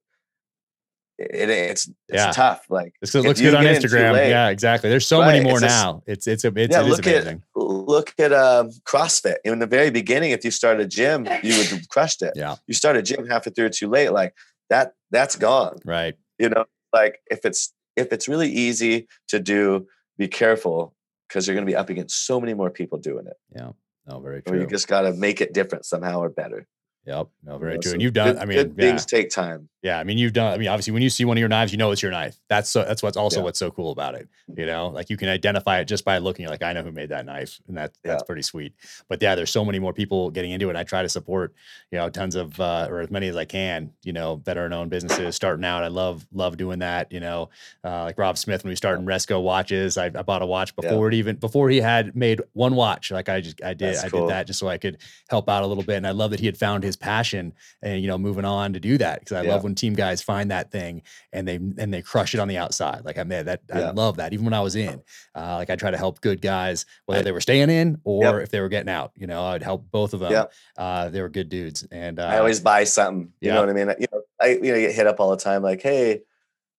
[1.18, 1.94] it, it's it's
[2.24, 2.30] Yeah.
[2.32, 2.66] tough.
[2.68, 4.14] Like It looks good on get in too Instagram.
[4.28, 4.90] Yeah, exactly.
[4.90, 6.02] There's so many more it's a now.
[6.06, 9.36] It's it's a it's yeah, it is look at look at um, CrossFit.
[9.44, 12.32] In the very beginning, if you start a gym, you would have crushed it.
[12.34, 12.56] Yeah.
[12.66, 14.34] You start a gym half a through too late, like
[14.70, 14.94] that.
[15.10, 15.78] That's gone.
[15.84, 16.14] Right.
[16.38, 19.86] You know, like if it's if it's really easy to do,
[20.18, 20.94] be careful
[21.28, 23.36] because you're going to be up against so many more people doing it.
[23.54, 23.70] Yeah.
[24.06, 24.60] No, very Or true.
[24.60, 26.66] you just got to make it different somehow or better.
[27.06, 27.28] Yep.
[27.44, 27.90] No, very know, true.
[27.90, 28.34] so And you've done.
[28.34, 29.68] good- I mean, good yeah, things take time.
[29.85, 30.01] Yeah.
[30.01, 30.53] I mean, you've done.
[30.53, 32.37] I mean, obviously, when you see one of your knives, you know it's your knife.
[32.49, 32.85] That's so.
[32.85, 33.45] That's what's also Yeah.
[33.45, 34.28] what's so cool about it.
[34.57, 36.49] You know, like you can identify it just by looking.
[36.49, 38.26] Like I know who made that knife, and that that's Yeah.
[38.26, 38.72] pretty sweet.
[39.09, 40.70] But yeah, there's so many more people getting into it.
[40.70, 41.55] And I try to support,
[41.93, 43.93] you know, tons of uh, or as many as I can.
[44.03, 45.85] You know, veteran owned businesses starting out.
[45.85, 47.12] I love love doing that.
[47.12, 47.51] You know,
[47.85, 49.99] uh, like Rob Smith when we started in Resco watches.
[49.99, 50.89] I, I bought a watch Yeah.
[50.89, 53.11] before it even before he had made one watch.
[53.11, 54.22] Like I just I did That's I cool.
[54.22, 54.97] did that just so I could
[55.28, 55.97] help out a little bit.
[55.97, 58.80] And I love that he had found his passion and you know moving on to
[58.80, 59.51] do that because I Yeah.
[59.53, 61.02] love when team guys find that thing
[61.32, 63.04] and they and they crush it on the outside.
[63.04, 64.32] Like I mean that I love that.
[64.32, 65.02] Even when I was in,
[65.34, 68.34] uh, like I try to help good guys whether they were staying in or Yep.
[68.42, 69.12] if they were getting out.
[69.16, 70.32] You know, I'd help both of them.
[70.32, 70.52] Yep.
[70.76, 73.32] Uh, they were good dudes, and uh, I always buy something.
[73.40, 73.54] You yeah.
[73.54, 73.94] know what I mean?
[74.00, 76.22] You know, I you know get hit up all the time like, hey,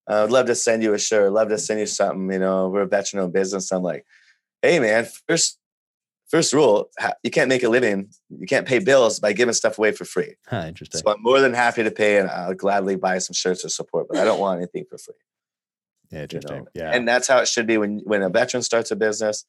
[0.08, 1.32] uh, I'd love to send you a shirt.
[1.32, 2.30] Love to send you something.
[2.32, 3.72] You know, we're a veteran owned business.
[3.72, 4.04] I'm like,
[4.62, 5.58] hey man, first
[6.28, 6.90] first rule,
[7.22, 8.08] you can't make a living.
[8.30, 10.34] You can't pay bills by giving stuff away for free.
[10.46, 11.00] huh, interesting.
[11.00, 14.06] So I'm more than happy to pay, and I'll gladly buy some shirts to support.
[14.08, 15.14] But I don't want anything for free.
[16.10, 16.56] Yeah, You interesting.
[16.58, 16.66] know?
[16.74, 19.44] Yeah, And that's how it should be when when a veteran starts a business.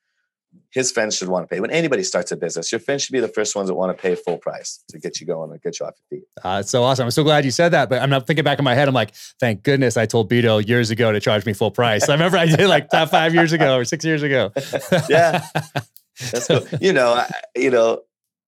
[0.71, 1.59] His friends should want to pay.
[1.59, 4.01] When anybody starts a business, your friends should be the first ones that want to
[4.01, 6.28] pay full price to get you going and get you off your feet.
[6.43, 7.03] Uh, it's so awesome.
[7.03, 7.89] I'm so glad you said that.
[7.89, 8.88] But I'm not thinking back in my head.
[8.88, 12.07] I'm like, thank goodness I told Vito years ago to charge me full price.
[12.07, 14.51] I remember I did like that five years ago or six years ago.
[15.09, 15.45] Yeah.
[16.32, 16.65] That's cool.
[16.82, 18.01] you know, I, you know,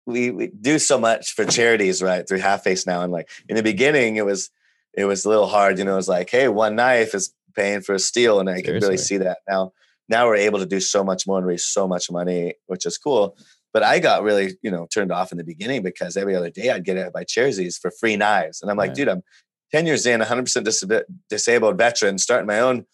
[0.06, 2.28] we, we do so much for charities, right?
[2.28, 4.50] Through Half Face now, and like in the beginning, it was
[4.94, 5.78] it was a little hard.
[5.78, 8.62] You know, it was like, hey, one knife is paying for a steel, and I
[8.62, 9.74] could really see that now.
[10.08, 12.98] Now we're able to do so much more and raise so much money, which is
[12.98, 13.38] cool.
[13.72, 16.72] But I got really, you know, turned off in the beginning because every other day
[16.72, 18.96] I'd get it by charities for free knives, and I'm like, Right.
[18.96, 19.24] dude, I'm
[19.72, 22.88] 10 years in, 100% disab- disabled veteran, starting my own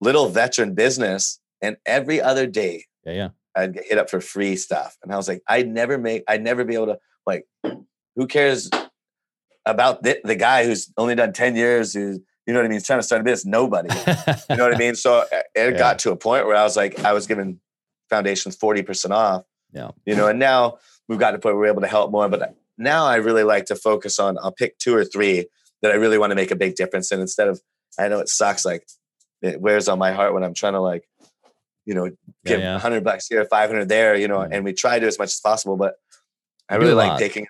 [0.00, 3.28] little veteran business, and every other day yeah, yeah.
[3.56, 4.96] I'd get hit up for free stuff.
[5.02, 7.46] And I was like, I'd never make, I'd never be able to, like,
[8.14, 8.70] who cares
[9.64, 12.74] about the, the guy who's only done 10 years, who's, you know what I mean?
[12.76, 13.46] He's trying to start a business.
[13.50, 13.88] Nobody,
[14.50, 14.94] you know what I mean?
[14.94, 15.70] So uh, it Yeah.
[15.72, 17.60] got to a point where I was like, I was giving
[18.08, 19.90] foundations 40% off, Yeah.
[20.04, 20.78] you know, and now
[21.08, 22.28] we've got to point where we're able to help more.
[22.28, 25.46] But now I really like to focus on, I'll pick two or three
[25.82, 27.60] that I really want to make a big difference in instead of,
[27.98, 28.64] I know it sucks.
[28.64, 28.86] Like
[29.42, 31.08] it wears on my heart when I'm trying to like,
[31.86, 32.10] you know,
[32.44, 32.72] give yeah.
[32.72, 34.48] 100 bucks here, 500 there, you know, Yeah.
[34.52, 35.94] and we try to do as much as possible, but
[36.68, 37.46] I You really like taking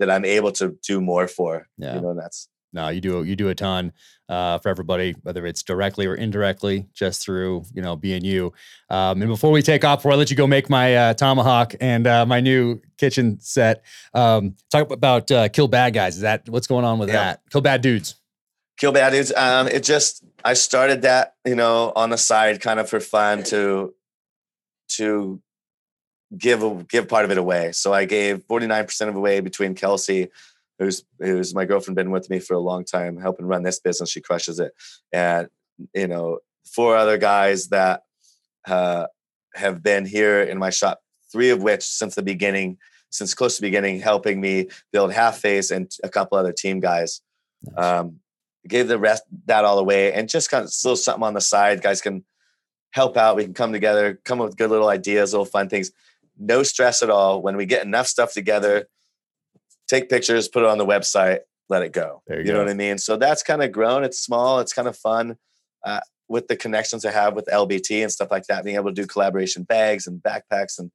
[0.00, 1.94] that I'm able to do more for, Yeah.
[1.96, 3.92] you know, and that's, no, you do you do a ton
[4.28, 8.52] uh, for everybody, whether it's directly or indirectly, just through you know being you.
[8.90, 11.74] Um, and before we take off, before I let you go make my uh, tomahawk
[11.80, 16.16] and uh, my new kitchen set, um, talk about uh, kill bad guys.
[16.16, 17.22] Is that what's going on with Yeah.
[17.22, 17.40] that?
[17.50, 18.16] Kill bad dudes.
[18.76, 19.32] Kill Bad Dudes.
[19.36, 23.42] Um, it just I started that, you know, on the side kind of for fun
[23.44, 23.94] to
[24.90, 25.40] to
[26.36, 27.72] give a, give part of it away.
[27.72, 30.28] So I gave 49% of away between Kelsey,
[30.78, 34.10] who's who's my girlfriend been with me for a long time, helping run this business.
[34.10, 34.72] She crushes it.
[35.12, 35.48] And
[35.94, 38.02] you know, four other guys that
[38.66, 39.06] uh,
[39.54, 41.00] have been here in my shop,
[41.32, 42.78] three of which since the beginning,
[43.10, 46.80] since close to the beginning, helping me build half face and a couple other team
[46.80, 47.22] guys.
[47.62, 47.84] Nice.
[47.84, 48.20] Um,
[48.68, 51.82] gave the rest that all away and just kind of little something on the side.
[51.82, 52.24] Guys can
[52.90, 53.36] help out.
[53.36, 55.90] We can come together, come up with good little ideas, little fun things.
[56.38, 57.42] No stress at all.
[57.42, 58.86] When we get enough stuff together,
[59.88, 62.22] take pictures, put it on the website, let it go.
[62.26, 62.98] There you You, know what I mean?
[62.98, 64.04] So that's kind of grown.
[64.04, 64.60] It's small.
[64.60, 65.36] It's kind of fun.
[65.84, 68.94] Uh, with the connections I have with LBT and stuff like that, being able to
[68.94, 70.90] do collaboration bags and backpacks and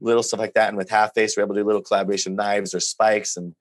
[0.00, 0.68] little stuff like that.
[0.68, 3.36] And with Half Face, we're able to do little collaboration knives or spikes.
[3.36, 3.54] And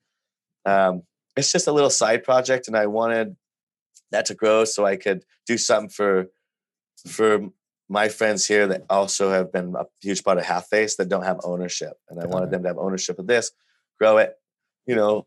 [0.66, 1.04] um,
[1.40, 2.68] it's just a little side project.
[2.68, 3.36] And I wanted
[4.12, 6.28] that to grow so I could do something for
[7.08, 7.50] for
[7.88, 11.24] my friends here that also have been a huge part of Half Face that don't
[11.24, 11.94] have ownership.
[12.10, 13.52] And I wanted them to have ownership of this,
[13.98, 14.36] grow it,
[14.86, 15.26] you know,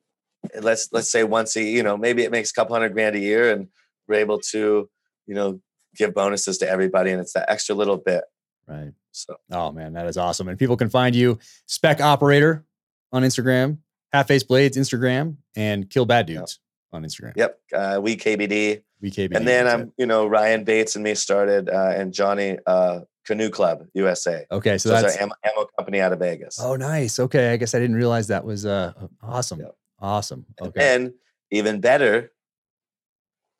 [0.60, 3.20] let's let's say once a you know maybe it makes a couple hundred grand a
[3.20, 3.68] year and
[4.08, 4.88] we're able to
[5.26, 5.60] you know
[5.96, 8.24] give bonuses to everybody and it's that extra little bit
[8.66, 8.92] Right.
[9.10, 10.48] so Oh man, that is awesome.
[10.48, 12.64] And people can find you Spec Operator
[13.12, 13.78] on Instagram,
[14.12, 16.38] Half Face Blades Instagram, and Kill Bad Yep.
[16.38, 16.58] Dudes
[16.92, 17.32] on Instagram.
[17.36, 19.34] yep uh, we kbd VKB.
[19.34, 23.48] and then i'm you know ryan bates and me started uh, and johnny uh, canoe
[23.48, 24.76] club usa okay.
[24.76, 27.18] So so, that's our ammo, ammo company out of vegas oh nice.
[27.18, 29.60] Okay, I guess I didn't realize that was uh awesome.
[29.60, 29.74] Yep.
[30.00, 30.44] Awesome.
[30.60, 30.94] Okay.
[30.94, 31.12] and
[31.50, 32.30] even better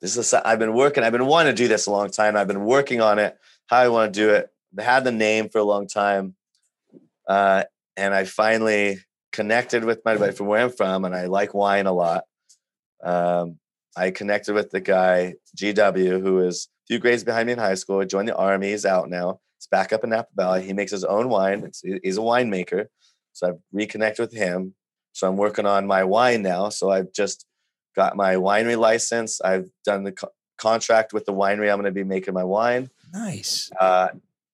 [0.01, 2.47] this is i've been working i've been wanting to do this a long time i've
[2.47, 5.57] been working on it how i want to do it I had the name for
[5.59, 6.35] a long time
[7.27, 7.63] uh,
[7.97, 8.99] and i finally
[9.33, 12.23] connected with my buddy from where i'm from and i like wine a lot
[13.03, 13.57] um,
[13.97, 17.75] i connected with the guy gw who is a few grades behind me in high
[17.75, 20.91] school joined the army he's out now he's back up in napa valley he makes
[20.91, 22.85] his own wine it's, he's a winemaker
[23.33, 24.73] so i've reconnected with him
[25.11, 27.45] so i'm working on my wine now so i've just
[27.95, 29.41] got my winery license.
[29.41, 31.71] I've done the co- contract with the winery.
[31.71, 32.89] I'm going to be making my wine.
[33.13, 33.71] nice.
[33.79, 34.09] Uh,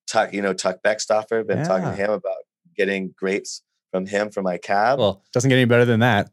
[0.07, 1.45] Tuck, you know, Tuck Beckstoffer.
[1.45, 2.37] Been talking to him about
[2.75, 3.61] getting grapes
[3.91, 6.29] from him for my cab, Well, doesn't get any better than that.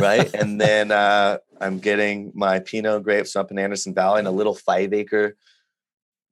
[0.00, 0.32] right?
[0.34, 4.54] And then uh, I'm getting my Pinot grapes up in Anderson Valley in a little
[4.54, 5.36] five acre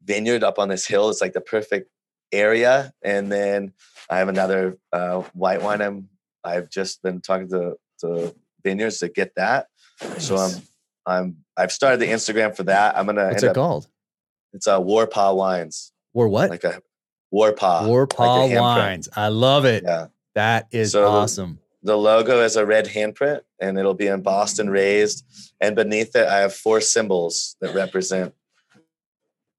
[0.04, 1.10] vineyard up on this hill.
[1.10, 1.90] It's like the perfect
[2.32, 2.92] area.
[3.04, 3.72] And then
[4.10, 5.80] I have another uh, white wine.
[5.80, 6.08] I'm
[6.44, 9.68] I've just been talking to to vineyards to get that.
[10.18, 10.52] So I'm
[11.06, 12.96] I'm I've started the Instagram for that.
[12.98, 13.86] I'm gonna What's end it up, called?
[14.52, 16.50] it's a Warpaw Wines, War what?
[16.50, 16.80] like a
[17.30, 17.86] Warpaw.
[17.86, 18.60] War like a Paw handprint.
[18.60, 19.08] Wines.
[19.14, 19.84] I love it.
[19.86, 20.06] Yeah.
[20.34, 21.58] That is So awesome.
[21.82, 25.24] The logo is a red handprint, and it'll be embossed and raised.
[25.60, 28.34] And beneath it, I have four symbols that represent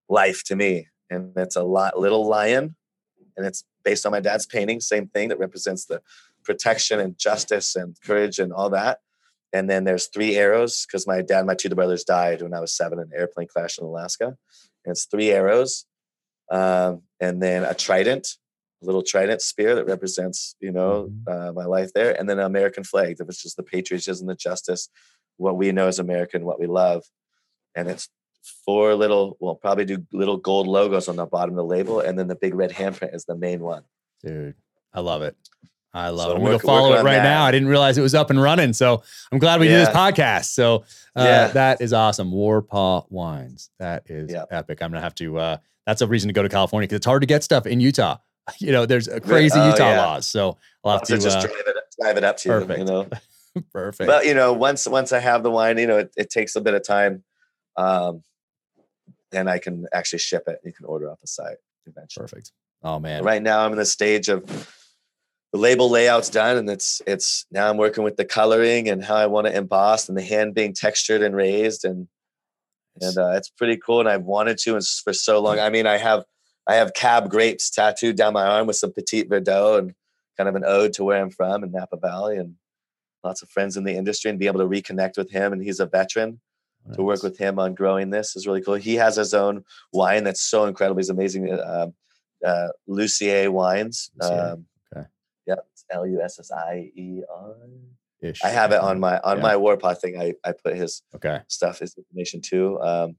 [0.07, 2.75] life to me, and it's a lot, little lion,
[3.35, 4.79] and it's based on my dad's painting.
[4.79, 6.01] Same thing that represents the
[6.43, 8.99] protection and justice and courage and all that.
[9.51, 12.59] And then there's three arrows because my dad and my two brothers died when I
[12.59, 14.25] was seven in an airplane crash in Alaska.
[14.25, 15.85] And it's three arrows,
[16.49, 18.37] um, and then a trident,
[18.85, 21.49] little trident spear that represents, you know, Mhm.
[21.49, 24.35] uh, my life there, and then an American flag that was just the patriotism, the
[24.35, 24.89] justice,
[25.37, 27.03] what we know as American, what we love,
[27.75, 28.09] and it's
[28.65, 32.19] four little, well, probably do little gold logos on the bottom of the label, and
[32.19, 33.83] then the big red handprint is the main one.
[34.23, 34.55] Dude,
[34.93, 35.35] I love it.
[35.95, 36.35] I love So it.
[36.37, 37.23] I'm going to follow it right that.
[37.23, 37.43] now.
[37.45, 38.73] I didn't realize it was up and running.
[38.73, 40.45] So I'm glad we do this podcast.
[40.45, 40.77] So
[41.15, 41.47] uh, Yeah.
[41.49, 42.31] that is awesome.
[42.31, 43.69] Warpaw Wines.
[43.77, 44.45] That is Yeah.
[44.49, 44.81] epic.
[44.81, 47.05] I'm going to have to, uh, that's a reason to go to California because it's
[47.05, 48.17] hard to get stuff in Utah.
[48.59, 50.01] You know, there's uh, crazy oh, Utah yeah.
[50.01, 50.27] laws.
[50.27, 52.79] So I'll have So to, just uh, drive it, drive it up to you, perfect.
[52.79, 53.07] you know.
[53.71, 54.07] perfect.
[54.07, 56.61] But you know, once once I have the wine, you know, it, it takes a
[56.61, 57.23] bit of time,
[57.77, 58.21] um,
[59.31, 60.59] and I can actually ship it.
[60.63, 62.23] You can order off the site eventually.
[62.23, 62.51] perfect.
[62.83, 63.23] Oh, man.
[63.23, 64.45] Right now, I'm in the stage of
[65.53, 69.15] the label layout's done, and it's it's now I'm working with the coloring and how
[69.15, 72.07] I want to emboss and the hand being textured and raised, and
[72.99, 74.01] and uh, it's pretty cool.
[74.01, 75.59] And I've wanted to and for so long.
[75.59, 76.25] I mean, I have
[76.67, 79.93] I have cab grapes tattooed down my arm with some Petit Verdot and
[80.37, 82.55] kind of an ode to where I'm from in Napa Valley, and
[83.23, 85.53] lots of friends in the industry, and be able to reconnect with him.
[85.53, 86.39] And he's a veteran
[86.95, 88.73] to work with him on growing this is really cool.
[88.75, 89.63] He has his own
[89.93, 90.99] wine that's so incredible.
[90.99, 91.49] He's amazing.
[91.49, 91.87] Uh,
[92.45, 94.11] uh, Lussier wines.
[94.19, 95.07] Um, okay.
[95.47, 97.55] Yep, it's L U S S I E R.
[98.21, 98.43] Ish.
[98.43, 99.43] I have it on my on Yeah.
[99.43, 100.19] my Warpath thing.
[100.19, 101.39] I I put his Okay.
[101.47, 102.81] stuff, his information too.
[102.81, 103.15] Um,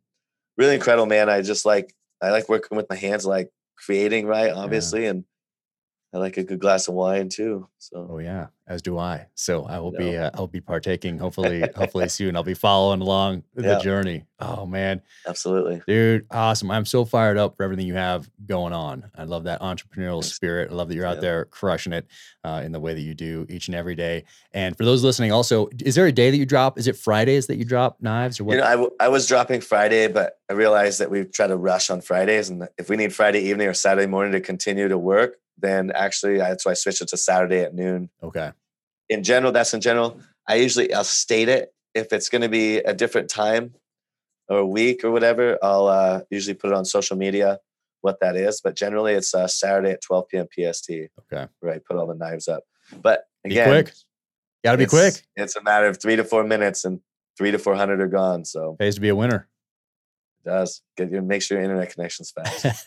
[0.58, 1.30] really incredible, man.
[1.30, 4.52] I just like I like working with my hands, like creating, right?
[4.52, 5.24] Obviously, and
[6.14, 7.68] I like a good glass of wine too.
[7.78, 9.26] So Oh yeah, as do I.
[9.34, 12.36] So I will You be uh, I'll be partaking hopefully hopefully soon.
[12.36, 13.78] I'll be following along the Yeah.
[13.80, 14.24] journey.
[14.38, 15.82] Oh man, absolutely.
[15.86, 16.70] dude, awesome!
[16.70, 19.10] I'm so fired up for everything you have going on.
[19.16, 20.70] I love that entrepreneurial spirit.
[20.70, 21.20] I love that you're out Yeah.
[21.22, 22.06] there crushing it
[22.44, 24.24] uh, in the way that you do each and every day.
[24.52, 26.78] And for those listening, also, is there a day that you drop?
[26.78, 28.54] Is it Fridays that you drop knives or what?
[28.54, 31.56] You know, I, w- I was dropping Friday, but I realized that we try to
[31.56, 34.98] rush on Fridays, and if we need Friday evening or Saturday morning to continue to
[34.98, 38.10] work, then actually that's why I switched it to Saturday at noon.
[38.22, 38.52] okay,
[39.08, 40.20] In general, that's in general.
[40.48, 43.74] I usually I'll state it if it's going to be a different time
[44.48, 45.58] or a week or whatever.
[45.62, 47.58] I'll uh, usually put it on social media
[48.04, 50.46] what that is, but generally it's uh, Saturday at 12 p.m.
[50.52, 51.48] PST okay.
[51.60, 52.64] where I put all the knives up.
[53.02, 53.94] But Be again, quick.
[54.62, 55.22] Got to be quick.
[55.36, 57.00] It's a matter of three to four minutes, and
[57.36, 58.44] three to four hundred are gone.
[58.44, 59.48] So Pays to be a winner.
[60.44, 62.86] Does get you make sure your internet connection's fast.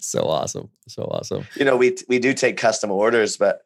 [0.00, 1.46] so awesome, so awesome.
[1.56, 3.60] You know, we we do take custom orders, but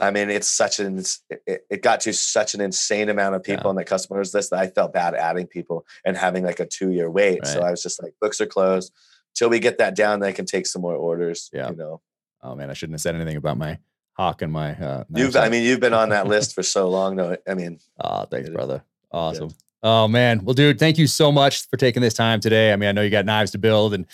[0.00, 1.02] I mean, it's such an
[1.46, 3.68] it, it got to such an insane amount of people Yeah.
[3.70, 6.90] on the customers list that I felt bad adding people and having like a two
[6.90, 7.46] year wait.
[7.46, 8.92] So I was just like, books are closed
[9.34, 10.20] till we get that down.
[10.20, 11.50] Then I can take some more orders.
[11.52, 11.70] Yeah.
[11.70, 12.00] you know,
[12.42, 13.78] Oh man, I shouldn't have said anything about my
[14.12, 14.72] hawk and my.
[14.74, 15.34] Uh, you've.
[15.36, 17.16] I mean, you've been on that list for so long.
[17.16, 17.36] though.
[17.48, 18.82] I mean, Oh, thanks, It brother.
[19.10, 19.50] Awesome.
[19.82, 20.44] Oh man.
[20.44, 22.72] Well, dude, thank you so much for taking this time today.
[22.72, 24.06] I mean, I know you got knives to build and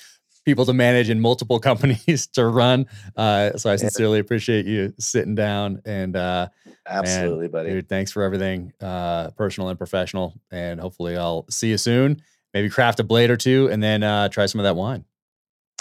[0.45, 2.87] people to manage and multiple companies to run.
[3.17, 6.49] Uh, so I sincerely appreciate you sitting down and uh,
[6.87, 7.71] absolutely, buddy.
[7.71, 10.41] dude, thanks for everything, uh, personal and professional.
[10.51, 12.23] And hopefully I'll see you soon.
[12.55, 15.05] Maybe craft a blade or two and then uh, try some of that wine.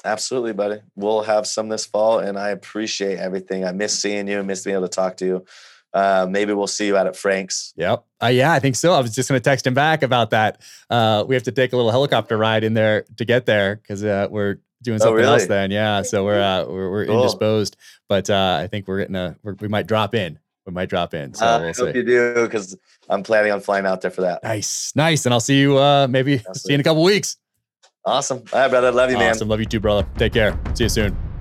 [0.04, 0.82] Absolutely, buddy.
[0.96, 3.66] We'll have some this fall, and I appreciate everything.
[3.66, 4.44] I miss seeing you.
[4.44, 5.46] Miss being able to talk to you.
[5.96, 7.74] Uh, maybe we'll see you out at Frank's.
[7.78, 8.04] Yep.
[8.22, 8.92] Uh, yeah, I think so.
[8.94, 10.62] I was just going to text him back about that.
[10.90, 14.04] Uh, we have to take a little helicopter ride in there to get there because
[14.04, 15.72] uh, we're doing Oh, something else then.
[15.72, 16.02] Yeah.
[16.02, 17.16] So we're uh, we're, we're Cool.
[17.22, 17.78] indisposed,
[18.10, 20.38] but uh, I think we're getting a we're, we might drop in.
[20.66, 21.34] We might drop in.
[21.34, 22.00] So Uh, I we'll hope see.
[22.00, 22.76] you do because
[23.08, 24.44] I'm planning on flying out there for that.
[24.44, 27.38] Nice, nice, and I'll see you uh, maybe see you in a couple weeks.
[28.04, 28.44] Awesome.
[28.52, 28.92] All right, brother.
[28.92, 29.32] Love you, man.
[29.32, 29.48] Awesome.
[29.48, 30.06] Love you too, brother.
[30.18, 30.60] Take care.
[30.76, 31.35] See you soon.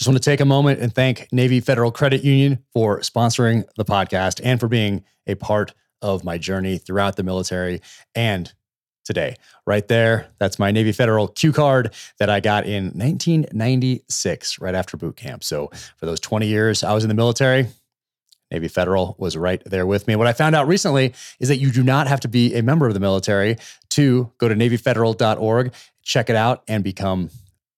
[0.00, 3.84] Just want to take a moment and thank Navy Federal Credit Union for sponsoring the
[3.84, 7.82] podcast and for being a part of my journey throughout the military
[8.14, 8.50] and
[9.04, 9.36] today.
[9.66, 14.96] Right there, that's my Navy Federal Q card that I got in 1996, right after
[14.96, 15.44] boot camp.
[15.44, 15.68] So
[15.98, 17.66] for those 20 years I was in the military,
[18.50, 20.16] Navy Federal was right there with me.
[20.16, 22.88] What I found out recently is that you do not have to be a member
[22.88, 23.58] of the military
[23.90, 27.28] to go to NavyFederal.org, check it out, and become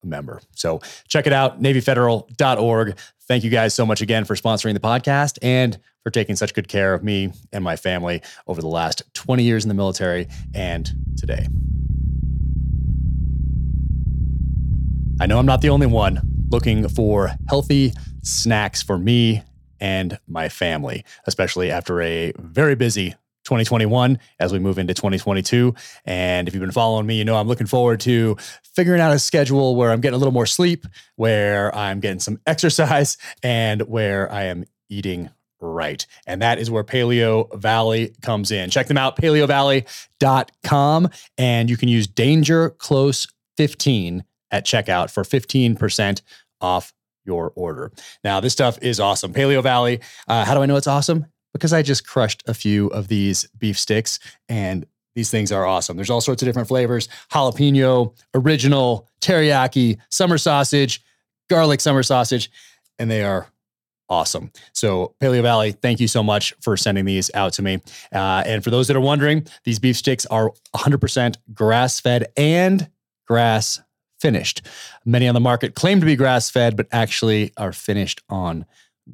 [0.05, 0.41] member.
[0.55, 2.99] So check it out, NavyFederal.org.
[3.23, 6.69] Thank you guys so much again for sponsoring the podcast and for taking such good
[6.69, 10.91] care of me and my family over the last 20 years in the military and
[11.16, 11.47] today.
[15.20, 16.20] I know I'm not the only one
[16.51, 17.93] looking for healthy
[18.23, 19.43] snacks for me
[19.81, 25.74] and my family, especially after a very busy 2021 as we move into 2022.
[26.05, 29.19] And if you've been following me, you know I'm looking forward to figuring out a
[29.19, 30.86] schedule where I'm getting a little more sleep,
[31.16, 36.05] where I'm getting some exercise, and where I am eating right.
[36.27, 38.70] And that is where Paleo Valley comes in.
[38.70, 41.09] Check them out, paleovalley.com.
[41.39, 46.23] And you can use Danger Close 15 at checkout for 15%
[46.60, 46.93] off
[47.24, 47.93] your order.
[48.24, 49.32] Now, this stuff is awesome.
[49.32, 50.01] Paleo Valley.
[50.27, 51.27] Uh, how do I know it's awesome?
[51.53, 54.19] Because I just crushed a few of these beef sticks
[54.49, 55.97] and these things are awesome.
[55.97, 61.03] There's all sorts of different flavors jalapeno, original, teriyaki, summer sausage,
[61.51, 62.51] garlic summer sausage,
[62.99, 63.47] and they are
[64.09, 64.53] awesome.
[64.73, 67.81] So, Paleo Valley, thank you so much for sending these out to me.
[68.12, 72.91] Uh, and for those that are wondering, these beef sticks are 100% grass fed and
[73.27, 73.81] grass
[74.20, 74.62] finished.
[75.05, 78.66] Many on the market claim to be grass fed, but actually are finished on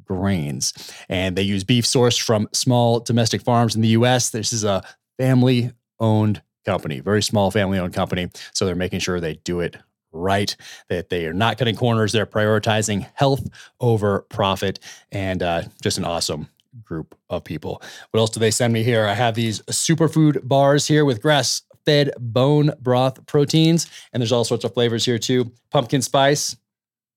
[0.03, 0.73] grains.
[1.09, 4.29] And they use beef sourced from small domestic farms in the US.
[4.29, 4.83] This is a
[5.17, 8.29] family owned company, very small family owned company.
[8.53, 9.77] So they're making sure they do it
[10.11, 10.55] right,
[10.89, 12.11] that they are not cutting corners.
[12.11, 13.47] They're prioritizing health
[13.79, 14.79] over profit
[15.11, 16.47] and uh, just an awesome
[16.83, 17.81] group of people.
[18.11, 19.05] What else do they send me here?
[19.05, 24.43] I have these superfood bars here with grass fed bone broth proteins, and there's all
[24.43, 25.51] sorts of flavors here too.
[25.71, 26.55] Pumpkin spice.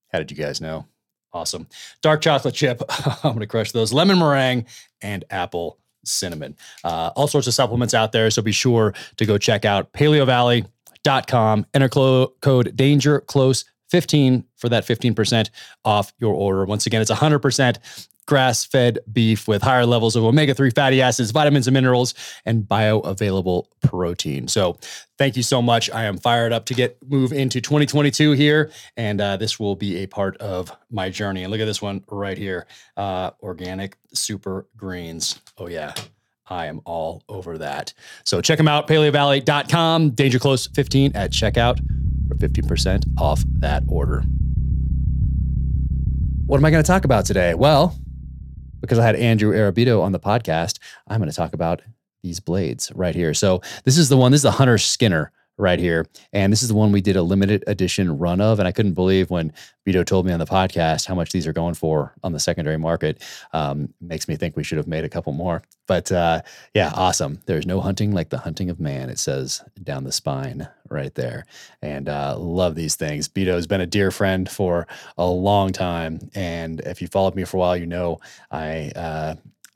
[0.09, 0.87] How did you guys know?
[1.33, 1.67] Awesome.
[2.03, 2.83] Dark chocolate chip.
[3.07, 3.93] I'm going to crush those.
[3.93, 4.67] Lemon meringue
[5.01, 6.57] and apple cinnamon.
[6.85, 8.31] Uh, all sorts of supplements out there.
[8.31, 11.67] So be sure to go check out paleovalley.com.
[11.75, 15.51] Enter clo- code danger close 15 for that 15%
[15.85, 16.65] off your order.
[16.65, 21.31] Once again, it's 100% grass fed beef with higher levels of omega 3 fatty acids,
[21.31, 24.49] vitamins and minerals, and bioavailable protein.
[24.49, 24.79] So,
[25.19, 25.91] thank you so much.
[25.91, 29.99] I am fired up to get move into 2022 here, and uh, this will be
[29.99, 31.43] a part of my journey.
[31.43, 32.67] And look at this one right here
[32.97, 35.41] uh, organic super greens.
[35.59, 35.95] Oh, yeah.
[36.49, 37.95] I am all over that.
[38.25, 41.79] So check them out, paleovalley.com, danger close 15 at checkout
[42.29, 44.23] for 15% off that order.
[46.47, 47.55] What am I going to talk about today?
[47.55, 47.97] Well,
[48.83, 50.79] because I had Andrew Arrabito on the podcast,
[51.09, 51.81] I'm going to talk about
[52.23, 53.33] these blades right here.
[53.33, 56.07] So this is the one, this is the Hunter Skinner right here.
[56.33, 58.59] And this is the one we did a limited edition run of.
[58.59, 59.53] And I couldn't believe when
[59.87, 62.77] Vito told me on the podcast how much these are going for on the secondary
[62.77, 63.23] market.
[63.53, 65.63] Um, makes me think we should have made a couple more.
[65.87, 66.43] But uh,
[66.75, 67.41] yeah, awesome.
[67.47, 71.47] There's no hunting like the hunting of man, it says down the spine right there.
[71.81, 73.29] And uh, love these things.
[73.29, 74.87] Vito's been a dear friend for
[75.17, 76.31] a long time.
[76.35, 78.19] And if you followed me for a while, you know
[78.51, 79.35] I uh,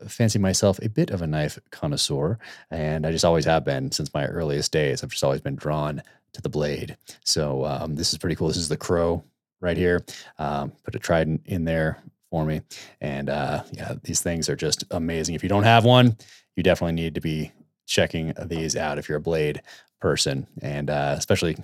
[0.08, 2.38] fancy myself a bit of a knife connoisseur,
[2.70, 5.02] and I just always have been since my earliest days.
[5.02, 6.02] I've just always been drawn
[6.32, 6.96] to the blade.
[7.24, 8.48] So um, this is pretty cool.
[8.48, 9.24] This is the Crow
[9.60, 10.04] right here.
[10.38, 12.62] Um, put a trident in there for me,
[13.00, 15.34] and uh, yeah, these things are just amazing.
[15.34, 16.16] If you don't have one,
[16.56, 17.52] you definitely need to be
[17.86, 19.62] checking these out if you're a blade
[20.00, 21.56] person, and uh, especially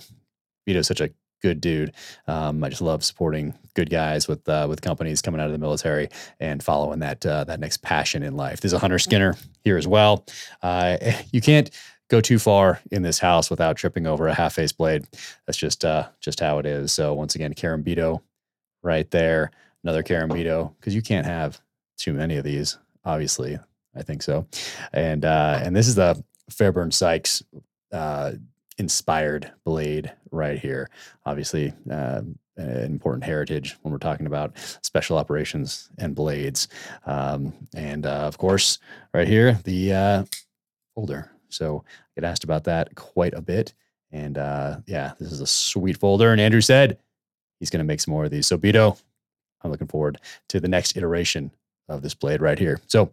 [0.65, 1.09] Vito's such a
[1.43, 1.93] good dude.
[2.27, 5.59] Um, I just love supporting good guys with uh, with companies coming out of the
[5.59, 6.09] military
[6.39, 8.61] and following that uh, that next passion in life.
[8.61, 10.25] There's a Hunter Skinner here as well.
[10.63, 10.97] Uh,
[11.31, 11.69] you can't
[12.09, 15.05] go too far in this house without tripping over a half face blade.
[15.45, 16.91] That's just uh, just how it is.
[16.93, 18.21] So once again, Karambito
[18.81, 19.51] right there,
[19.83, 21.59] another Karambito because you can't have
[21.97, 22.77] too many of these.
[23.05, 23.59] Obviously,
[23.95, 24.47] I think so.
[24.93, 27.43] And uh, and this is the Fairbairn Sykes
[27.91, 28.33] uh,
[28.77, 30.89] inspired blade right here.
[31.25, 32.21] Obviously, uh,
[32.57, 36.67] an important heritage when we're talking about special operations and blades.
[37.05, 38.79] Um, and uh, of course,
[39.13, 40.25] right here, the uh,
[40.95, 41.31] folder.
[41.49, 43.73] So I get asked about that quite a bit.
[44.11, 46.31] And uh, yeah, this is a sweet folder.
[46.31, 46.99] And Andrew said
[47.59, 48.47] he's going to make some more of these.
[48.47, 48.97] So, Vito,
[49.61, 50.19] I'm looking forward
[50.49, 51.51] to the next iteration
[51.89, 52.79] of this blade right here.
[52.87, 53.11] So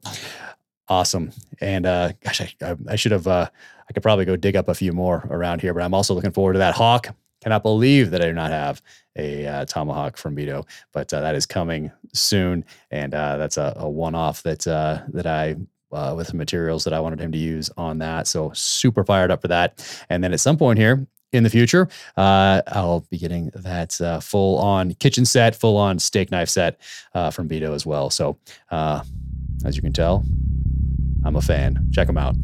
[0.90, 1.32] awesome.
[1.60, 3.48] And uh, gosh, I, I should have, uh,
[3.88, 6.32] I could probably go dig up a few more around here, but I'm also looking
[6.32, 7.08] forward to that hawk.
[7.40, 8.82] Cannot believe that I do not have
[9.16, 13.72] a uh, tomahawk from Vito, but uh, that is coming soon, and uh, that's a,
[13.76, 15.56] a one-off that uh, that I
[15.92, 18.26] uh, with the materials that I wanted him to use on that.
[18.26, 20.04] So super fired up for that.
[20.10, 24.20] And then at some point here in the future, uh, I'll be getting that uh,
[24.20, 26.80] full on kitchen set, full on steak knife set
[27.14, 28.10] uh, from Vito as well.
[28.10, 28.36] So
[28.70, 29.02] uh,
[29.64, 30.24] as you can tell,
[31.24, 31.88] I'm a fan.
[31.92, 32.34] Check them out.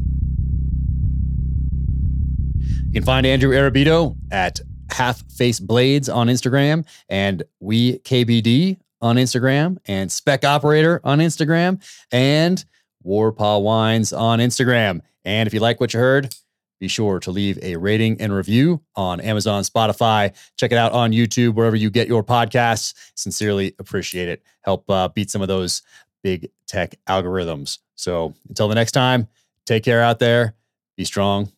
[2.87, 9.17] You can find Andrew Arrabito at Half Face Blades on Instagram and We KBD on
[9.17, 12.65] Instagram and Spec Operator on Instagram and
[13.03, 15.01] Warpaw Wines on Instagram.
[15.25, 16.35] And if you like what you heard,
[16.79, 20.35] be sure to leave a rating and review on Amazon, Spotify.
[20.57, 22.95] Check it out on YouTube, wherever you get your podcasts.
[23.15, 24.43] Sincerely appreciate it.
[24.63, 25.83] Help uh, beat some of those
[26.23, 27.79] big tech algorithms.
[27.97, 29.29] So until the next time,
[29.65, 30.55] take care out there.
[30.97, 31.51] Be strong.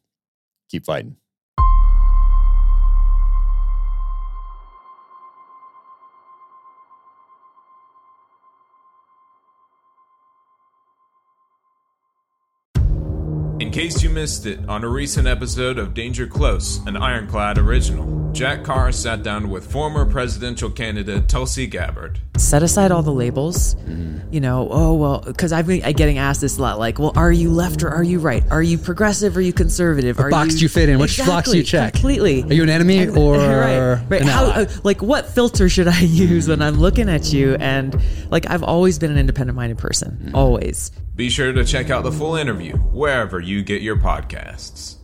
[0.70, 1.16] Keep fighting.
[13.60, 18.27] In case you missed it, on a recent episode of Danger Close, an Ironclad original,
[18.32, 22.20] Jack Carr sat down with former presidential candidate Tulsi Gabbard.
[22.36, 23.74] Set aside all the labels.
[24.30, 27.32] You know, oh, well, because I've been getting asked this a lot like, well, are
[27.32, 28.44] you left or are you right?
[28.50, 30.18] Are you progressive or are you conservative?
[30.18, 30.98] What are box do you fit in?
[31.00, 31.94] Which box do you check?
[31.94, 32.44] Completely.
[32.44, 34.20] Are you an enemy or right, right.
[34.20, 34.62] an How, ally?
[34.62, 37.56] uh, like, what filter should I use when I'm looking at you?
[37.56, 38.00] And
[38.30, 40.90] like, I've always been an independent-minded person, always.
[41.16, 44.96] Be sure to check out the full interview wherever you get your podcasts.